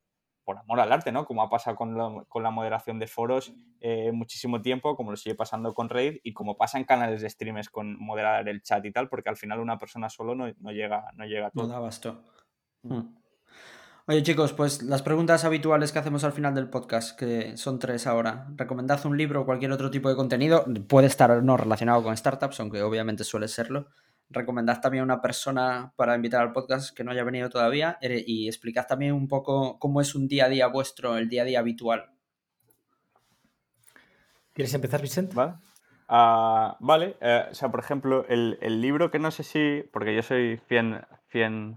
amor 0.58 0.80
al 0.80 0.92
arte, 0.92 1.12
¿no? 1.12 1.24
Como 1.24 1.42
ha 1.42 1.48
pasado 1.48 1.76
con, 1.76 1.96
la 1.96 2.50
moderación 2.50 2.98
de 2.98 3.06
foros 3.06 3.54
eh, 3.80 4.10
muchísimo 4.12 4.60
tiempo, 4.60 4.96
como 4.96 5.12
lo 5.12 5.16
sigue 5.16 5.34
pasando 5.34 5.72
con 5.72 5.88
Raid 5.88 6.18
y 6.22 6.32
como 6.32 6.56
pasa 6.56 6.78
en 6.78 6.84
canales 6.84 7.20
de 7.20 7.30
streamers 7.30 7.68
con 7.68 7.98
moderar 7.98 8.48
el 8.48 8.62
chat 8.62 8.84
y 8.84 8.92
tal, 8.92 9.08
porque 9.08 9.28
al 9.28 9.36
final 9.36 9.60
una 9.60 9.78
persona 9.78 10.08
solo 10.08 10.34
no, 10.34 10.48
llega, 10.72 11.10
no 11.14 11.24
llega 11.24 11.48
a 11.48 11.50
todo. 11.50 11.66
No 11.66 11.72
da 11.72 11.78
basto. 11.78 12.22
Mm. 12.82 13.25
Oye 14.08 14.22
chicos, 14.22 14.52
pues 14.52 14.84
las 14.84 15.02
preguntas 15.02 15.44
habituales 15.44 15.90
que 15.90 15.98
hacemos 15.98 16.22
al 16.22 16.30
final 16.30 16.54
del 16.54 16.70
podcast, 16.70 17.18
que 17.18 17.56
son 17.56 17.80
tres 17.80 18.06
ahora. 18.06 18.46
Recomendad 18.54 19.04
un 19.04 19.18
libro 19.18 19.40
o 19.40 19.44
cualquier 19.44 19.72
otro 19.72 19.90
tipo 19.90 20.08
de 20.08 20.14
contenido. 20.14 20.64
Puede 20.86 21.08
estar 21.08 21.42
no 21.42 21.56
relacionado 21.56 22.04
con 22.04 22.16
startups, 22.16 22.60
aunque 22.60 22.82
obviamente 22.82 23.24
suele 23.24 23.48
serlo. 23.48 23.88
Recomendad 24.30 24.80
también 24.80 25.02
una 25.02 25.20
persona 25.20 25.92
para 25.96 26.14
invitar 26.14 26.42
al 26.42 26.52
podcast 26.52 26.96
que 26.96 27.02
no 27.02 27.10
haya 27.10 27.24
venido 27.24 27.50
todavía 27.50 27.98
y 28.00 28.46
explicad 28.46 28.86
también 28.86 29.12
un 29.12 29.26
poco 29.26 29.76
cómo 29.80 30.00
es 30.00 30.14
un 30.14 30.28
día 30.28 30.44
a 30.44 30.50
día 30.50 30.68
vuestro, 30.68 31.16
el 31.16 31.28
día 31.28 31.42
a 31.42 31.46
día 31.46 31.58
habitual. 31.58 32.12
¿Quieres 34.52 34.72
empezar, 34.72 35.02
Vicente? 35.02 35.34
Vale. 35.34 35.54
Ah, 36.08 36.76
vale, 36.78 37.16
eh, 37.20 37.46
o 37.50 37.54
sea, 37.56 37.72
por 37.72 37.80
ejemplo, 37.80 38.24
el, 38.28 38.58
el, 38.60 38.80
libro 38.80 39.10
que 39.10 39.18
no 39.18 39.32
sé 39.32 39.42
si, 39.42 39.82
porque 39.92 40.14
yo 40.14 40.22
soy 40.22 40.60
fiel, 41.36 41.76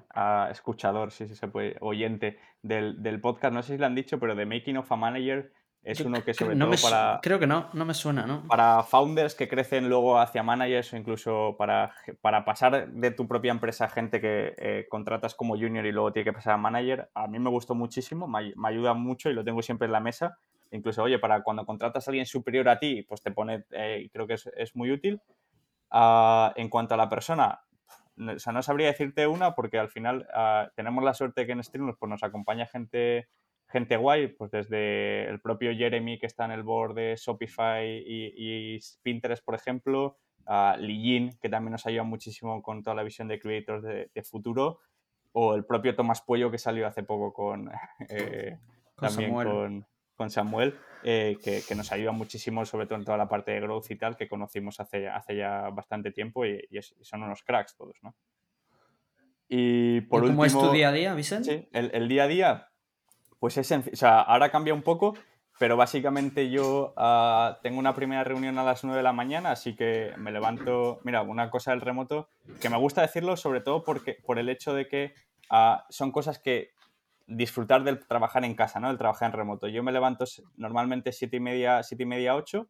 escuchador, 0.52 1.12
si 1.12 1.28
se 1.28 1.48
puede, 1.50 1.76
oyente 1.82 2.40
del, 2.62 3.04
del, 3.04 3.20
podcast. 3.20 3.54
No 3.54 3.62
sé 3.62 3.74
si 3.74 3.78
lo 3.78 3.88
han 3.88 3.96
dicho, 3.96 4.18
pero 4.18 4.34
The 4.34 4.46
Making 4.46 4.78
of 4.78 4.90
a 4.90 4.96
Manager 4.96 5.52
es 5.84 6.00
uno 6.00 6.24
que 6.24 6.34
sobre 6.34 6.56
todo 6.56 6.72
para... 6.82 7.20
Creo 7.22 7.40
que 7.40 7.48
no, 7.48 7.68
no 7.74 7.84
me 7.84 7.94
suena, 7.94 8.26
¿no? 8.26 8.48
Para 8.48 8.84
founders 8.84 9.36
que 9.36 9.50
crecen 9.50 9.90
luego 9.90 10.18
hacia 10.18 10.44
managers 10.44 10.94
o 10.94 10.98
incluso 10.98 11.56
para, 11.58 11.94
para 12.22 12.46
pasar 12.46 12.90
de 12.90 13.12
tu 13.12 13.28
propia 13.28 13.52
empresa 13.52 13.86
a 13.86 13.90
gente 13.90 14.22
que 14.22 14.54
eh, 14.58 14.88
contratas 14.90 15.36
como 15.36 15.58
junior 15.58 15.86
y 15.86 15.92
luego 15.92 16.14
tiene 16.14 16.26
que 16.26 16.34
pasar 16.34 16.54
a 16.54 16.58
manager, 16.58 17.10
a 17.14 17.28
mí 17.28 17.38
me 17.38 17.50
gustó 17.50 17.76
muchísimo, 17.76 18.28
me, 18.28 18.54
ayuda 18.64 18.94
mucho 18.94 19.30
y 19.30 19.34
lo 19.34 19.44
tengo 19.44 19.62
siempre 19.62 19.88
en 19.88 19.92
la 19.92 20.00
mesa. 20.00 20.38
Incluso, 20.72 21.04
oye, 21.04 21.20
para 21.20 21.44
cuando 21.44 21.66
contratas 21.66 22.08
a 22.08 22.12
alguien 22.12 22.26
superior 22.26 22.70
a 22.70 22.80
ti, 22.80 23.04
pues 23.04 23.22
te 23.22 23.32
pone, 23.32 23.66
eh, 23.72 24.10
creo 24.14 24.26
que 24.26 24.36
es, 24.36 24.50
es 24.56 24.74
muy 24.76 24.92
útil. 24.92 25.22
Ah, 25.92 26.54
en 26.56 26.70
cuanto 26.70 26.94
a 26.94 26.98
la 26.98 27.10
persona, 27.10 27.60
o 28.20 28.40
sea, 28.40 28.54
no 28.54 28.62
sabría 28.62 28.88
decirte 28.88 29.28
una 29.28 29.56
porque 29.56 29.80
al 29.80 29.90
final 29.90 30.28
ah, 30.34 30.70
tenemos 30.76 31.04
la 31.04 31.14
suerte 31.14 31.46
que 31.46 31.54
en 31.54 31.64
Streamlabs 31.64 31.98
pues, 32.00 32.10
nos 32.10 32.24
acompaña 32.24 32.66
gente, 32.66 33.30
gente 33.68 33.98
guay, 33.98 34.28
pues 34.28 34.52
desde 34.52 35.30
el 35.30 35.40
propio 35.40 35.74
Jeremy 35.74 36.20
que 36.20 36.26
está 36.26 36.46
en 36.46 36.52
el 36.52 36.64
board 36.64 36.96
de 36.96 37.16
Shopify 37.18 37.86
y, 37.86 38.80
Pinterest, 39.02 39.44
por 39.44 39.56
ejemplo, 39.56 40.18
a 40.46 40.76
Li 40.78 41.30
que 41.42 41.50
también 41.50 41.74
nos 41.74 41.86
ayuda 41.86 42.04
muchísimo 42.04 42.62
con 42.62 42.84
toda 42.84 42.96
la 42.96 43.04
visión 43.04 43.28
de 43.28 43.40
creators 43.40 43.84
de, 43.84 44.24
futuro, 44.24 44.80
o 45.32 45.56
el 45.56 45.66
propio 45.66 45.96
Tomás 45.96 46.22
Puello 46.22 46.52
que 46.52 46.58
salió 46.58 46.88
hace 46.88 47.04
poco 47.04 47.32
con, 47.34 47.72
eh, 48.10 48.58
también 48.96 49.34
con 49.34 49.86
con 50.20 50.30
Samuel, 50.30 50.78
eh, 51.04 51.38
que, 51.42 51.76
nos 51.76 51.94
ayuda 51.94 52.12
muchísimo, 52.12 52.66
sobre 52.66 52.88
todo 52.88 53.00
en 53.00 53.06
toda 53.06 53.18
la 53.18 53.30
parte 53.30 53.52
de 53.52 53.62
growth 53.62 53.90
y 53.90 53.96
tal, 53.96 54.18
que 54.18 54.28
conocimos 54.28 54.82
hace, 54.82 55.08
hace 55.08 55.38
ya 55.38 55.70
bastante 55.70 56.12
tiempo 56.12 56.46
y, 56.46 56.62
son 57.00 57.24
unos 57.24 57.42
cracks 57.42 57.78
todos, 57.78 57.96
¿no? 58.04 58.14
Y 59.48 60.02
por 60.02 60.28
¿Cómo 60.28 60.44
es 60.44 60.52
tu 60.52 60.72
día 60.72 60.90
a 60.90 60.92
día, 60.92 61.14
Vicente? 61.14 61.50
Sí, 61.50 61.70
el, 61.72 62.10
día 62.10 62.24
a 62.24 62.28
día, 62.28 62.68
pues 63.40 63.56
es 63.56 63.68
sencillo. 63.68 63.94
O 63.94 63.96
sea, 63.96 64.20
ahora 64.20 64.52
cambia 64.52 64.74
un 64.74 64.82
poco, 64.82 65.16
pero 65.58 65.78
básicamente 65.78 66.50
yo 66.50 66.94
ah, 66.98 67.58
tengo 67.64 67.80
una 67.80 67.96
primera 67.96 68.26
reunión 68.26 68.58
a 68.58 68.66
las 68.66 68.84
9 68.84 68.98
de 68.98 69.04
la 69.04 69.14
mañana, 69.14 69.52
así 69.52 69.74
que 69.74 70.12
me 70.18 70.34
levanto. 70.34 71.00
Mira, 71.06 71.22
una 71.22 71.50
cosa 71.50 71.72
del 71.72 71.80
remoto, 71.80 72.28
que 72.60 72.70
me 72.70 72.78
gusta 72.78 73.02
decirlo 73.02 73.38
sobre 73.38 73.62
todo 73.62 73.86
porque, 73.86 74.18
por 74.26 74.38
el 74.38 74.50
hecho 74.50 74.74
de 74.74 74.90
que 74.90 75.14
ah, 75.50 75.86
son 75.90 76.12
cosas 76.12 76.40
que 76.40 76.74
disfrutar 77.30 77.84
del 77.84 78.06
trabajar 78.06 78.44
en 78.44 78.56
casa, 78.56 78.80
¿no? 78.80 78.90
El 78.90 78.98
trabajar 78.98 79.28
en 79.28 79.38
remoto. 79.38 79.68
Yo 79.68 79.84
me 79.84 79.92
levanto 79.92 80.26
normalmente 80.56 81.12
siete 81.12 81.38
y 81.38 81.40
media, 81.40 81.84
siete 81.84 82.04
y 82.04 82.08
media, 82.08 82.36
ocho, 82.36 82.70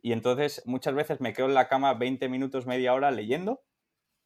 y 0.00 0.12
entonces 0.12 0.62
muchas 0.66 0.94
veces 0.94 1.20
me 1.20 1.32
quedo 1.32 1.46
en 1.46 1.54
la 1.54 1.68
cama 1.68 1.94
20 1.94 2.28
minutos, 2.28 2.66
media 2.66 2.94
hora 2.94 3.10
leyendo, 3.10 3.62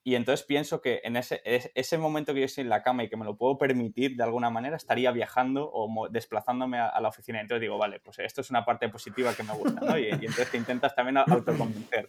y 0.02 0.14
entonces 0.14 0.46
pienso 0.46 0.80
que 0.80 1.00
en 1.04 1.16
ese, 1.16 1.42
ese 1.44 1.98
momento 1.98 2.32
que 2.32 2.40
yo 2.40 2.46
estoy 2.46 2.62
en 2.62 2.70
la 2.70 2.82
cama 2.82 3.04
y 3.04 3.08
que 3.10 3.16
me 3.16 3.24
lo 3.24 3.36
puedo 3.36 3.58
permitir 3.58 4.16
de 4.16 4.22
alguna 4.22 4.48
manera, 4.48 4.76
estaría 4.76 5.10
viajando 5.12 5.70
o 5.72 6.08
desplazándome 6.08 6.78
a, 6.78 6.98
la 7.00 7.08
oficina. 7.08 7.40
Entonces 7.40 7.60
digo, 7.60 7.76
vale, 7.76 8.00
pues 8.00 8.18
esto 8.18 8.40
es 8.40 8.50
una 8.50 8.64
parte 8.64 8.88
positiva 8.88 9.34
que 9.34 9.42
me 9.42 9.52
gusta, 9.52 9.80
¿no? 9.80 9.98
Y, 9.98 10.08
entonces 10.08 10.50
te 10.50 10.56
intentas 10.56 10.94
también 10.94 11.18
autoconvencer. 11.18 12.08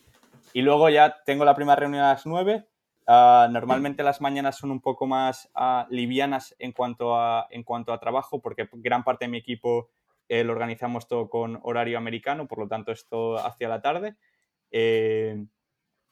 Y 0.54 0.62
luego 0.62 0.90
ya 0.90 1.22
tengo 1.26 1.44
la 1.44 1.56
primera 1.56 1.76
reunión 1.76 2.04
a 2.04 2.14
las 2.14 2.26
9 2.26 2.66
Ah, 3.08 3.48
normalmente 3.52 4.04
las 4.04 4.22
mañanas 4.22 4.58
son 4.58 4.72
un 4.72 4.80
poco 4.80 5.08
más 5.08 5.50
ah, 5.56 5.88
livianas 5.90 6.56
en 6.60 6.72
cuanto, 6.72 7.16
a, 7.16 7.48
en 7.50 7.64
cuanto 7.64 7.94
a 7.94 8.00
trabajo, 8.00 8.42
porque 8.42 8.70
gran 8.74 9.04
parte 9.04 9.26
de 9.26 9.30
mi 9.32 9.38
equipo 9.38 9.90
eh, 10.30 10.44
lo 10.44 10.54
organizamos 10.54 11.08
todo 11.08 11.30
con 11.30 11.60
horario 11.64 11.98
americano, 11.98 12.48
por 12.48 12.60
lo 12.60 12.68
tanto 12.68 12.92
es 12.92 13.08
todo 13.08 13.38
hacia 13.46 13.68
la 13.68 13.82
tarde. 13.82 14.16
Eh, 14.72 15.46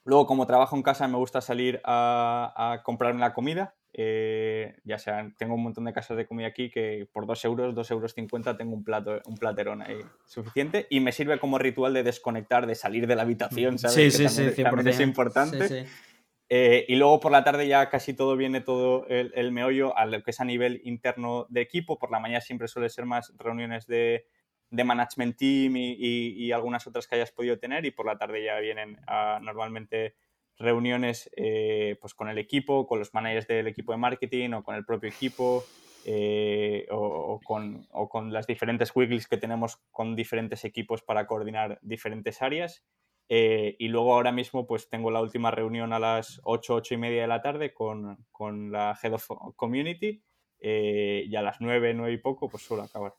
luego, 0.04 0.26
como 0.26 0.46
trabajo 0.46 0.76
en 0.76 0.82
casa, 0.82 1.08
me 1.08 1.16
gusta 1.16 1.40
salir 1.40 1.80
a, 1.84 2.82
comprarme 2.84 3.20
la 3.20 3.32
comida. 3.32 3.74
Eh, 3.92 4.76
ya 4.84 4.98
sea, 4.98 5.32
tengo 5.36 5.54
un 5.54 5.64
montón 5.64 5.84
de 5.84 5.92
casas 5.92 6.16
de 6.16 6.26
comida 6.26 6.46
aquí 6.46 6.70
que 6.70 7.08
por 7.12 7.26
2 7.26 7.44
euros, 7.44 7.74
2 7.74 7.90
euros 7.90 8.14
50 8.14 8.56
tengo 8.56 8.74
un, 8.74 8.84
plato, 8.84 9.20
un 9.26 9.36
platerón 9.36 9.82
ahí 9.82 9.98
suficiente 10.26 10.86
y 10.90 11.00
me 11.00 11.10
sirve 11.10 11.40
como 11.40 11.58
ritual 11.58 11.92
de 11.92 12.04
desconectar, 12.04 12.68
de 12.68 12.76
salir 12.76 13.08
de 13.08 13.16
la 13.16 13.22
habitación, 13.22 13.78
¿sabes? 13.78 14.14
Sí, 14.14 14.28
sí, 14.28 14.28
sí, 14.28 14.62
es 14.86 15.00
importante. 15.00 15.66
Sí, 15.66 15.80
sí. 15.80 15.90
Eh, 16.52 16.84
y 16.88 16.96
luego 16.96 17.20
por 17.20 17.30
la 17.30 17.44
tarde 17.44 17.68
ya 17.68 17.88
casi 17.88 18.12
todo 18.12 18.36
viene 18.36 18.60
todo 18.60 19.06
el, 19.06 19.52
meollo 19.52 19.96
a 19.96 20.04
lo 20.04 20.20
que 20.24 20.32
es 20.32 20.40
a 20.40 20.44
nivel 20.44 20.80
interno 20.84 21.46
de 21.48 21.60
equipo. 21.60 21.96
Por 21.96 22.10
la 22.10 22.18
mañana 22.18 22.40
siempre 22.40 22.66
suele 22.66 22.88
ser 22.88 23.06
más 23.06 23.32
reuniones 23.38 23.86
de, 23.86 24.26
de 24.68 24.84
management 24.84 25.36
team 25.36 25.76
y, 25.76 25.94
y, 25.96 26.50
algunas 26.50 26.88
otras 26.88 27.06
que 27.06 27.14
hayas 27.14 27.30
podido 27.30 27.60
tener. 27.60 27.86
Y 27.86 27.92
por 27.92 28.04
la 28.04 28.18
tarde 28.18 28.44
ya 28.44 28.58
vienen 28.58 28.98
normalmente 29.42 30.16
reuniones 30.58 31.30
eh, 31.36 31.96
pues 32.00 32.14
con 32.14 32.28
el 32.28 32.38
equipo, 32.38 32.84
con 32.88 32.98
los 32.98 33.14
managers 33.14 33.46
del 33.46 33.68
equipo 33.68 33.92
de 33.92 33.98
marketing 33.98 34.50
o 34.54 34.64
con 34.64 34.74
el 34.74 34.84
propio 34.84 35.08
equipo. 35.08 35.64
Eh, 36.06 36.86
o, 36.90 37.38
con, 37.44 37.86
o, 37.90 38.08
con, 38.08 38.32
las 38.32 38.46
diferentes 38.46 38.90
wiggles 38.96 39.28
que 39.28 39.36
tenemos 39.36 39.76
con 39.90 40.16
diferentes 40.16 40.64
equipos 40.64 41.02
para 41.02 41.26
coordinar 41.26 41.78
diferentes 41.82 42.40
áreas. 42.40 42.82
Eh, 43.32 43.76
y 43.78 43.86
luego 43.86 44.12
ahora 44.12 44.32
mismo 44.32 44.66
pues 44.66 44.88
tengo 44.88 45.12
la 45.12 45.22
última 45.22 45.52
reunión 45.52 45.92
a 45.92 46.00
las 46.00 46.40
8, 46.42 46.74
8 46.74 46.94
y 46.94 46.96
media 46.96 47.22
de 47.22 47.28
la 47.28 47.40
tarde 47.40 47.72
con, 47.72 48.26
con 48.32 48.72
la 48.72 48.98
Head 49.00 49.14
of 49.14 49.28
Community 49.54 50.24
eh, 50.58 51.22
y 51.28 51.36
a 51.36 51.42
las 51.42 51.60
9, 51.60 51.94
9 51.94 52.12
y 52.12 52.18
poco 52.18 52.48
pues 52.48 52.64
suelo 52.64 52.82
acabar. 52.82 53.14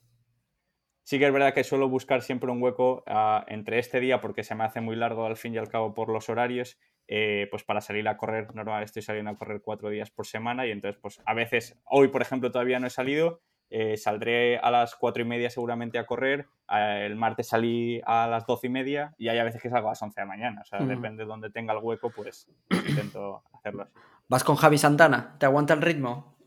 Sí 1.03 1.17
que 1.17 1.27
es 1.27 1.31
verdad 1.31 1.53
que 1.53 1.63
suelo 1.63 1.87
buscar 1.87 2.23
siempre 2.23 2.51
un 2.51 2.61
hueco 2.61 3.03
ah, 3.07 3.45
entre 3.47 3.79
este 3.79 4.01
día 4.01 4.19
porque 4.19 4.43
se 4.43 4.53
me 4.53 4.65
hace 4.65 4.81
muy 4.81 4.97
largo 4.97 5.25
al 5.25 5.37
fin 5.37 5.53
y 5.53 5.57
al 5.57 5.69
cabo 5.69 5.93
por 5.93 6.09
los 6.09 6.27
horarios, 6.27 6.77
eh, 7.07 7.47
pues 7.49 7.63
para 7.63 7.79
salir 7.79 8.05
a 8.09 8.17
correr, 8.17 8.53
normalmente 8.53 8.87
estoy 8.87 9.03
saliendo 9.03 9.31
a 9.31 9.37
correr 9.37 9.61
cuatro 9.63 9.89
días 9.89 10.11
por 10.11 10.27
semana 10.27 10.67
y 10.67 10.71
entonces 10.71 10.99
pues 11.01 11.21
a 11.25 11.33
veces, 11.33 11.81
hoy 11.85 12.09
por 12.09 12.21
ejemplo 12.21 12.51
todavía 12.51 12.81
no 12.81 12.87
he 12.87 12.91
salido, 12.91 13.41
eh, 13.73 13.95
saldré 13.95 14.57
a 14.57 14.69
las 14.69 14.95
cuatro 14.95 15.23
y 15.23 15.25
media 15.25 15.49
seguramente 15.49 15.97
a 15.97 16.05
correr. 16.05 16.47
Eh, 16.69 17.03
el 17.05 17.15
martes 17.15 17.47
salí 17.47 18.01
a 18.05 18.27
las 18.27 18.45
doce 18.45 18.67
y 18.67 18.69
media 18.69 19.15
y 19.17 19.29
hay 19.29 19.39
a 19.39 19.45
veces 19.45 19.61
que 19.61 19.69
salgo 19.69 19.87
a 19.87 19.91
las 19.91 20.01
once 20.01 20.19
de 20.19 20.25
la 20.25 20.27
mañana. 20.27 20.61
O 20.61 20.65
sea, 20.65 20.79
depende 20.79 21.23
de 21.23 21.27
donde 21.27 21.49
tenga 21.49 21.71
el 21.73 21.79
hueco, 21.81 22.11
pues 22.11 22.49
intento 22.69 23.43
hacerlo 23.53 23.83
así. 23.83 23.93
¿Vas 24.27 24.43
con 24.43 24.57
Javi 24.57 24.77
Santana? 24.77 25.37
¿Te 25.39 25.45
aguanta 25.45 25.73
el 25.73 25.81
ritmo? 25.81 26.37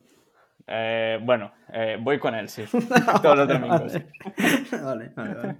Eh, 0.67 1.19
bueno, 1.23 1.53
voy 2.01 2.19
con 2.19 2.35
él, 2.35 2.51
sí. 2.51 2.65
Todos 3.23 3.39
los 3.39 3.49
domingos. 3.49 3.95
vale, 4.83 5.13
vale, 5.17 5.35
vale. 5.35 5.57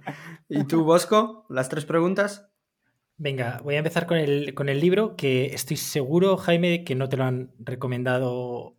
¿Y 0.47 0.65
tú, 0.65 0.83
Bosco? 0.83 1.47
¿Las 1.49 1.67
tres 1.67 1.85
preguntas? 1.85 2.47
Venga, 3.17 3.61
voy 3.63 3.75
a 3.75 3.79
empezar 3.79 4.05
con 4.05 4.17
el, 4.17 4.53
con 4.53 4.69
el 4.69 4.79
libro 4.79 5.15
que 5.15 5.47
estoy 5.47 5.77
seguro, 5.77 6.37
Jaime, 6.37 6.83
que 6.83 6.95
no 6.95 7.09
te 7.09 7.17
lo 7.17 7.23
han 7.23 7.53
recomendado 7.57 8.74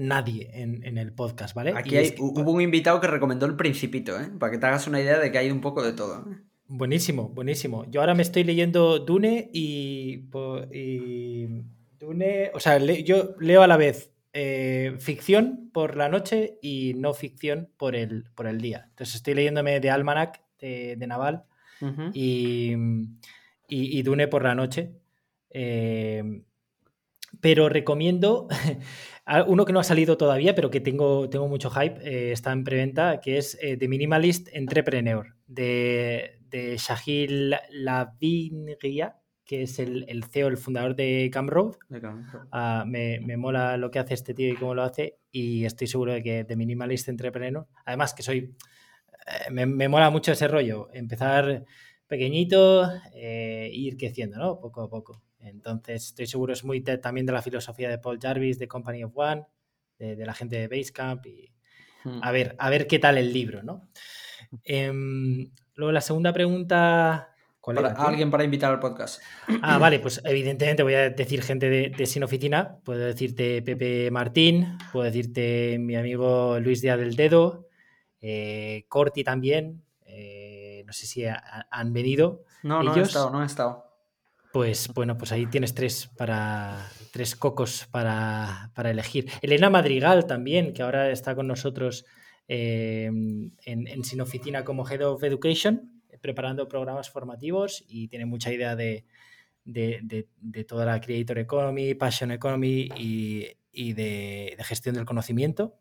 nadie 0.00 0.50
en, 0.54 0.98
el 0.98 1.12
podcast, 1.12 1.54
¿vale? 1.54 1.74
Aquí 1.76 1.96
hubo 2.18 2.52
un 2.52 2.62
invitado 2.62 3.00
que 3.00 3.06
recomendó 3.06 3.46
El 3.46 3.56
Principito, 3.56 4.18
¿eh? 4.18 4.30
Para 4.38 4.50
que 4.50 4.58
te 4.58 4.66
hagas 4.66 4.86
una 4.86 5.00
idea 5.00 5.18
de 5.18 5.30
que 5.30 5.38
hay 5.38 5.50
un 5.50 5.60
poco 5.60 5.82
de 5.82 5.92
todo. 5.92 6.20
¿eh? 6.20 6.36
Buenísimo, 6.66 7.28
buenísimo. 7.28 7.84
Yo 7.90 8.00
ahora 8.00 8.14
me 8.14 8.22
estoy 8.22 8.44
leyendo 8.44 8.98
Dune 9.00 9.50
y, 9.52 10.28
Dune, 11.98 12.50
o 12.54 12.60
sea, 12.60 12.78
yo 12.78 13.34
leo 13.38 13.62
a 13.62 13.66
la 13.66 13.76
vez 13.76 14.12
eh, 14.32 14.96
ficción 15.00 15.70
por 15.72 15.96
la 15.96 16.08
noche 16.08 16.58
y 16.62 16.94
no 16.94 17.12
ficción 17.12 17.68
por 17.76 17.94
el, 17.94 18.24
por 18.34 18.46
el 18.46 18.60
día. 18.60 18.86
Entonces 18.88 19.16
estoy 19.16 19.34
leyéndome 19.34 19.80
de 19.80 19.90
Almanac 19.90 20.40
de, 20.58 20.96
Naval 21.06 21.44
y, 22.14 22.74
y, 23.68 24.02
Dune 24.02 24.28
por 24.28 24.44
la 24.44 24.54
noche. 24.54 24.92
Eh, 25.50 26.42
pero 27.40 27.68
recomiendo 27.68 28.48
uno 29.46 29.64
que 29.64 29.72
no 29.72 29.80
ha 29.80 29.84
salido 29.84 30.16
todavía, 30.16 30.54
pero 30.54 30.70
que 30.70 30.80
tengo, 30.80 31.28
tengo 31.28 31.48
mucho 31.48 31.70
hype, 31.70 32.00
eh, 32.02 32.32
está 32.32 32.52
en 32.52 32.64
preventa, 32.64 33.20
que 33.20 33.38
es 33.38 33.58
The 33.60 33.88
Minimalist 33.88 34.48
Entrepreneur, 34.52 35.34
de, 35.46 36.40
de 36.48 36.76
Shahil 36.76 37.56
Lavinria, 37.70 39.16
que 39.44 39.62
es 39.62 39.78
el, 39.78 40.04
el, 40.08 40.24
CEO, 40.24 40.48
el 40.48 40.58
fundador 40.58 40.94
de 40.94 41.28
Camroad. 41.32 41.74
Ah, 42.52 42.84
me, 42.86 43.20
me, 43.20 43.36
mola 43.36 43.76
lo 43.76 43.90
que 43.90 43.98
hace 43.98 44.14
este 44.14 44.34
tío 44.34 44.48
y 44.48 44.54
cómo 44.54 44.74
lo 44.74 44.82
hace, 44.82 45.18
y 45.32 45.64
estoy 45.64 45.86
seguro 45.86 46.12
de 46.12 46.22
que 46.22 46.44
de 46.44 46.56
Minimalist 46.56 47.08
Entrepreneur, 47.08 47.66
además 47.84 48.14
que 48.14 48.22
soy, 48.22 48.54
eh, 49.26 49.50
me, 49.50 49.66
me, 49.66 49.88
mola 49.88 50.10
mucho 50.10 50.32
ese 50.32 50.46
rollo, 50.46 50.88
empezar 50.92 51.64
pequeñito, 52.06 52.88
e 53.12 53.70
ir 53.72 53.96
creciendo, 53.96 54.38
¿no? 54.38 54.60
Poco 54.60 54.82
a 54.82 54.88
poco. 54.88 55.22
Entonces, 55.40 56.06
estoy 56.06 56.26
seguro, 56.26 56.52
es 56.52 56.64
muy 56.64 56.82
también 56.82 57.26
de 57.26 57.32
la 57.32 57.42
filosofía 57.42 57.88
de 57.88 57.98
Paul 57.98 58.18
Jarvis, 58.20 58.58
de 58.58 58.68
Company 58.68 59.04
of 59.04 59.12
One, 59.14 59.46
de, 59.98 60.16
de 60.16 60.26
la 60.26 60.34
gente 60.34 60.56
de 60.56 60.68
Basecamp, 60.68 61.26
y 61.26 61.52
hmm. 62.04 62.20
a, 62.22 62.30
ver, 62.32 62.56
a 62.58 62.70
ver 62.70 62.86
qué 62.86 62.98
tal 62.98 63.18
el 63.18 63.32
libro, 63.32 63.62
¿no? 63.62 63.88
Eh, 64.64 64.90
luego, 65.74 65.92
la 65.92 66.00
segunda 66.00 66.32
pregunta 66.32 67.30
alguien 67.96 68.30
para 68.30 68.44
invitar 68.44 68.72
al 68.72 68.80
podcast. 68.80 69.22
Ah, 69.62 69.78
vale, 69.78 70.00
pues 70.00 70.20
evidentemente 70.24 70.82
voy 70.82 70.94
a 70.94 71.10
decir 71.10 71.42
gente 71.42 71.68
de, 71.68 72.06
Sin 72.06 72.22
Oficina. 72.22 72.78
Puedo 72.84 73.00
decirte 73.00 73.62
Pepe 73.62 74.10
Martín, 74.10 74.78
puedo 74.92 75.04
decirte 75.04 75.78
mi 75.78 75.96
amigo 75.96 76.58
Luis 76.60 76.80
Díaz 76.80 76.98
del 76.98 77.16
Dedo, 77.16 77.68
eh, 78.20 78.84
Corti 78.88 79.24
también. 79.24 79.82
Eh, 80.06 80.82
no 80.86 80.92
sé 80.92 81.06
si 81.06 81.24
han 81.24 81.92
venido. 81.92 82.44
No, 82.62 82.82
no 82.82 82.94
he 82.96 83.00
estado, 83.00 83.30
no 83.30 83.42
he 83.42 83.46
estado. 83.46 83.89
Pues 84.52 84.88
bueno, 84.94 85.16
pues 85.16 85.32
ahí 85.32 85.46
tienes 85.46 85.74
tres 85.74 86.10
para 86.16 86.88
tres 87.12 87.36
cocos 87.36 87.86
para, 87.90 88.70
elegir. 88.76 89.30
Elena 89.42 89.70
Madrigal 89.70 90.26
también, 90.26 90.72
que 90.72 90.82
ahora 90.82 91.10
está 91.10 91.34
con 91.34 91.46
nosotros 91.46 92.04
eh, 92.48 93.04
en, 93.04 93.86
en 93.86 94.04
Sin 94.04 94.20
Oficina 94.20 94.64
como 94.64 94.88
Head 94.88 95.06
of 95.06 95.22
Education 95.22 96.00
preparando 96.20 96.68
programas 96.68 97.10
formativos 97.10 97.84
y 97.88 98.08
tiene 98.08 98.26
mucha 98.26 98.52
idea 98.52 98.76
de, 98.76 99.04
toda 100.66 100.84
la 100.84 101.00
Creator 101.00 101.38
Economy, 101.38 101.94
Passion 101.94 102.30
Economy 102.30 102.88
y, 102.96 103.92
de, 103.92 104.56
gestión 104.60 104.94
del 104.94 105.04
conocimiento. 105.04 105.76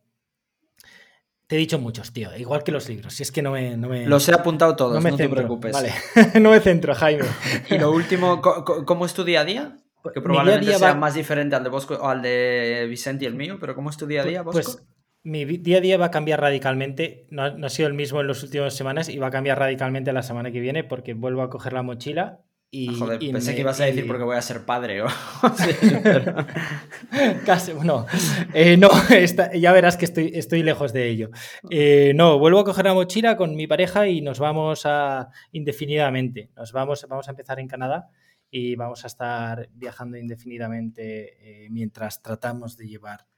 Te 1.49 1.55
he 1.55 1.59
dicho 1.59 1.79
muchos, 1.79 2.13
tío, 2.13 2.29
igual 2.37 2.63
que 2.63 2.71
los 2.71 2.87
libros. 2.87 3.11
Si 3.11 3.23
es 3.23 3.31
que 3.31 3.41
no 3.41 3.53
me. 3.53 3.75
No 3.75 3.87
Los 3.87 4.29
he 4.29 4.33
apuntado 4.35 4.75
todos, 4.75 5.03
no, 5.03 5.15
te 5.15 5.27
preocupes. 5.27 5.73
Vale, 5.73 5.91
no 6.39 6.51
me 6.51 6.59
centro, 6.59 6.93
Jaime. 6.93 7.25
y 7.71 7.79
lo 7.79 7.91
último, 7.91 8.39
¿cómo 8.39 9.07
es 9.07 9.15
tu 9.15 9.23
día 9.23 9.41
a 9.41 9.45
día? 9.45 9.77
Pues 10.03 10.13
que 10.13 10.21
probablemente 10.21 10.77
sea 10.77 10.93
más 10.93 11.15
diferente 11.15 11.55
al 11.55 11.63
de 11.63 11.71
Bosco 11.71 11.95
o 11.95 12.07
al 12.07 12.21
de 12.21 12.85
Vicente 12.87 13.25
y 13.25 13.27
el 13.27 13.33
mío, 13.33 13.57
pero 13.59 13.73
¿cómo 13.73 13.89
es 13.89 13.97
tu 13.97 14.05
día 14.05 14.21
a 14.21 14.25
día, 14.25 14.43
pues, 14.43 14.57
Bosco? 14.57 14.83
Pues 14.83 14.89
mi 15.23 15.43
día 15.43 15.79
a 15.79 15.81
día 15.81 15.97
va 15.97 16.05
a 16.05 16.11
cambiar 16.11 16.39
radicalmente. 16.39 17.25
No, 17.31 17.43
ha 17.43 17.69
sido 17.69 17.87
el 17.87 17.95
mismo 17.95 18.21
en 18.21 18.27
las 18.27 18.43
últimas 18.43 18.75
semanas 18.75 19.09
y 19.09 19.17
va 19.17 19.27
a 19.27 19.31
cambiar 19.31 19.57
radicalmente 19.57 20.13
la 20.13 20.21
semana 20.21 20.51
que 20.51 20.59
viene 20.59 20.83
porque 20.83 21.15
vuelvo 21.15 21.41
a 21.41 21.49
coger 21.49 21.73
la 21.73 21.81
mochila 21.81 22.41
y. 22.71 22.95
Joder, 22.95 23.19
pensé 23.19 23.55
que 23.55 23.61
ibas 23.61 23.79
a 23.81 23.85
decir 23.85 24.07
porque 24.07 24.23
voy 24.23 24.35
a 24.35 24.41
ser 24.41 24.65
padre 24.65 25.01
o. 25.01 25.07
Casi, 27.45 27.73
no. 27.73 28.05
Eh, 28.53 28.77
no, 28.77 28.89
ya 29.55 29.71
verás 29.71 29.97
que 29.97 30.05
estoy, 30.05 30.31
estoy 30.33 30.63
lejos 30.63 30.93
de 30.93 31.09
ello. 31.09 31.29
Eh, 31.69 32.13
no, 32.15 32.39
vuelvo 32.39 32.59
a 32.59 32.65
coger 32.65 32.85
la 32.85 32.93
mochila 32.93 33.37
con 33.37 33.55
mi 33.55 33.67
pareja 33.67 34.07
y 34.07 34.21
nos 34.21 34.39
vamos 34.39 34.85
a 34.85 35.29
indefinidamente. 35.51 36.51
Nos 36.55 36.71
vamos, 36.71 37.05
vamos 37.09 37.27
a 37.27 37.31
empezar 37.31 37.59
en 37.59 37.67
Canadá 37.67 38.09
y 38.51 38.75
vamos 38.75 39.03
a 39.03 39.07
estar 39.07 39.69
viajando 39.73 40.17
indefinidamente 40.17 41.65
eh, 41.65 41.69
mientras 41.69 42.21
tratamos 42.21 42.77
de 42.77 42.87
llevar 42.87 43.29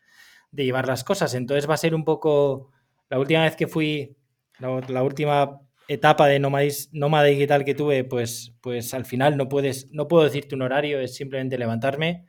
de 0.52 0.66
llevar 0.66 0.88
las 0.88 1.04
cosas. 1.04 1.34
Entonces 1.34 1.70
va 1.70 1.74
a 1.74 1.78
ser 1.78 1.96
un 1.96 2.04
poco 2.04 2.72
la 3.10 3.20
última 3.20 3.44
vez 3.44 3.56
que 3.56 3.68
fui, 3.68 4.16
la, 4.60 5.04
última 5.04 5.62
etapa 5.94 6.28
de 6.28 6.40
nómada 6.40 7.24
digital 7.26 7.66
que 7.66 7.76
tuve, 7.76 8.04
pues, 8.04 8.56
pues 8.62 8.94
al 8.94 9.06
final 9.06 9.38
no 9.38 9.50
puedes, 9.50 9.92
no 9.92 10.08
puedo 10.08 10.24
decirte 10.24 10.56
un 10.56 10.62
horario, 10.62 11.00
es 11.00 11.16
simplemente 11.16 11.58
levantarme. 11.58 12.26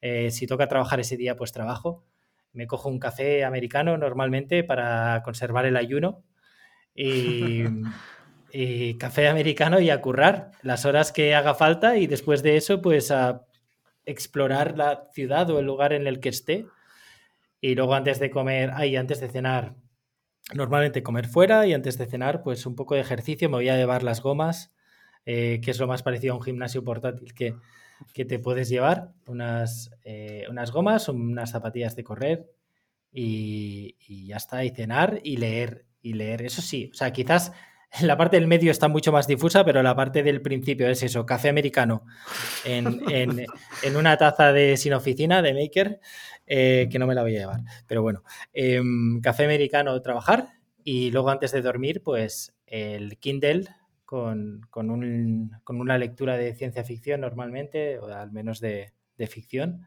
Eh, 0.00 0.30
si 0.30 0.46
toca 0.46 0.68
trabajar 0.68 1.00
ese 1.00 1.16
día, 1.16 1.36
pues 1.36 1.52
trabajo. 1.52 2.04
Me 2.52 2.66
cojo 2.66 2.88
un 2.88 2.98
café 2.98 3.44
americano 3.44 3.96
normalmente 3.98 4.64
para 4.64 5.22
conservar 5.24 5.66
el 5.66 5.76
ayuno. 5.76 6.24
Y, 6.94 7.64
y, 8.52 8.94
café 8.98 9.28
americano 9.28 9.80
y 9.80 9.90
a 9.90 10.00
currar 10.00 10.52
las 10.62 10.84
horas 10.84 11.12
que 11.12 11.34
haga 11.34 11.54
falta 11.54 11.96
y 11.98 12.06
después 12.06 12.42
de 12.42 12.56
eso 12.56 12.82
pues 12.82 13.10
a 13.10 13.46
explorar 14.04 14.76
la 14.76 15.08
ciudad 15.12 15.48
o 15.50 15.58
el 15.58 15.66
lugar 15.66 15.92
en 15.92 16.06
el 16.06 16.20
que 16.20 16.28
esté 16.28 16.66
y 17.62 17.74
luego 17.76 17.94
antes 17.94 18.18
de 18.18 18.30
comer, 18.30 18.72
ahí 18.74 18.96
antes 18.96 19.20
de 19.20 19.28
cenar, 19.28 19.76
normalmente 20.54 21.02
comer 21.02 21.26
fuera 21.26 21.66
y 21.66 21.72
antes 21.72 21.98
de 21.98 22.06
cenar, 22.06 22.42
pues 22.42 22.66
un 22.66 22.74
poco 22.74 22.94
de 22.94 23.00
ejercicio. 23.00 23.48
Me 23.48 23.56
voy 23.56 23.68
a 23.68 23.76
llevar 23.76 24.02
las 24.02 24.22
gomas, 24.22 24.72
eh, 25.24 25.60
que 25.62 25.70
es 25.70 25.78
lo 25.78 25.86
más 25.86 26.02
parecido 26.02 26.34
a 26.34 26.36
un 26.36 26.42
gimnasio 26.42 26.84
portátil 26.84 27.34
que, 27.34 27.56
que 28.12 28.24
te 28.24 28.38
puedes 28.38 28.68
llevar. 28.68 29.12
Unas, 29.26 29.90
eh, 30.04 30.44
unas 30.50 30.70
gomas, 30.72 31.08
unas 31.08 31.50
zapatillas 31.50 31.96
de 31.96 32.04
correr 32.04 32.50
y, 33.12 33.96
y, 34.00 34.26
ya 34.26 34.36
está. 34.36 34.64
Y 34.64 34.70
cenar 34.70 35.20
y 35.22 35.36
leer. 35.36 35.86
Y 36.02 36.14
leer. 36.14 36.42
Eso 36.42 36.62
sí, 36.62 36.90
o 36.92 36.94
sea, 36.94 37.12
quizás 37.12 37.52
la 38.00 38.16
parte 38.16 38.36
del 38.36 38.46
medio 38.46 38.70
está 38.70 38.88
mucho 38.88 39.12
más 39.12 39.26
difusa, 39.26 39.64
pero 39.64 39.82
la 39.82 39.94
parte 39.94 40.22
del 40.22 40.40
principio 40.40 40.88
es 40.88 41.02
eso, 41.02 41.26
café 41.26 41.48
americano 41.48 42.04
en, 42.64 43.02
en, 43.82 43.96
una 43.96 44.16
taza 44.16 44.52
de 44.52 44.76
sin 44.76 44.94
oficina, 44.94 45.42
de 45.42 45.54
maker, 45.54 46.00
eh, 46.46 46.88
que 46.90 46.98
no 46.98 47.06
me 47.06 47.14
la 47.14 47.22
voy 47.22 47.36
a 47.36 47.40
llevar. 47.40 47.60
Pero 47.86 48.02
bueno, 48.02 48.22
em, 48.52 49.20
café 49.20 49.44
americano, 49.44 50.00
trabajar 50.00 50.48
y 50.82 51.10
luego 51.10 51.30
antes 51.30 51.52
de 51.52 51.62
dormir, 51.62 52.02
pues 52.02 52.54
el 52.66 53.18
Kindle 53.18 53.68
con, 54.04 54.66
con, 54.70 54.90
un, 54.90 55.52
con 55.64 55.80
una 55.80 55.98
lectura 55.98 56.36
de 56.36 56.54
ciencia 56.54 56.84
ficción 56.84 57.20
normalmente, 57.20 57.98
o 57.98 58.06
al 58.06 58.32
menos 58.32 58.60
de, 58.60 58.92
de 59.16 59.26
ficción, 59.26 59.86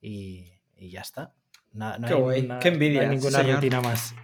y, 0.00 0.52
y, 0.76 0.90
ya 0.90 1.00
está. 1.00 1.32
No, 1.72 1.94
Qué, 2.06 2.48
Qué 2.60 2.68
envidia, 2.68 3.02
no 3.02 3.10
hay 3.10 3.16
ninguna 3.16 3.42
rutina 3.42 3.80
más. 3.80 4.14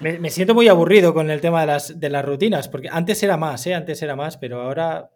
Me, 0.00 0.30
siento 0.30 0.54
muy 0.54 0.68
aburrido 0.68 1.14
con 1.14 1.30
el 1.30 1.40
tema 1.40 1.60
de 1.62 1.66
las, 1.66 1.98
de 1.98 2.10
las 2.10 2.24
rutinas, 2.24 2.68
porque 2.68 2.88
antes 2.90 3.22
era 3.22 3.36
más, 3.36 3.66
¿eh? 3.66 3.74
antes 3.74 4.00
era 4.02 4.16
más, 4.16 4.36
pero 4.36 4.60
ahora 4.62 5.10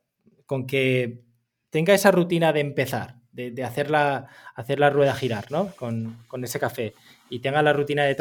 con 0.47 0.67
que 0.67 1.23
tenga 1.71 1.95
esa 1.95 2.11
rutina 2.11 2.53
de 2.53 2.61
empezar, 2.61 3.17
de, 3.33 3.65
hacer, 3.65 3.91
la, 3.91 4.27
hacer, 4.55 4.81
la, 4.81 4.91
rueda 4.91 5.15
girar, 5.15 5.51
¿no? 5.51 5.73
Con, 5.77 6.17
ese 6.43 6.59
café, 6.59 6.95
y 7.29 7.41
tenga 7.41 7.63
la 7.63 7.73
rutina 7.73 8.05
de, 8.05 8.17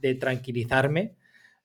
de 0.00 0.14
tranquilizarme 0.16 1.14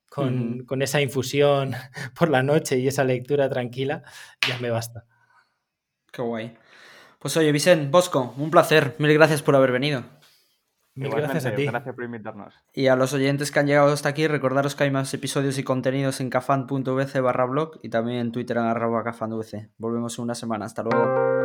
con, 0.10 0.66
con, 0.66 0.82
esa 0.82 1.02
infusión 1.02 1.74
por 2.18 2.30
la 2.30 2.44
noche 2.44 2.78
y 2.78 2.88
esa 2.88 3.04
lectura 3.04 3.50
tranquila, 3.50 4.04
ya 4.48 4.60
me 4.60 4.70
basta. 4.70 5.06
Qué 6.12 6.22
guay. 6.22 6.58
Pues 7.20 7.36
oye, 7.38 7.52
Vicente, 7.52 7.90
Bosco, 7.90 8.34
un 8.38 8.50
placer. 8.50 8.96
Mil 8.98 9.14
gracias 9.14 9.42
por 9.42 9.56
haber 9.56 9.72
venido 9.72 10.19
gracias 11.00 11.46
a 11.46 11.56
ti. 11.56 11.66
Gracias 11.66 11.96
por 11.96 12.04
invitarnos. 12.04 12.54
Y 12.74 12.88
a 12.88 12.96
los 12.96 13.14
oyentes 13.14 13.52
que 13.52 13.60
han 13.60 13.68
llegado 13.68 13.92
hasta 13.92 14.10
aquí, 14.10 14.28
recordaros 14.28 14.76
que 14.76 14.84
hay 14.84 14.92
más 14.92 15.14
episodios 15.14 15.58
y 15.58 15.64
contenidos 15.64 16.20
en 16.20 16.30
cafan.vc 16.30 17.20
barra 17.22 17.46
blog 17.46 17.80
y 17.82 17.90
también 17.90 18.20
en 18.20 18.32
Twitter 18.32 18.58
en 18.58 18.64
arroba 18.64 19.04
cafanvc. 19.04 19.70
Volvemos 19.78 20.18
en 20.18 20.24
una 20.24 20.36
semana. 20.36 20.66
Hasta 20.66 20.84
luego. 20.84 21.40